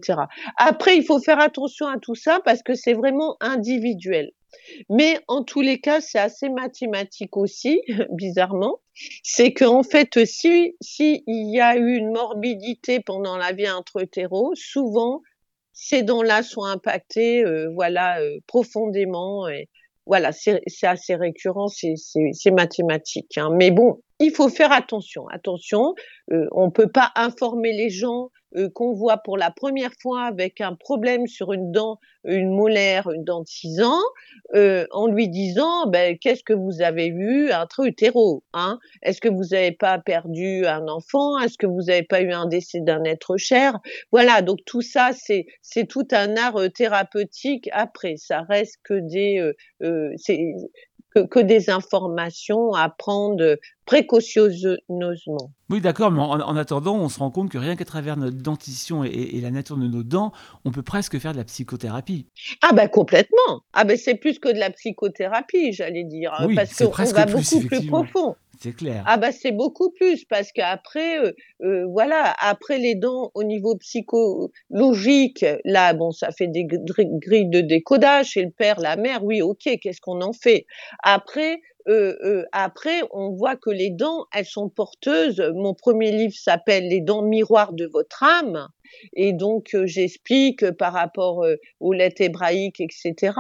Après, 0.58 0.98
il 0.98 1.06
faut 1.06 1.20
faire 1.20 1.40
attention 1.40 1.88
à 1.88 1.98
tout 1.98 2.16
ça 2.16 2.42
parce 2.44 2.62
que 2.62 2.76
c'est 2.76 2.94
vraiment 2.94 3.38
individuel. 3.40 4.32
Mais 4.90 5.20
en 5.28 5.44
tous 5.44 5.62
les 5.62 5.80
cas, 5.80 6.02
c'est 6.02 6.20
assez 6.20 6.50
mathématique 6.50 7.38
aussi, 7.38 7.82
bizarrement. 8.12 8.80
C'est 9.24 9.54
qu'en 9.54 9.84
fait, 9.84 10.26
si, 10.26 10.76
si 10.82 11.24
il 11.28 11.54
y 11.54 11.60
a 11.60 11.78
eu 11.78 11.96
une 11.96 12.12
morbidité 12.12 13.00
pendant 13.00 13.38
la 13.38 13.52
vie 13.52 13.68
intra-hétéro, 13.68 14.54
souvent, 14.56 15.22
ces 15.74 16.04
dents-là 16.04 16.44
sont 16.44 16.64
impactées, 16.64 17.44
voilà, 17.74 18.20
profondément. 18.48 19.48
Et, 19.48 19.70
voilà, 20.06 20.32
c'est 20.32 20.62
assez 20.84 21.16
récurrent, 21.16 21.68
c'est 21.68 22.52
mathématique. 22.52 23.38
Hein. 23.38 23.50
Mais 23.54 23.72
bon, 23.72 24.02
il 24.22 24.32
faut 24.32 24.50
faire 24.50 24.72
attention. 24.72 25.28
Attention, 25.30 25.96
euh, 26.32 26.48
on 26.52 26.68
ne 26.68 26.72
peut 26.72 26.92
pas 26.92 27.12
informer 27.16 27.74
les 27.74 27.90
gens 27.90 28.30
euh, 28.56 28.70
qu'on 28.70 28.94
voit 28.94 29.18
pour 29.18 29.38
la 29.38 29.50
première 29.50 29.94
fois 30.00 30.24
avec 30.24 30.62
un 30.62 30.76
problème 30.76 31.26
sur 31.26 31.54
une 31.54 31.72
dent, 31.72 32.00
une 32.24 32.52
molaire, 32.52 33.10
une 33.10 33.24
dent 33.24 33.42
de 33.42 33.48
6 33.48 33.82
ans, 33.82 34.02
euh, 34.54 34.86
en 34.92 35.08
lui 35.08 35.28
disant 35.28 35.88
ben, 35.88 36.18
qu'est-ce 36.20 36.44
que 36.44 36.54
vous 36.54 36.82
avez 36.82 37.08
eu 37.08 37.50
un 37.52 37.66
hétéro 37.86 38.44
hein 38.54 38.78
Est-ce 39.02 39.22
que 39.22 39.30
vous 39.30 39.46
n'avez 39.52 39.72
pas 39.72 39.98
perdu 39.98 40.68
un 40.68 40.88
enfant? 40.88 41.40
Est-ce 41.40 41.58
que 41.58 41.66
vous 41.66 41.84
n'avez 41.88 42.04
pas 42.04 42.22
eu 42.22 42.32
un 42.32 42.46
décès 42.46 42.82
d'un 42.82 43.04
être 43.06 43.38
cher? 43.38 43.80
Voilà, 44.12 44.44
donc 44.44 44.60
tout 44.66 44.82
ça, 44.82 45.12
c'est 45.14 45.48
c'est 45.64 45.88
tout 45.88 46.08
un 46.12 46.36
art 46.36 46.60
thérapeutique. 46.76 47.70
Après, 47.72 48.18
ça 48.18 48.42
reste 48.42 48.78
que 48.84 49.00
des 49.00 49.54
que, 51.14 51.40
des 51.40 51.70
informations 51.70 52.74
à 52.74 52.90
prendre 52.90 53.58
précautionneusement. 53.86 55.52
Oui, 55.70 55.82
d'accord, 55.82 56.12
mais 56.12 56.22
en, 56.22 56.56
attendant, 56.56 56.96
on 56.96 57.10
se 57.10 57.20
rend 57.20 57.32
compte 57.32 57.50
que 57.50 57.58
rien 57.58 57.76
qu'à 57.76 57.86
travers 57.86 58.18
notre 58.18 58.38
dentition 58.38 59.04
et, 59.04 59.40
la 59.42 59.52
nature 59.52 59.78
de 59.78 59.88
nos 59.88 60.04
dents, 60.04 60.32
on 60.66 60.72
peut 60.72 60.84
presque 60.84 61.18
faire 61.20 61.34
de 61.34 61.38
la 61.38 61.44
psychothérapie. 61.44 62.28
Ah 62.62 62.74
ben 62.74 62.88
complètement. 62.88 63.62
Ah 63.74 63.84
ben 63.84 63.98
c'est 63.98 64.16
plus 64.16 64.40
que 64.40 64.50
de 64.50 64.60
la 64.60 64.70
psychothérapie, 64.70 65.74
j'allais 65.74 66.04
dire, 66.04 66.32
oui, 66.46 66.56
parce 66.56 66.76
qu'on 66.76 66.90
va 66.90 67.26
beaucoup 67.26 67.62
plus 67.62 67.86
profond. 67.88 68.36
C'est. 68.62 68.76
Ah 69.08 69.18
bah 69.18 69.32
c'est 69.32 69.52
beaucoup 69.52 69.90
plus 69.90 70.24
parce 70.26 70.52
qu'après, 70.52 71.18
euh, 71.18 71.32
euh, 71.64 71.86
voilà, 71.88 72.36
après 72.40 72.78
les 72.78 72.94
dents 72.94 73.32
au 73.34 73.44
niveau 73.44 73.76
psychologique, 73.78 75.44
là 75.66 75.94
bon, 75.94 76.12
ça 76.12 76.32
fait 76.32 76.48
des 76.48 76.66
grilles 76.66 77.50
de 77.50 77.62
décodage 77.62 78.28
chez 78.28 78.44
le 78.44 78.52
père, 78.52 78.80
la 78.80 78.98
mère, 78.98 79.24
oui, 79.24 79.42
ok, 79.42 79.68
qu'est-ce 79.82 80.00
qu'on 80.00 80.22
en 80.22 80.34
fait? 80.34 80.68
Après, 81.02 81.60
euh, 81.88 82.16
euh, 82.24 82.44
après, 82.52 83.02
on 83.12 83.32
voit 83.32 83.56
que 83.56 83.70
les 83.70 83.90
dents, 83.90 84.26
elles 84.34 84.46
sont 84.46 84.70
porteuses. 84.70 85.42
Mon 85.56 85.74
premier 85.74 86.12
livre 86.12 86.36
s'appelle 86.36 86.88
Les 86.88 87.02
dents 87.02 87.24
miroirs 87.24 87.74
de 87.74 87.86
votre 87.86 88.24
âme. 88.24 88.68
Et 89.14 89.34
donc, 89.34 89.74
euh, 89.74 89.86
j'explique 89.86 90.70
par 90.72 90.94
rapport 90.94 91.46
aux 91.80 91.94
lettres 91.94 92.22
hébraïques, 92.22 92.82
etc., 92.82 93.34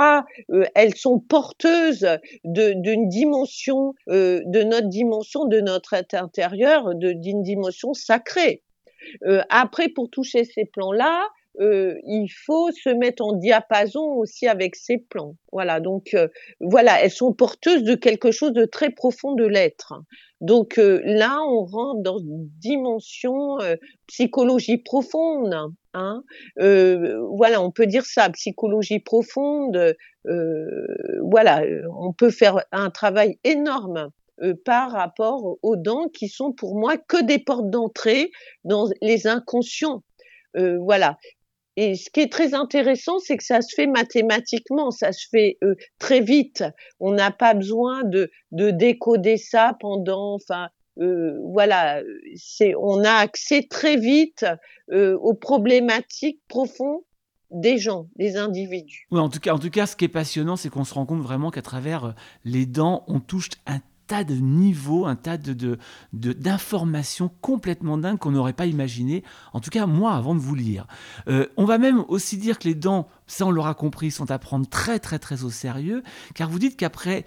elles 0.75 0.95
sont 0.95 1.19
porteuses 1.19 2.07
d'une 2.43 3.07
dimension, 3.07 3.93
de 4.07 4.63
notre 4.63 4.87
dimension, 4.87 5.45
de 5.45 5.59
notre 5.59 5.93
être 5.93 6.13
intérieur, 6.15 6.95
d'une 6.95 7.43
dimension 7.43 7.93
sacrée. 7.93 8.63
après, 9.49 9.89
pour 9.89 10.09
toucher 10.09 10.45
ces 10.45 10.65
plans-là, 10.65 11.27
euh, 11.59 11.95
il 12.05 12.29
faut 12.29 12.71
se 12.71 12.89
mettre 12.89 13.23
en 13.23 13.33
diapason 13.33 14.01
aussi 14.01 14.47
avec 14.47 14.75
ces 14.75 14.97
plans. 14.97 15.35
Voilà, 15.51 15.79
donc 15.79 16.13
euh, 16.13 16.27
voilà, 16.61 17.03
elles 17.03 17.11
sont 17.11 17.33
porteuses 17.33 17.83
de 17.83 17.95
quelque 17.95 18.31
chose 18.31 18.53
de 18.53 18.65
très 18.65 18.89
profond 18.89 19.33
de 19.33 19.45
l'être. 19.45 19.93
Donc 20.39 20.77
euh, 20.77 21.01
là, 21.03 21.39
on 21.45 21.65
rentre 21.65 22.01
dans 22.01 22.19
une 22.19 22.47
dimension 22.59 23.57
psychologie 24.07 24.77
profonde. 24.77 25.55
Hein. 25.93 26.23
voilà, 26.57 27.61
on 27.61 27.71
peut 27.71 27.85
dire 27.85 28.05
ça, 28.05 28.29
psychologie 28.29 28.99
profonde. 28.99 29.95
voilà, 30.25 31.63
on 31.99 32.13
peut 32.13 32.31
faire 32.31 32.63
un 32.71 32.89
travail 32.89 33.39
énorme 33.43 34.09
par 34.65 34.91
rapport 34.91 35.57
aux 35.61 35.75
dents 35.75 36.07
qui 36.07 36.27
sont 36.27 36.53
pour 36.53 36.75
moi 36.75 36.97
que 36.97 37.21
des 37.21 37.37
portes 37.37 37.69
d'entrée 37.69 38.31
dans 38.63 38.87
les 39.01 39.27
inconscients. 39.27 40.01
Euh, 40.57 40.77
voilà. 40.79 41.17
Et 41.77 41.95
ce 41.95 42.09
qui 42.09 42.19
est 42.19 42.31
très 42.31 42.53
intéressant, 42.53 43.19
c'est 43.19 43.37
que 43.37 43.43
ça 43.43 43.61
se 43.61 43.73
fait 43.73 43.87
mathématiquement, 43.87 44.91
ça 44.91 45.11
se 45.13 45.27
fait 45.29 45.57
euh, 45.63 45.75
très 45.99 46.19
vite. 46.19 46.63
On 46.99 47.13
n'a 47.13 47.31
pas 47.31 47.53
besoin 47.53 48.03
de, 48.03 48.29
de 48.51 48.71
décoder 48.71 49.37
ça 49.37 49.77
pendant, 49.79 50.33
enfin, 50.33 50.67
euh, 50.99 51.39
voilà, 51.53 52.01
c'est, 52.35 52.73
on 52.75 53.03
a 53.03 53.11
accès 53.11 53.67
très 53.69 53.95
vite 53.95 54.45
euh, 54.91 55.17
aux 55.19 55.33
problématiques 55.33 56.41
profondes 56.49 57.01
des 57.51 57.77
gens, 57.77 58.07
des 58.15 58.37
individus. 58.37 59.07
Oui, 59.11 59.19
en 59.19 59.29
tout 59.29 59.39
cas, 59.39 59.53
en 59.53 59.59
tout 59.59 59.69
cas, 59.69 59.85
ce 59.85 59.95
qui 59.95 60.05
est 60.05 60.09
passionnant, 60.09 60.55
c'est 60.55 60.69
qu'on 60.69 60.85
se 60.85 60.93
rend 60.93 61.05
compte 61.05 61.21
vraiment 61.21 61.51
qu'à 61.51 61.61
travers 61.61 62.15
les 62.45 62.65
dents, 62.65 63.03
on 63.07 63.19
touche 63.19 63.49
un 63.65 63.79
de 64.11 64.35
niveaux, 64.35 65.05
un 65.05 65.15
tas 65.15 65.37
de, 65.37 65.77
d'informations 66.13 67.31
complètement 67.41 67.97
dingues 67.97 68.17
qu'on 68.17 68.31
n'aurait 68.31 68.53
pas 68.53 68.65
imaginé, 68.65 69.23
en 69.53 69.59
tout 69.59 69.69
cas 69.69 69.85
moi 69.85 70.13
avant 70.13 70.35
de 70.35 70.39
vous 70.39 70.55
lire. 70.55 70.85
Euh, 71.27 71.47
on 71.57 71.65
va 71.65 71.77
même 71.77 72.03
aussi 72.07 72.37
dire 72.37 72.59
que 72.59 72.67
les 72.67 72.75
dents 72.75 73.07
ça 73.31 73.45
on 73.45 73.51
l'aura 73.51 73.73
compris, 73.73 74.11
sont 74.11 74.29
à 74.29 74.39
prendre 74.39 74.67
très 74.67 74.99
très 74.99 75.17
très 75.17 75.43
au 75.43 75.49
sérieux, 75.49 76.03
car 76.35 76.49
vous 76.49 76.59
dites 76.59 76.75
qu'après, 76.75 77.23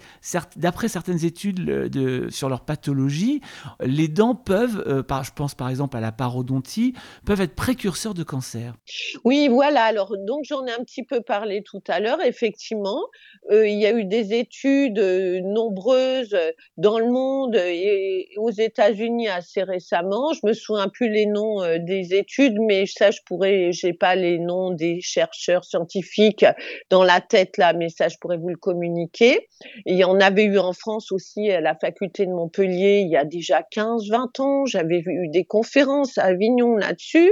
d'après 0.55 0.87
certaines 0.87 1.25
études 1.25 1.65
de, 1.65 2.27
sur 2.29 2.47
leur 2.47 2.61
pathologie, 2.61 3.41
les 3.81 4.07
dents 4.07 4.35
peuvent, 4.35 4.83
euh, 4.85 5.03
je 5.23 5.31
pense 5.35 5.55
par 5.55 5.69
exemple 5.69 5.97
à 5.97 6.01
la 6.01 6.11
parodontie, 6.11 6.93
peuvent 7.25 7.41
être 7.41 7.55
précurseurs 7.55 8.13
de 8.13 8.23
cancer. 8.23 8.75
Oui, 9.23 9.47
voilà. 9.47 9.83
Alors 9.83 10.13
donc 10.27 10.43
j'en 10.43 10.65
ai 10.65 10.71
un 10.71 10.83
petit 10.83 11.03
peu 11.03 11.21
parlé 11.21 11.63
tout 11.63 11.83
à 11.87 11.99
l'heure. 11.99 12.21
Effectivement, 12.23 13.01
euh, 13.51 13.67
il 13.67 13.79
y 13.79 13.87
a 13.87 13.91
eu 13.91 14.05
des 14.05 14.33
études 14.33 14.99
euh, 14.99 15.41
nombreuses 15.41 16.37
dans 16.77 16.99
le 16.99 17.09
monde 17.09 17.55
et 17.55 18.29
aux 18.37 18.51
États-Unis 18.51 19.27
assez 19.27 19.63
récemment. 19.63 20.33
Je 20.33 20.45
me 20.45 20.53
souviens 20.53 20.89
plus 20.89 21.09
les 21.09 21.25
noms 21.25 21.61
des 21.79 22.13
études, 22.13 22.57
mais 22.59 22.85
ça 22.85 23.09
je 23.09 23.19
pourrais, 23.25 23.71
j'ai 23.71 23.93
pas 23.93 24.15
les 24.15 24.37
noms 24.37 24.71
des 24.71 25.01
chercheurs 25.01 25.63
scientifiques 25.63 25.94
dans 26.89 27.03
la 27.03 27.21
tête 27.21 27.57
là, 27.57 27.73
mais 27.73 27.89
ça 27.89 28.07
je 28.07 28.17
pourrais 28.19 28.37
vous 28.37 28.49
le 28.49 28.57
communiquer. 28.57 29.47
il 29.85 29.95
y 29.95 30.03
en 30.03 30.19
avait 30.19 30.45
eu 30.45 30.57
en 30.57 30.73
France 30.73 31.11
aussi 31.11 31.51
à 31.51 31.61
la 31.61 31.75
faculté 31.75 32.25
de 32.25 32.31
Montpellier 32.31 33.01
il 33.05 33.09
y 33.09 33.17
a 33.17 33.25
déjà 33.25 33.61
15-20 33.61 34.41
ans. 34.41 34.65
J'avais 34.65 35.03
eu 35.05 35.29
des 35.29 35.45
conférences 35.45 36.17
à 36.17 36.25
Avignon 36.25 36.75
là-dessus, 36.75 37.31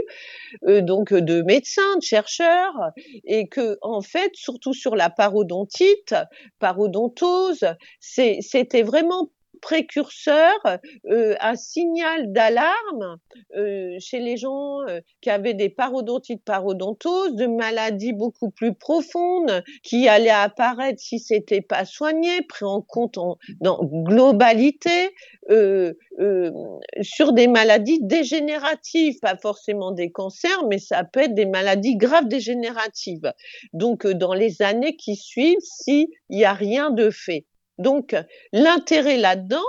euh, 0.67 0.81
donc 0.81 1.13
de 1.13 1.41
médecins, 1.41 1.97
de 1.97 2.03
chercheurs, 2.03 2.91
et 3.25 3.47
que 3.47 3.77
en 3.81 4.01
fait, 4.01 4.31
surtout 4.33 4.73
sur 4.73 4.95
la 4.95 5.09
parodontite, 5.09 6.15
parodontose, 6.59 7.65
c'était 7.99 8.83
vraiment 8.83 9.29
précurseur, 9.63 10.53
euh, 11.09 11.35
un 11.39 11.55
signal 11.55 12.33
d'alarme 12.33 13.17
euh, 13.55 13.95
chez 13.97 14.19
les 14.19 14.35
gens 14.35 14.81
euh, 14.81 14.99
qui 15.21 15.29
avaient 15.29 15.53
des 15.53 15.69
parodontites, 15.69 16.43
parodontoses, 16.43 17.35
de 17.35 17.47
maladies 17.47 18.11
beaucoup 18.11 18.49
plus 18.51 18.73
profondes 18.73 19.63
qui 19.81 20.09
allaient 20.09 20.29
apparaître 20.29 20.99
si 20.99 21.17
c'était 21.17 21.61
pas 21.61 21.85
soigné, 21.85 22.41
pris 22.41 22.65
en 22.65 22.81
compte 22.81 23.17
en, 23.17 23.37
dans 23.61 23.79
globalité, 23.85 25.11
sur 27.01 27.33
des 27.33 27.47
maladies 27.47 27.99
dégénératives, 28.01 29.19
pas 29.21 29.37
forcément 29.37 29.91
des 29.91 30.11
cancers, 30.11 30.65
mais 30.69 30.77
ça 30.77 31.03
peut 31.05 31.21
être 31.21 31.35
des 31.35 31.45
maladies 31.45 31.95
graves 31.95 32.27
dégénératives. 32.27 33.31
Donc 33.73 34.05
dans 34.07 34.33
les 34.33 34.61
années 34.61 34.95
qui 34.95 35.15
suivent, 35.15 35.59
s'il 35.61 36.07
n'y 36.29 36.45
a 36.45 36.53
rien 36.53 36.91
de 36.91 37.09
fait. 37.09 37.45
Donc, 37.77 38.15
l'intérêt 38.51 39.17
là-dedans, 39.17 39.63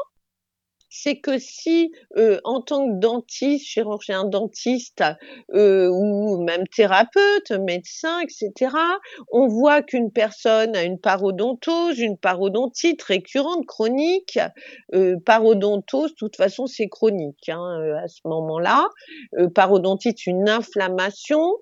c'est 0.94 1.16
que 1.16 1.38
si, 1.38 1.90
euh, 2.16 2.38
en 2.44 2.60
tant 2.60 2.86
que 2.86 3.00
dentiste, 3.00 3.66
chirurgien 3.66 4.24
dentiste 4.24 5.02
euh, 5.52 5.88
ou 5.88 6.40
même 6.44 6.68
thérapeute, 6.68 7.50
médecin, 7.50 8.20
etc., 8.20 8.76
on 9.32 9.48
voit 9.48 9.82
qu'une 9.82 10.12
personne 10.12 10.76
a 10.76 10.84
une 10.84 11.00
parodontose, 11.00 11.98
une 11.98 12.16
parodontite 12.16 13.02
récurrente, 13.02 13.66
chronique, 13.66 14.38
euh, 14.94 15.16
parodontose, 15.26 16.12
de 16.12 16.16
toute 16.16 16.36
façon, 16.36 16.66
c'est 16.66 16.88
chronique 16.88 17.48
hein, 17.48 17.96
à 18.00 18.06
ce 18.06 18.20
moment-là. 18.26 18.88
parodontite, 19.52 20.26
une 20.26 20.48
inflammation, 20.48 21.56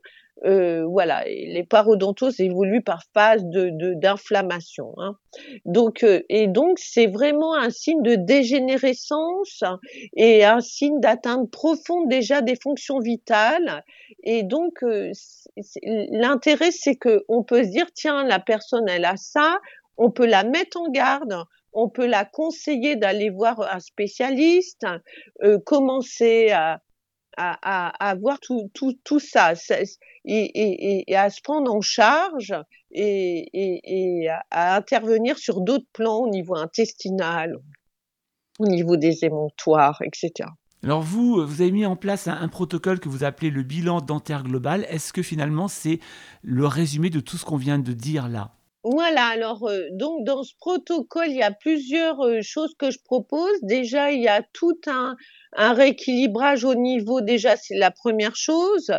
euh, 0.44 0.84
voilà, 0.86 1.24
les 1.24 1.64
parodontoses 1.64 2.40
évoluent 2.40 2.82
par 2.82 3.02
phase 3.14 3.44
de 3.44 3.94
d'inflammation. 3.94 4.92
Hein. 4.98 5.16
Donc 5.64 6.02
euh, 6.02 6.22
et 6.28 6.48
donc 6.48 6.78
c'est 6.78 7.06
vraiment 7.06 7.54
un 7.54 7.70
signe 7.70 8.02
de 8.02 8.16
dégénérescence 8.16 9.62
et 10.16 10.44
un 10.44 10.60
signe 10.60 10.98
d'atteinte 11.00 11.50
profonde 11.50 12.08
déjà 12.08 12.40
des 12.40 12.56
fonctions 12.56 12.98
vitales. 12.98 13.84
Et 14.24 14.42
donc 14.42 14.82
euh, 14.82 15.12
l'intérêt 15.84 16.72
c'est 16.72 16.96
que 16.96 17.24
on 17.28 17.44
peut 17.44 17.62
se 17.62 17.70
dire 17.70 17.86
tiens 17.94 18.24
la 18.24 18.40
personne 18.40 18.88
elle 18.88 19.04
a 19.04 19.16
ça, 19.16 19.60
on 19.96 20.10
peut 20.10 20.26
la 20.26 20.42
mettre 20.42 20.80
en 20.80 20.90
garde, 20.90 21.36
on 21.72 21.88
peut 21.88 22.06
la 22.06 22.24
conseiller 22.24 22.96
d'aller 22.96 23.30
voir 23.30 23.60
un 23.60 23.80
spécialiste, 23.80 24.86
euh, 25.42 25.58
commencer 25.64 26.50
à, 26.50 26.80
à, 27.36 28.08
à, 28.10 28.14
voir 28.14 28.40
tout, 28.40 28.70
tout, 28.74 28.98
tout 29.04 29.20
ça 29.20 29.54
et, 30.24 31.10
et, 31.10 31.16
à 31.16 31.30
se 31.30 31.40
prendre 31.40 31.72
en 31.72 31.80
charge 31.80 32.54
et, 32.90 33.48
et 33.52 34.28
à, 34.28 34.76
intervenir 34.76 35.38
sur 35.38 35.60
d'autres 35.60 35.86
plans 35.92 36.18
au 36.18 36.28
niveau 36.28 36.56
intestinal, 36.56 37.56
au 38.58 38.66
niveau 38.66 38.96
des 38.96 39.24
émontoires, 39.24 40.00
etc. 40.02 40.48
Alors 40.84 41.02
vous, 41.02 41.46
vous 41.46 41.62
avez 41.62 41.70
mis 41.70 41.86
en 41.86 41.94
place 41.94 42.26
un, 42.26 42.48
protocole 42.48 42.98
que 42.98 43.08
vous 43.08 43.22
appelez 43.22 43.50
le 43.50 43.62
bilan 43.62 44.00
dentaire 44.00 44.42
global. 44.42 44.84
Est-ce 44.88 45.12
que 45.12 45.22
finalement 45.22 45.68
c'est 45.68 46.00
le 46.42 46.66
résumé 46.66 47.08
de 47.08 47.20
tout 47.20 47.36
ce 47.36 47.44
qu'on 47.44 47.56
vient 47.56 47.78
de 47.78 47.92
dire 47.92 48.28
là? 48.28 48.50
Voilà, 48.84 49.26
alors 49.26 49.68
euh, 49.68 49.86
donc 49.92 50.24
dans 50.24 50.42
ce 50.42 50.54
protocole, 50.58 51.28
il 51.28 51.36
y 51.36 51.42
a 51.42 51.52
plusieurs 51.52 52.20
euh, 52.20 52.40
choses 52.42 52.74
que 52.76 52.90
je 52.90 52.98
propose. 53.04 53.52
Déjà, 53.62 54.10
il 54.10 54.20
y 54.20 54.26
a 54.26 54.42
tout 54.52 54.80
un, 54.88 55.14
un 55.52 55.72
rééquilibrage 55.72 56.64
au 56.64 56.74
niveau, 56.74 57.20
déjà 57.20 57.56
c'est 57.56 57.76
la 57.76 57.92
première 57.92 58.34
chose, 58.34 58.90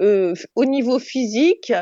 euh, 0.00 0.32
au 0.54 0.64
niveau 0.64 0.98
physique, 0.98 1.72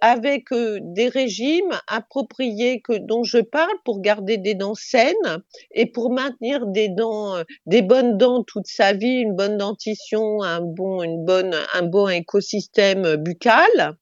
avec 0.00 0.46
des 0.52 1.08
régimes 1.08 1.78
appropriés 1.88 2.80
que 2.80 2.94
dont 2.94 3.22
je 3.22 3.38
parle 3.38 3.76
pour 3.84 4.00
garder 4.00 4.38
des 4.38 4.54
dents 4.54 4.74
saines 4.74 5.42
et 5.72 5.86
pour 5.86 6.10
maintenir 6.10 6.66
des 6.66 6.88
dents, 6.88 7.34
des 7.66 7.82
bonnes 7.82 8.16
dents 8.16 8.44
toute 8.44 8.66
sa 8.66 8.92
vie, 8.94 9.20
une 9.20 9.34
bonne 9.36 9.58
dentition, 9.58 10.42
un 10.42 10.60
bon, 10.60 11.02
une 11.02 11.24
bonne, 11.24 11.54
un 11.74 11.82
bon 11.82 12.08
écosystème 12.08 13.16
buccal. 13.16 13.96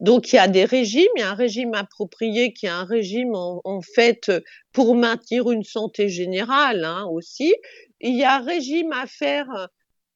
Donc 0.00 0.32
il 0.32 0.36
y 0.36 0.38
a 0.38 0.48
des 0.48 0.64
régimes, 0.64 1.08
il 1.16 1.20
y 1.20 1.22
a 1.22 1.30
un 1.30 1.34
régime 1.34 1.74
approprié 1.74 2.52
qui 2.52 2.66
est 2.66 2.70
un 2.70 2.84
régime 2.84 3.34
en, 3.34 3.80
fait 3.94 4.30
pour 4.72 4.94
maintenir 4.94 5.50
une 5.50 5.64
santé 5.64 6.08
générale 6.08 6.84
hein, 6.84 7.06
aussi. 7.10 7.54
Il 8.00 8.16
y 8.16 8.24
a 8.24 8.36
un 8.36 8.44
régime 8.44 8.92
à 8.92 9.06
faire 9.06 9.68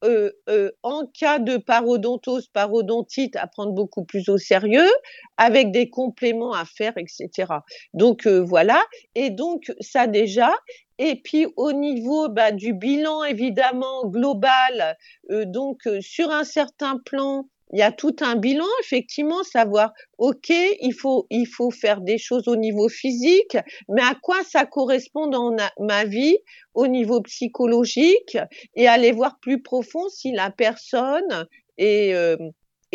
euh, 0.05 0.31
euh, 0.47 0.71
en 0.81 1.05
cas 1.07 1.39
de 1.39 1.57
parodontose, 1.57 2.47
parodontite, 2.47 3.35
à 3.35 3.47
prendre 3.47 3.73
beaucoup 3.73 4.05
plus 4.05 4.29
au 4.29 4.37
sérieux, 4.37 4.89
avec 5.35 5.71
des 5.71 5.89
compléments 5.89 6.53
à 6.53 6.63
faire, 6.63 6.93
etc. 6.95 7.51
Donc 7.93 8.25
euh, 8.25 8.39
voilà. 8.39 8.81
Et 9.15 9.29
donc 9.29 9.73
ça 9.81 10.07
déjà. 10.07 10.53
Et 10.99 11.21
puis 11.21 11.47
au 11.57 11.73
niveau 11.73 12.29
bah, 12.29 12.51
du 12.51 12.73
bilan 12.73 13.23
évidemment 13.23 14.05
global, 14.05 14.97
donc 15.29 15.87
sur 16.01 16.29
un 16.31 16.43
certain 16.43 16.97
plan, 17.05 17.45
il 17.71 17.79
y 17.79 17.83
a 17.83 17.91
tout 17.91 18.15
un 18.21 18.35
bilan, 18.35 18.65
effectivement, 18.81 19.43
savoir, 19.43 19.93
OK, 20.17 20.49
il 20.49 20.93
faut, 20.93 21.27
il 21.29 21.45
faut 21.45 21.71
faire 21.71 22.01
des 22.01 22.17
choses 22.17 22.47
au 22.47 22.55
niveau 22.55 22.89
physique, 22.89 23.57
mais 23.87 24.01
à 24.01 24.15
quoi 24.21 24.43
ça 24.43 24.65
correspond 24.65 25.27
dans 25.27 25.55
ma 25.79 26.05
vie 26.05 26.37
au 26.73 26.87
niveau 26.87 27.21
psychologique 27.21 28.37
et 28.75 28.87
aller 28.87 29.11
voir 29.11 29.39
plus 29.39 29.61
profond 29.61 30.09
si 30.09 30.31
la 30.31 30.49
personne 30.49 31.47
est, 31.77 32.13
euh, 32.13 32.37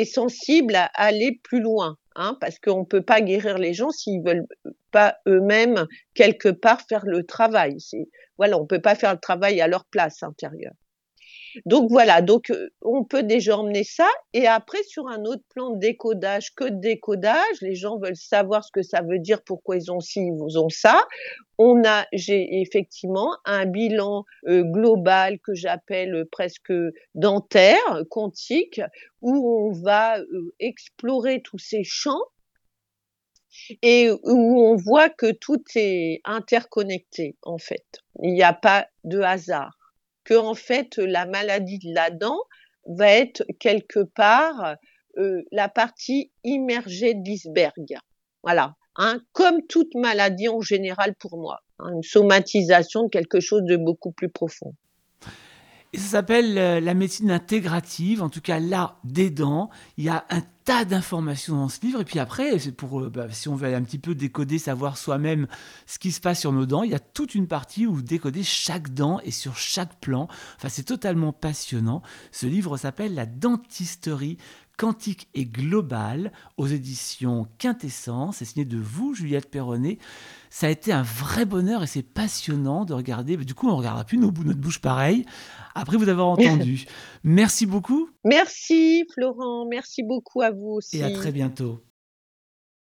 sensible 0.04 0.74
à 0.74 0.86
aller 0.94 1.40
plus 1.42 1.60
loin. 1.60 1.96
Hein, 2.16 2.36
parce 2.40 2.60
qu'on 2.60 2.80
ne 2.80 2.84
peut 2.84 3.02
pas 3.02 3.20
guérir 3.20 3.58
les 3.58 3.74
gens 3.74 3.90
s'ils 3.90 4.22
veulent 4.22 4.46
pas 4.92 5.16
eux-mêmes 5.26 5.86
quelque 6.14 6.48
part 6.48 6.80
faire 6.88 7.04
le 7.06 7.24
travail. 7.24 7.78
Voilà, 8.38 8.56
on 8.56 8.66
peut 8.66 8.80
pas 8.80 8.94
faire 8.94 9.12
le 9.12 9.18
travail 9.18 9.60
à 9.60 9.66
leur 9.66 9.84
place 9.86 10.22
intérieure. 10.22 10.74
Donc 11.66 11.90
voilà, 11.90 12.22
donc 12.22 12.50
euh, 12.50 12.68
on 12.82 13.04
peut 13.04 13.22
déjà 13.22 13.58
emmener 13.58 13.84
ça. 13.84 14.08
Et 14.32 14.46
après, 14.46 14.82
sur 14.84 15.08
un 15.08 15.24
autre 15.24 15.42
plan 15.48 15.70
de 15.70 15.78
décodage 15.78 16.54
que 16.54 16.64
de 16.64 16.80
décodage, 16.80 17.60
les 17.60 17.74
gens 17.74 17.98
veulent 17.98 18.16
savoir 18.16 18.64
ce 18.64 18.72
que 18.72 18.82
ça 18.82 19.02
veut 19.02 19.18
dire, 19.18 19.42
pourquoi 19.42 19.76
ils 19.76 19.90
ont 19.90 20.00
ci, 20.00 20.20
ils 20.20 20.58
ont 20.58 20.68
ça. 20.68 21.06
On 21.58 21.84
a, 21.84 22.06
j'ai 22.12 22.60
effectivement 22.60 23.36
un 23.44 23.66
bilan 23.66 24.24
euh, 24.48 24.62
global 24.62 25.38
que 25.40 25.54
j'appelle 25.54 26.14
euh, 26.14 26.28
presque 26.30 26.72
dentaire, 27.14 28.02
quantique, 28.10 28.80
où 29.22 29.70
on 29.70 29.72
va 29.72 30.16
explorer 30.58 31.40
tous 31.42 31.58
ces 31.58 31.84
champs 31.84 32.22
et 33.82 34.10
où 34.10 34.66
on 34.66 34.74
voit 34.76 35.08
que 35.08 35.30
tout 35.32 35.62
est 35.76 36.20
interconnecté 36.24 37.36
en 37.42 37.58
fait. 37.58 37.84
Il 38.22 38.32
n'y 38.32 38.42
a 38.42 38.52
pas 38.52 38.86
de 39.04 39.20
hasard 39.20 39.78
que 40.24 40.34
en 40.34 40.54
fait 40.54 40.96
la 40.96 41.26
maladie 41.26 41.78
de 41.78 41.94
la 41.94 42.10
dent 42.10 42.38
va 42.86 43.08
être 43.08 43.44
quelque 43.60 44.00
part 44.00 44.76
euh, 45.18 45.42
la 45.52 45.68
partie 45.68 46.32
immergée 46.42 47.14
de 47.14 47.22
l'iceberg. 47.24 47.96
Voilà, 48.42 48.74
hein, 48.96 49.20
comme 49.32 49.66
toute 49.66 49.94
maladie 49.94 50.48
en 50.48 50.60
général 50.60 51.14
pour 51.14 51.38
moi, 51.38 51.60
hein, 51.78 51.92
une 51.94 52.02
somatisation 52.02 53.04
de 53.04 53.08
quelque 53.08 53.40
chose 53.40 53.62
de 53.62 53.76
beaucoup 53.76 54.12
plus 54.12 54.28
profond. 54.28 54.74
Ça 55.96 56.08
s'appelle 56.08 56.58
euh, 56.58 56.80
la 56.80 56.94
médecine 56.94 57.30
intégrative, 57.30 58.22
en 58.22 58.28
tout 58.28 58.40
cas 58.40 58.58
là, 58.58 58.98
des 59.04 59.30
dents. 59.30 59.70
Il 59.96 60.04
y 60.04 60.08
a 60.08 60.24
un 60.30 60.42
tas 60.64 60.84
d'informations 60.84 61.56
dans 61.56 61.68
ce 61.68 61.80
livre. 61.82 62.00
Et 62.00 62.04
puis 62.04 62.18
après, 62.18 62.58
c'est 62.58 62.72
pour, 62.72 63.00
euh, 63.00 63.10
bah, 63.10 63.26
si 63.30 63.48
on 63.48 63.54
veut 63.54 63.72
un 63.74 63.82
petit 63.82 63.98
peu 63.98 64.14
décoder, 64.14 64.58
savoir 64.58 64.96
soi-même 64.96 65.46
ce 65.86 65.98
qui 65.98 66.10
se 66.10 66.20
passe 66.20 66.40
sur 66.40 66.52
nos 66.52 66.66
dents, 66.66 66.82
il 66.82 66.90
y 66.90 66.94
a 66.94 67.00
toute 67.00 67.34
une 67.34 67.46
partie 67.46 67.86
où 67.86 67.94
vous 67.94 68.02
décodez 68.02 68.42
chaque 68.42 68.92
dent 68.94 69.20
et 69.24 69.30
sur 69.30 69.56
chaque 69.56 70.00
plan. 70.00 70.28
Enfin, 70.56 70.68
c'est 70.68 70.84
totalement 70.84 71.32
passionnant. 71.32 72.02
Ce 72.32 72.46
livre 72.46 72.76
s'appelle 72.76 73.14
La 73.14 73.26
dentisterie 73.26 74.38
quantique 74.76 75.28
et 75.34 75.44
globale 75.44 76.32
aux 76.56 76.66
éditions 76.66 77.46
Quintessence. 77.58 78.36
C'est 78.36 78.44
signé 78.44 78.64
de 78.64 78.78
vous, 78.78 79.14
Juliette 79.14 79.50
Perronnet. 79.50 79.98
Ça 80.50 80.66
a 80.66 80.70
été 80.70 80.92
un 80.92 81.02
vrai 81.02 81.44
bonheur 81.44 81.82
et 81.82 81.86
c'est 81.86 82.02
passionnant 82.02 82.84
de 82.84 82.94
regarder. 82.94 83.36
Du 83.36 83.54
coup, 83.54 83.66
on 83.66 83.72
ne 83.72 83.76
regardera 83.76 84.04
plus 84.04 84.18
notre 84.18 84.58
bouche 84.58 84.80
pareil 84.80 85.24
après 85.74 85.96
vous 85.96 86.08
avoir 86.08 86.28
entendu. 86.28 86.86
Merci 87.24 87.66
beaucoup. 87.66 88.08
Merci 88.24 89.04
Florent, 89.12 89.66
merci 89.68 90.02
beaucoup 90.02 90.42
à 90.42 90.50
vous 90.50 90.74
aussi. 90.76 90.98
Et 90.98 91.02
à 91.02 91.10
très 91.10 91.32
bientôt. 91.32 91.80